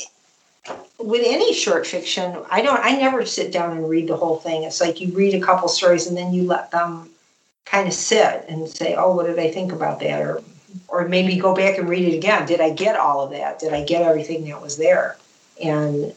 [0.99, 4.63] with any short fiction i don't i never sit down and read the whole thing
[4.63, 7.09] it's like you read a couple stories and then you let them
[7.69, 10.21] kind of sit and say, oh, what did I think about that?
[10.21, 10.41] Or,
[10.87, 12.45] or maybe go back and read it again.
[12.45, 13.59] Did I get all of that?
[13.59, 15.17] Did I get everything that was there?
[15.63, 16.13] And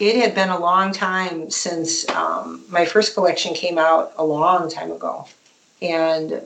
[0.00, 4.70] it had been a long time since um, my first collection came out a long
[4.70, 5.28] time ago.
[5.82, 6.42] And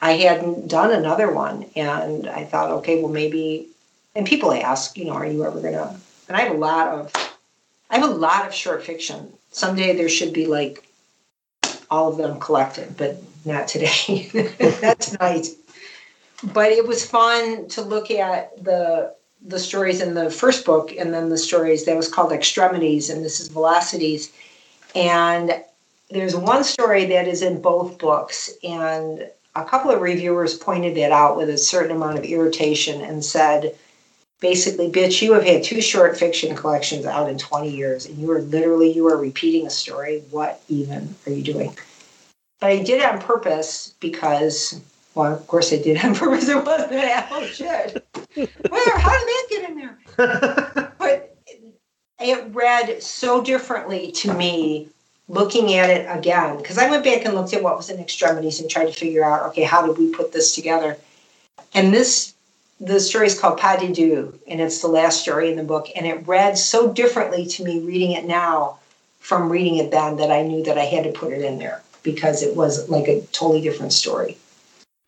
[0.00, 1.66] I hadn't done another one.
[1.76, 3.68] And I thought, okay, well, maybe,
[4.14, 5.96] and people ask, you know, are you ever to,
[6.28, 7.12] and I have a lot of,
[7.90, 9.32] I have a lot of short fiction.
[9.50, 10.84] Someday there should be like
[11.90, 14.28] all of them collected, but not today,
[14.82, 15.48] not tonight.
[16.52, 21.12] But it was fun to look at the the stories in the first book and
[21.12, 24.32] then the stories that was called Extremities and this is Velocities.
[24.94, 25.62] And
[26.10, 31.12] there's one story that is in both books and a couple of reviewers pointed it
[31.12, 33.74] out with a certain amount of irritation and said
[34.40, 38.30] basically bitch you have had two short fiction collections out in 20 years and you
[38.30, 41.76] are literally you are repeating a story what even are you doing
[42.60, 44.80] but i did it on purpose because
[45.14, 49.28] well of course i did on purpose it wasn't an oh shit where how did
[49.28, 51.36] that get in there but
[52.20, 54.88] it read so differently to me
[55.28, 58.60] looking at it again because i went back and looked at what was in extremities
[58.60, 60.96] and tried to figure out okay how did we put this together
[61.74, 62.34] and this
[62.80, 65.88] the story is called Pas de Deux, and it's the last story in the book.
[65.96, 68.78] And it read so differently to me reading it now
[69.18, 71.82] from reading it then that I knew that I had to put it in there
[72.02, 74.38] because it was like a totally different story.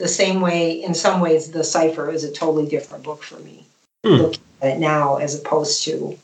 [0.01, 3.67] The same way, in some ways, The Cipher is a totally different book for me.
[4.03, 4.15] Hmm.
[4.15, 6.19] Looking at it now as opposed to,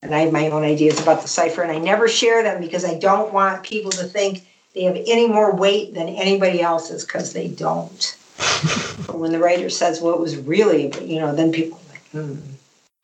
[0.00, 2.86] and I have my own ideas about The Cipher, and I never share them because
[2.86, 7.34] I don't want people to think they have any more weight than anybody else's because
[7.34, 8.16] they don't.
[9.12, 12.36] when the writer says what was really, you know, then people are like, hmm,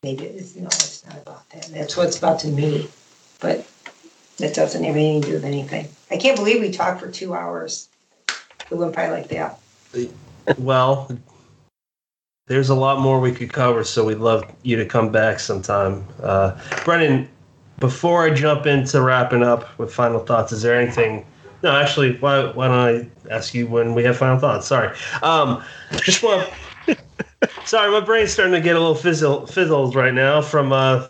[0.01, 1.69] maybe it's no, it's not about that.
[1.71, 2.89] That's what it's about to me.
[3.39, 3.69] But
[4.37, 5.87] that doesn't have anything to do with anything.
[6.09, 7.89] I can't believe we talked for two hours.
[8.71, 9.59] It went by like that.
[10.57, 11.09] Well,
[12.47, 16.05] there's a lot more we could cover, so we'd love you to come back sometime.
[16.21, 17.29] Uh, Brennan,
[17.79, 21.25] before I jump into wrapping up with final thoughts, is there anything?
[21.63, 24.67] No, actually, why, why don't I ask you when we have final thoughts?
[24.67, 24.95] Sorry.
[25.21, 25.63] Um,
[26.01, 26.49] just want.
[27.65, 31.07] sorry, my brain's starting to get a little fizzle, fizzled right now from, uh,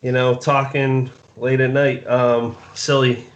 [0.00, 2.06] you know, talking late at night.
[2.06, 2.56] Um,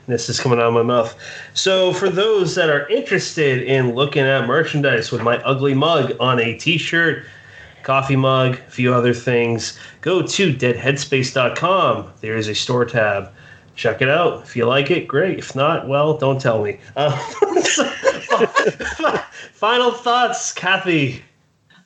[0.05, 1.17] silliness is coming out of my mouth.
[1.55, 6.41] So, for those that are interested in looking at merchandise with my ugly mug on
[6.41, 7.25] a t shirt,
[7.83, 12.13] coffee mug, a few other things, go to deadheadspace.com.
[12.21, 13.31] There is a store tab.
[13.77, 14.45] Check it out.
[14.45, 15.41] If you like it, great.
[15.41, 16.79] If not, well, don't tell me.
[18.37, 18.41] Uh,
[19.53, 21.21] final thoughts, Kathe.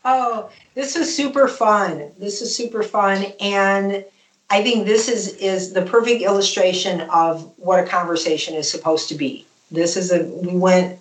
[0.04, 2.10] Oh, this is super fun.
[2.18, 3.26] This is super fun.
[3.40, 4.04] And
[4.50, 9.14] I think this is is the perfect illustration of what a conversation is supposed to
[9.14, 9.46] be.
[9.70, 10.98] This is a we went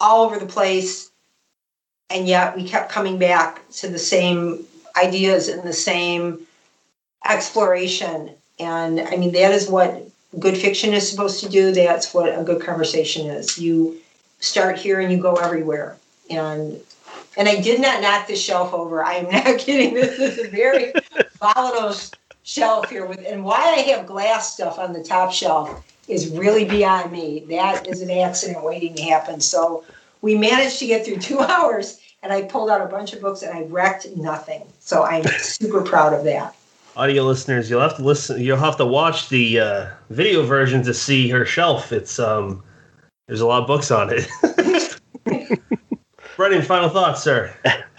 [0.00, 1.10] all over the place
[2.10, 4.66] and yet we kept coming back to the same
[5.02, 6.46] ideas and the same
[7.28, 8.30] exploration.
[8.58, 10.06] And I mean that is what
[10.38, 11.72] good fiction is supposed to do.
[11.72, 13.58] That's what a good conversation is.
[13.58, 13.98] You
[14.40, 15.96] start here and you go everywhere.
[16.28, 16.80] And
[17.36, 19.02] and I did not knock the shelf over.
[19.02, 19.94] I am not kidding.
[19.94, 20.92] This is a very
[21.40, 21.94] volatile
[22.42, 26.64] shelf here with and why I have glass stuff on the top shelf is really
[26.64, 27.44] beyond me.
[27.48, 29.40] That is an accident waiting to happen.
[29.40, 29.84] So
[30.22, 33.42] we managed to get through two hours and I pulled out a bunch of books
[33.42, 34.62] and I wrecked nothing.
[34.80, 36.54] So I'm super proud of that.
[36.96, 38.42] Audio listeners, you'll have to listen.
[38.42, 41.92] You'll have to watch the uh, video version to see her shelf.
[41.92, 42.64] It's um,
[43.28, 44.28] there's a lot of books on it.
[46.36, 47.54] Brennan, final thoughts, sir.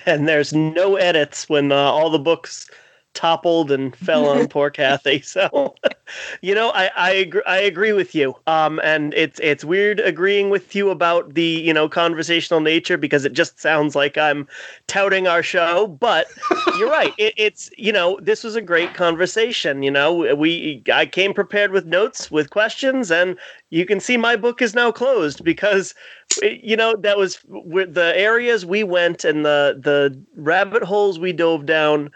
[0.05, 2.69] And there's no edits when uh, all the books
[3.13, 5.23] toppled and fell on poor Kathe.
[5.23, 5.75] So,
[6.41, 8.35] you know, I I agree, I agree with you.
[8.47, 13.25] Um, and it's it's weird agreeing with you about the you know conversational nature because
[13.25, 14.47] it just sounds like I'm
[14.87, 15.87] touting our show.
[15.87, 16.27] But
[16.77, 17.13] you're right.
[17.17, 19.83] It, it's you know this was a great conversation.
[19.83, 23.37] You know, we I came prepared with notes with questions, and
[23.69, 25.93] you can see my book is now closed because
[26.41, 31.65] you know that was the areas we went and the the rabbit holes we dove
[31.65, 32.09] down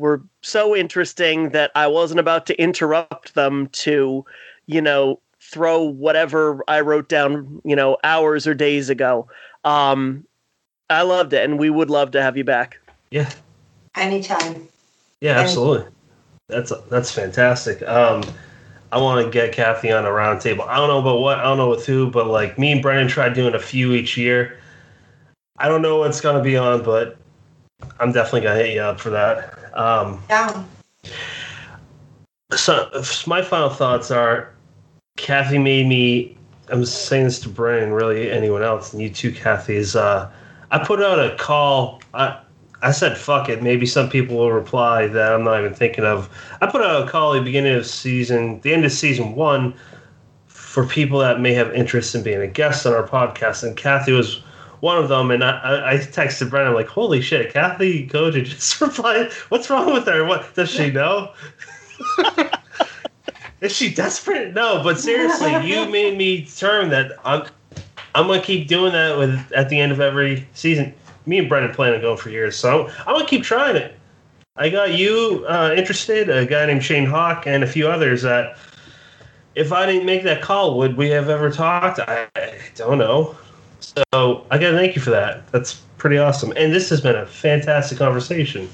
[0.00, 4.24] were so interesting that I wasn't about to interrupt them to,
[4.66, 9.28] you know, throw whatever I wrote down, you know, hours or days ago.
[9.64, 10.26] Um,
[10.88, 12.78] I loved it, and we would love to have you back.
[13.10, 13.30] Yeah.
[13.94, 14.66] Anytime.
[15.20, 15.86] Yeah, absolutely.
[16.48, 17.86] That's that's fantastic.
[17.86, 18.24] Um,
[18.90, 20.66] I want to get Kathe on a roundtable.
[20.66, 23.06] I don't know about what, I don't know with who, but like me and Brennan
[23.06, 24.58] tried doing a few each year.
[25.58, 27.18] I don't know what's gonna be on, but
[28.00, 29.59] I'm definitely gonna hit you up for that.
[29.74, 30.64] Um, yeah.
[32.56, 32.90] So
[33.26, 34.52] my final thoughts are,
[35.16, 36.36] Kathe made me.
[36.68, 39.70] I'm saying this to Brian, really anyone else, and you too, Kathe.
[39.70, 40.30] Is uh,
[40.70, 42.00] I put out a call.
[42.14, 42.40] I
[42.82, 43.62] I said fuck it.
[43.62, 46.28] Maybe some people will reply that I'm not even thinking of.
[46.60, 49.74] I put out a call at the beginning of season, the end of season one,
[50.46, 54.08] for people that may have interest in being a guest on our podcast, and Kathe
[54.08, 54.42] was
[54.80, 59.32] one of them, and I, I texted Brennan like, "Holy shit, Kathe Koja just replied.
[59.50, 60.24] What's wrong with her?
[60.24, 61.32] What does she know?
[63.60, 64.54] Is she desperate?
[64.54, 67.46] No, but seriously, you made me determine that I'm
[68.14, 70.94] I'm gonna keep doing that with at the end of every season.
[71.26, 73.94] Me and Brennan plan on going for years, so I'm gonna keep trying it.
[74.56, 78.56] I got you uh, interested, a guy named Shane Hawk, and a few others that.
[79.56, 81.98] If I didn't make that call, would we have ever talked?
[81.98, 83.36] I, I don't know.
[83.80, 85.50] So I gotta thank you for that.
[85.52, 86.52] That's pretty awesome.
[86.56, 88.68] And this has been a fantastic conversation.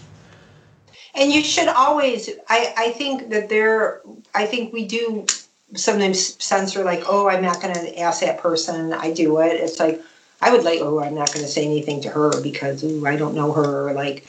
[1.14, 4.02] And you should always I, I think that there
[4.34, 5.26] I think we do
[5.74, 9.54] sometimes censor like, oh, I'm not gonna ask that person, I do it.
[9.54, 10.00] It's like
[10.40, 13.34] I would like, oh, I'm not gonna say anything to her because ooh, I don't
[13.34, 13.92] know her.
[13.92, 14.26] Like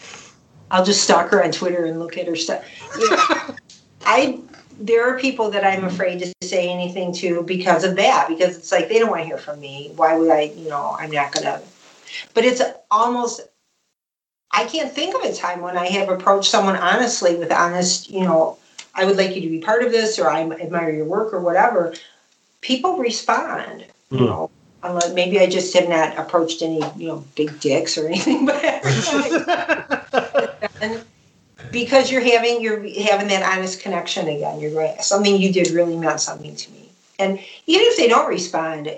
[0.71, 2.63] I'll just stalk her on Twitter and look at her stuff.
[2.97, 3.55] You know,
[4.05, 4.39] I
[4.79, 8.71] there are people that I'm afraid to say anything to because of that, because it's
[8.71, 9.91] like they don't want to hear from me.
[9.95, 11.61] Why would I, you know, I'm not going to.
[12.33, 13.41] But it's almost,
[14.51, 18.21] I can't think of a time when I have approached someone honestly with honest, you
[18.21, 18.57] know,
[18.93, 21.39] I would like you to be part of this or I admire your work or
[21.39, 21.93] whatever.
[22.61, 24.19] People respond, mm.
[24.19, 24.49] you know.
[24.83, 28.63] Unless maybe I just have not approached any, you know, big dicks or anything, but
[31.71, 34.59] because you're having you're having that honest connection again.
[34.59, 35.01] You're right.
[35.01, 36.89] Something you did really meant something to me.
[37.19, 38.91] And even if they don't respond,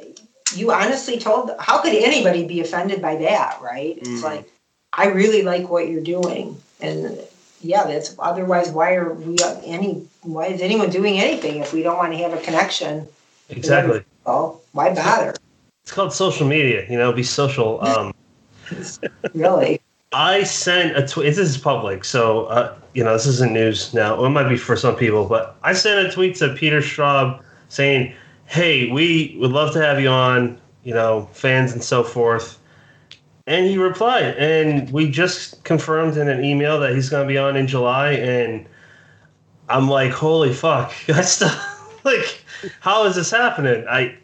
[0.55, 3.97] you honestly told how could anybody be offended by that, right?
[3.97, 4.23] It's Mhm.
[4.23, 4.49] like
[4.93, 7.19] I really like what you're doing, and
[7.61, 11.97] yeah, that's otherwise why are we any why is anyone doing anything if we don't
[11.97, 13.07] want to have a connection?
[13.49, 14.03] Exactly.
[14.25, 15.35] Well, why bother?
[15.83, 16.85] It's called social media.
[16.89, 17.81] You know, be social.
[17.83, 18.13] Um,
[19.33, 19.81] Really?
[20.11, 21.27] I sent a tweet.
[21.27, 24.23] This is public, so uh, you know this isn't news now.
[24.23, 28.14] It might be for some people, but I sent a tweet to Peter Straub saying,
[28.45, 30.60] "Hey, we would love to have you on.
[30.84, 32.57] You know, fans and so forth."
[33.45, 37.38] And he replied, and we just confirmed in an email that he's going to be
[37.38, 38.11] on in July.
[38.11, 38.68] And
[39.69, 41.52] I'm like, "Holy fuck!" I still
[42.03, 42.44] like,
[42.80, 43.86] how is this happening?
[43.88, 44.18] I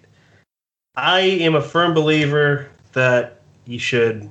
[0.95, 4.29] I am a firm believer that you should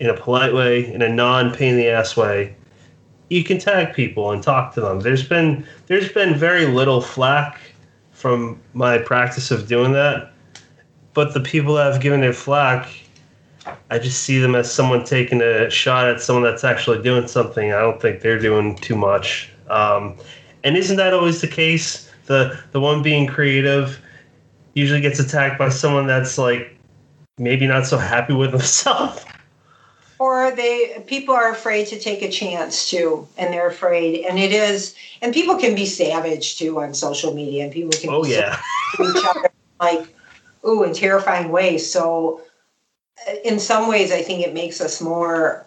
[0.00, 2.54] in a polite way, in a non pain in the ass way,
[3.28, 5.00] you can tag people and talk to them.
[5.00, 7.60] There's been there's been very little flack
[8.12, 10.32] from my practice of doing that,
[11.14, 12.88] but the people that have given it flack,
[13.90, 17.72] I just see them as someone taking a shot at someone that's actually doing something.
[17.72, 19.50] I don't think they're doing too much.
[19.68, 20.16] Um,
[20.64, 22.10] and isn't that always the case?
[22.26, 24.00] The the one being creative
[24.74, 26.76] usually gets attacked by someone that's like
[27.38, 29.24] maybe not so happy with themselves.
[30.18, 34.52] Or they people are afraid to take a chance too and they're afraid and it
[34.52, 38.58] is and people can be savage too on social media and people can Oh yeah.
[39.00, 40.14] each other like
[40.66, 42.40] ooh in terrifying ways so
[43.28, 45.66] uh, in some ways i think it makes us more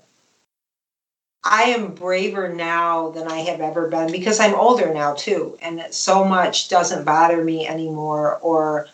[1.44, 5.84] i am braver now than i have ever been because i'm older now too and
[5.92, 8.88] so much doesn't bother me anymore or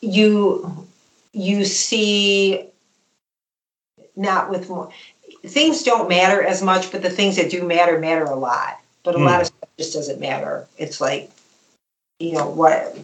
[0.00, 0.86] you
[1.36, 2.68] you see
[4.16, 4.90] not with more
[5.46, 8.80] things don't matter as much but the things that do matter matter a lot.
[9.04, 9.24] But a Hmm.
[9.24, 10.66] lot of stuff just doesn't matter.
[10.78, 11.30] It's like
[12.20, 12.96] you know what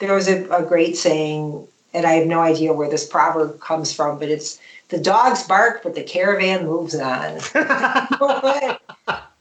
[0.00, 3.92] there was a, a great saying and i have no idea where this proverb comes
[3.92, 4.60] from but it's
[4.90, 7.38] the dogs bark but the caravan moves on.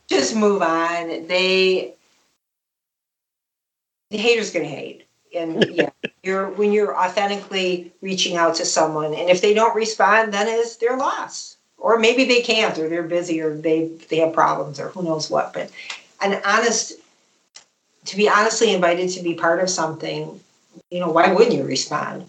[0.10, 1.27] Just move on.
[1.27, 1.94] They
[4.11, 5.03] the haters gonna hate
[5.35, 5.89] and yeah
[6.23, 10.78] you're when you're authentically reaching out to someone and if they don't respond then it's
[10.78, 14.89] their loss or maybe they can't or they're busy or they they have problems or
[14.89, 15.70] who knows what but
[16.21, 16.94] an honest
[18.05, 20.39] to be honestly invited to be part of something
[20.89, 22.28] you know why wouldn't you respond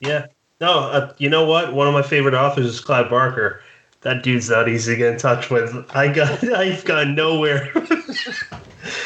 [0.00, 0.26] Yeah.
[0.60, 1.74] No, uh, you know what?
[1.74, 3.62] One of my favorite authors is Clive Barker.
[4.02, 5.74] That dude's not easy to get in touch with.
[5.94, 7.72] I got, I've gone nowhere.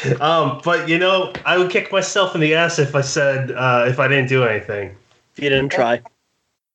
[0.21, 3.85] um, but you know, I would kick myself in the ass if I said uh,
[3.87, 4.95] if I didn't do anything.
[5.35, 6.01] If you didn't try.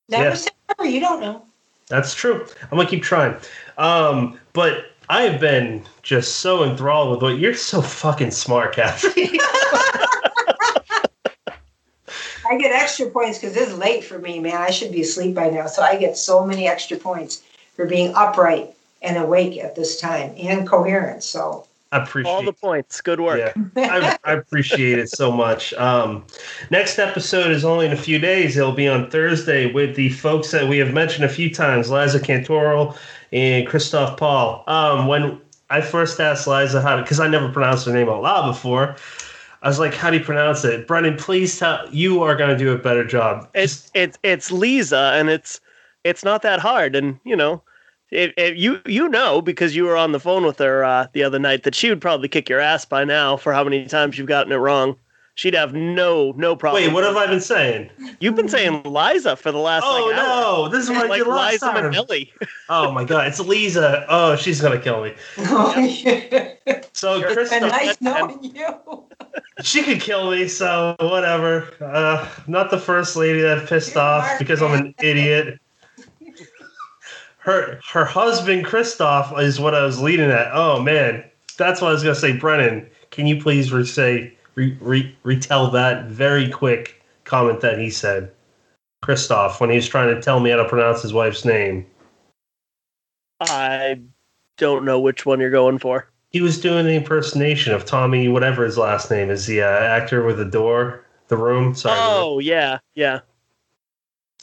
[0.09, 0.35] never Yeah.
[0.35, 1.43] say never you don't know
[1.89, 2.47] That's true.
[2.71, 3.37] I'm gonna keep trying.
[3.79, 9.05] Um, but I've been just so enthralled with what you're so fucking smart, Kathe.
[12.49, 15.51] i get extra points because it's late for me man i should be asleep by
[15.51, 17.43] now so i get so many extra points
[17.75, 18.71] for being upright
[19.03, 23.01] and awake at this time and coherent so I appreciate All the points.
[23.01, 23.39] Good work.
[23.39, 23.63] Yeah,
[24.25, 25.73] I, I appreciate it so much.
[25.75, 26.25] Um,
[26.71, 28.57] next episode is only in a few days.
[28.57, 32.21] It'll be on Thursday with the folks that we have mentioned a few times, Leza
[32.21, 32.97] Cantoral
[33.33, 34.65] and Christoph Paul.
[34.67, 35.41] Um, when
[35.71, 38.97] I first asked Leza how to, because I never pronounced her name out loud before,
[39.63, 41.89] I was like, "How do you pronounce it?" Brennan, please tell.
[41.91, 43.49] You are going to do a better job.
[43.55, 45.61] It's it's it's Lisa, and it's
[46.05, 46.95] it's not that hard.
[46.95, 47.63] And you know,
[48.11, 51.23] it, it, you you know because you were on the phone with her uh, the
[51.23, 54.17] other night that she would probably kick your ass by now for how many times
[54.19, 54.97] you've gotten it wrong.
[55.35, 56.83] She'd have no no problem.
[56.83, 57.91] Wait, what have I been saying?
[58.21, 60.25] You've been saying Liza for the last Oh like hour.
[60.25, 61.93] no, this is what I like did last Liza time.
[61.93, 62.31] Minnelli.
[62.69, 64.05] Oh my god, it's Lisa.
[64.09, 65.15] Oh, she's gonna kill me.
[66.95, 67.35] So Sure.
[67.35, 69.05] Christoph, and nice knowing you
[69.63, 71.69] She could kill me, so whatever.
[71.81, 75.61] Uh, not the first lady that pissed off because I'm an idiot.
[77.47, 80.51] Her her husband Christoph is what I was leading at.
[80.53, 81.23] Oh man,
[81.57, 82.37] that's what I was gonna say.
[82.37, 87.89] Brennan, can you please re- say re- re- retell that very quick comment that he
[87.89, 88.33] said,
[89.01, 91.87] Christoph, when he was trying to tell me how to pronounce his wife's name.
[93.41, 94.01] I
[94.57, 96.09] don't know which one you're going for.
[96.31, 100.25] He was doing the impersonation of Tommy, whatever his last name is, the uh, actor
[100.25, 101.77] with the door, the room.
[101.77, 101.97] Sorry.
[101.97, 103.21] Oh yeah, yeah.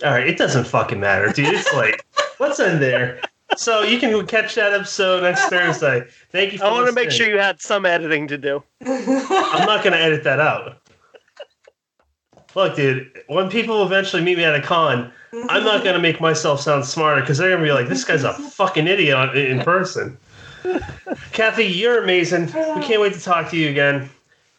[0.04, 1.54] All right, it doesn't fucking matter, dude.
[1.54, 2.04] It's like,
[2.44, 3.20] what's in there?
[3.56, 6.06] So you can catch that episode next Thursday.
[6.32, 6.60] Thank you.
[6.60, 8.64] For I want to make sure you had some editing to do.
[8.86, 10.78] I'm not going to edit that out.
[12.56, 13.12] Look, dude.
[13.28, 15.12] When people eventually meet me at a con,
[15.50, 18.04] I'm not going to make myself sound smarter because they're going to be like, "This
[18.04, 20.18] guy's a fucking idiot in person."
[21.32, 22.46] Kathe, you're amazing.
[22.46, 24.10] We can't wait to talk to you again.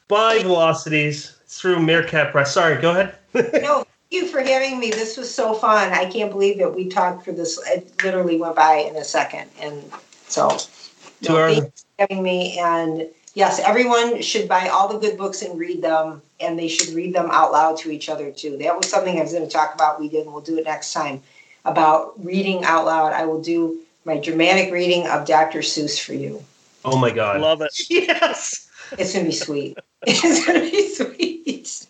[0.09, 1.37] Bye, velocities.
[1.47, 2.53] through Meerkat Press.
[2.53, 3.15] Sorry, go ahead.
[3.35, 4.91] no, thank you for having me.
[4.91, 5.93] This was so fun.
[5.93, 7.61] I can't believe that we talked for this.
[7.69, 9.83] It literally went by in a second, and
[10.29, 12.59] so To no, our- thank you for having me.
[12.59, 16.95] And yes, everyone should buy all the good books and read them, and they should
[16.95, 18.57] read them out loud to each other too.
[18.59, 20.01] That was something I was going to talk about.
[20.01, 21.23] We did, and we'll do it next time
[21.65, 23.13] about reading out loud.
[23.13, 25.61] I will do my dramatic reading of Dr.
[25.61, 26.45] Seuss for you.
[26.85, 27.41] Oh my god.
[27.41, 27.73] Love it.
[27.89, 28.69] yes.
[28.99, 29.79] It's going to be sweet.
[30.07, 31.87] It's going to be sweet.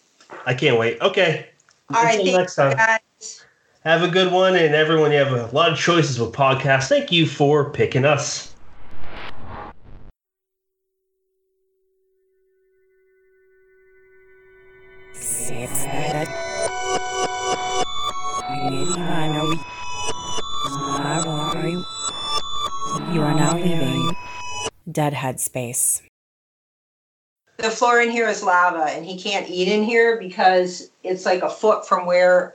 [0.46, 1.00] I can't wait.
[1.00, 1.46] Okay.
[1.92, 2.76] All right, Until next time.
[2.76, 3.44] guys.
[3.84, 6.88] Have a good one, and everyone, you have a lot of choices with podcasts.
[6.88, 8.54] Thank you for picking us.
[23.12, 24.16] You are now leaving
[24.90, 26.02] Deadhead Space.
[27.56, 31.42] The floor in here is lava and he can't eat in here because it's like
[31.42, 32.54] a foot from where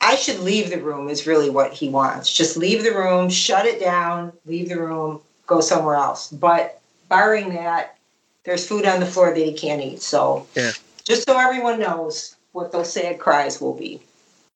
[0.00, 2.32] I should leave the room is really what he wants.
[2.32, 6.30] Just leave the room, shut it down, leave the room, go somewhere else.
[6.30, 7.96] But barring that,
[8.44, 10.00] there's food on the floor that he can't eat.
[10.00, 10.72] So Yeah.
[11.04, 14.00] just so everyone knows what those sad cries will be.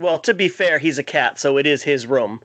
[0.01, 2.41] Well, to be fair, he's a cat, so it is his room.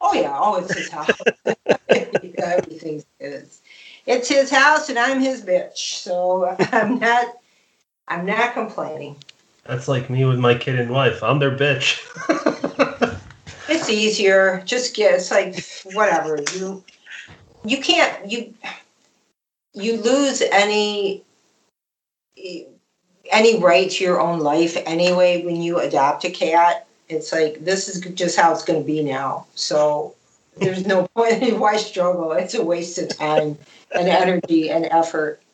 [0.00, 1.10] Oh yeah, oh it's his house.
[1.88, 3.60] Everything's his.
[4.06, 5.76] It's his house and I'm his bitch.
[5.76, 7.36] So I'm not
[8.08, 9.16] I'm not complaining.
[9.64, 11.22] That's like me with my kid and wife.
[11.22, 12.00] I'm their bitch.
[13.68, 14.62] It's easier.
[14.64, 16.42] Just get it's like whatever.
[16.54, 16.84] You
[17.64, 18.52] you can't you
[19.72, 21.22] you lose any
[23.30, 26.86] any right to your own life anyway when you adopt a cat.
[27.08, 29.46] It's like this is just how it's going to be now.
[29.54, 30.14] So
[30.56, 31.42] there's no point.
[31.42, 32.32] In why struggle?
[32.32, 33.58] It's a waste of time
[33.94, 35.44] and energy and effort.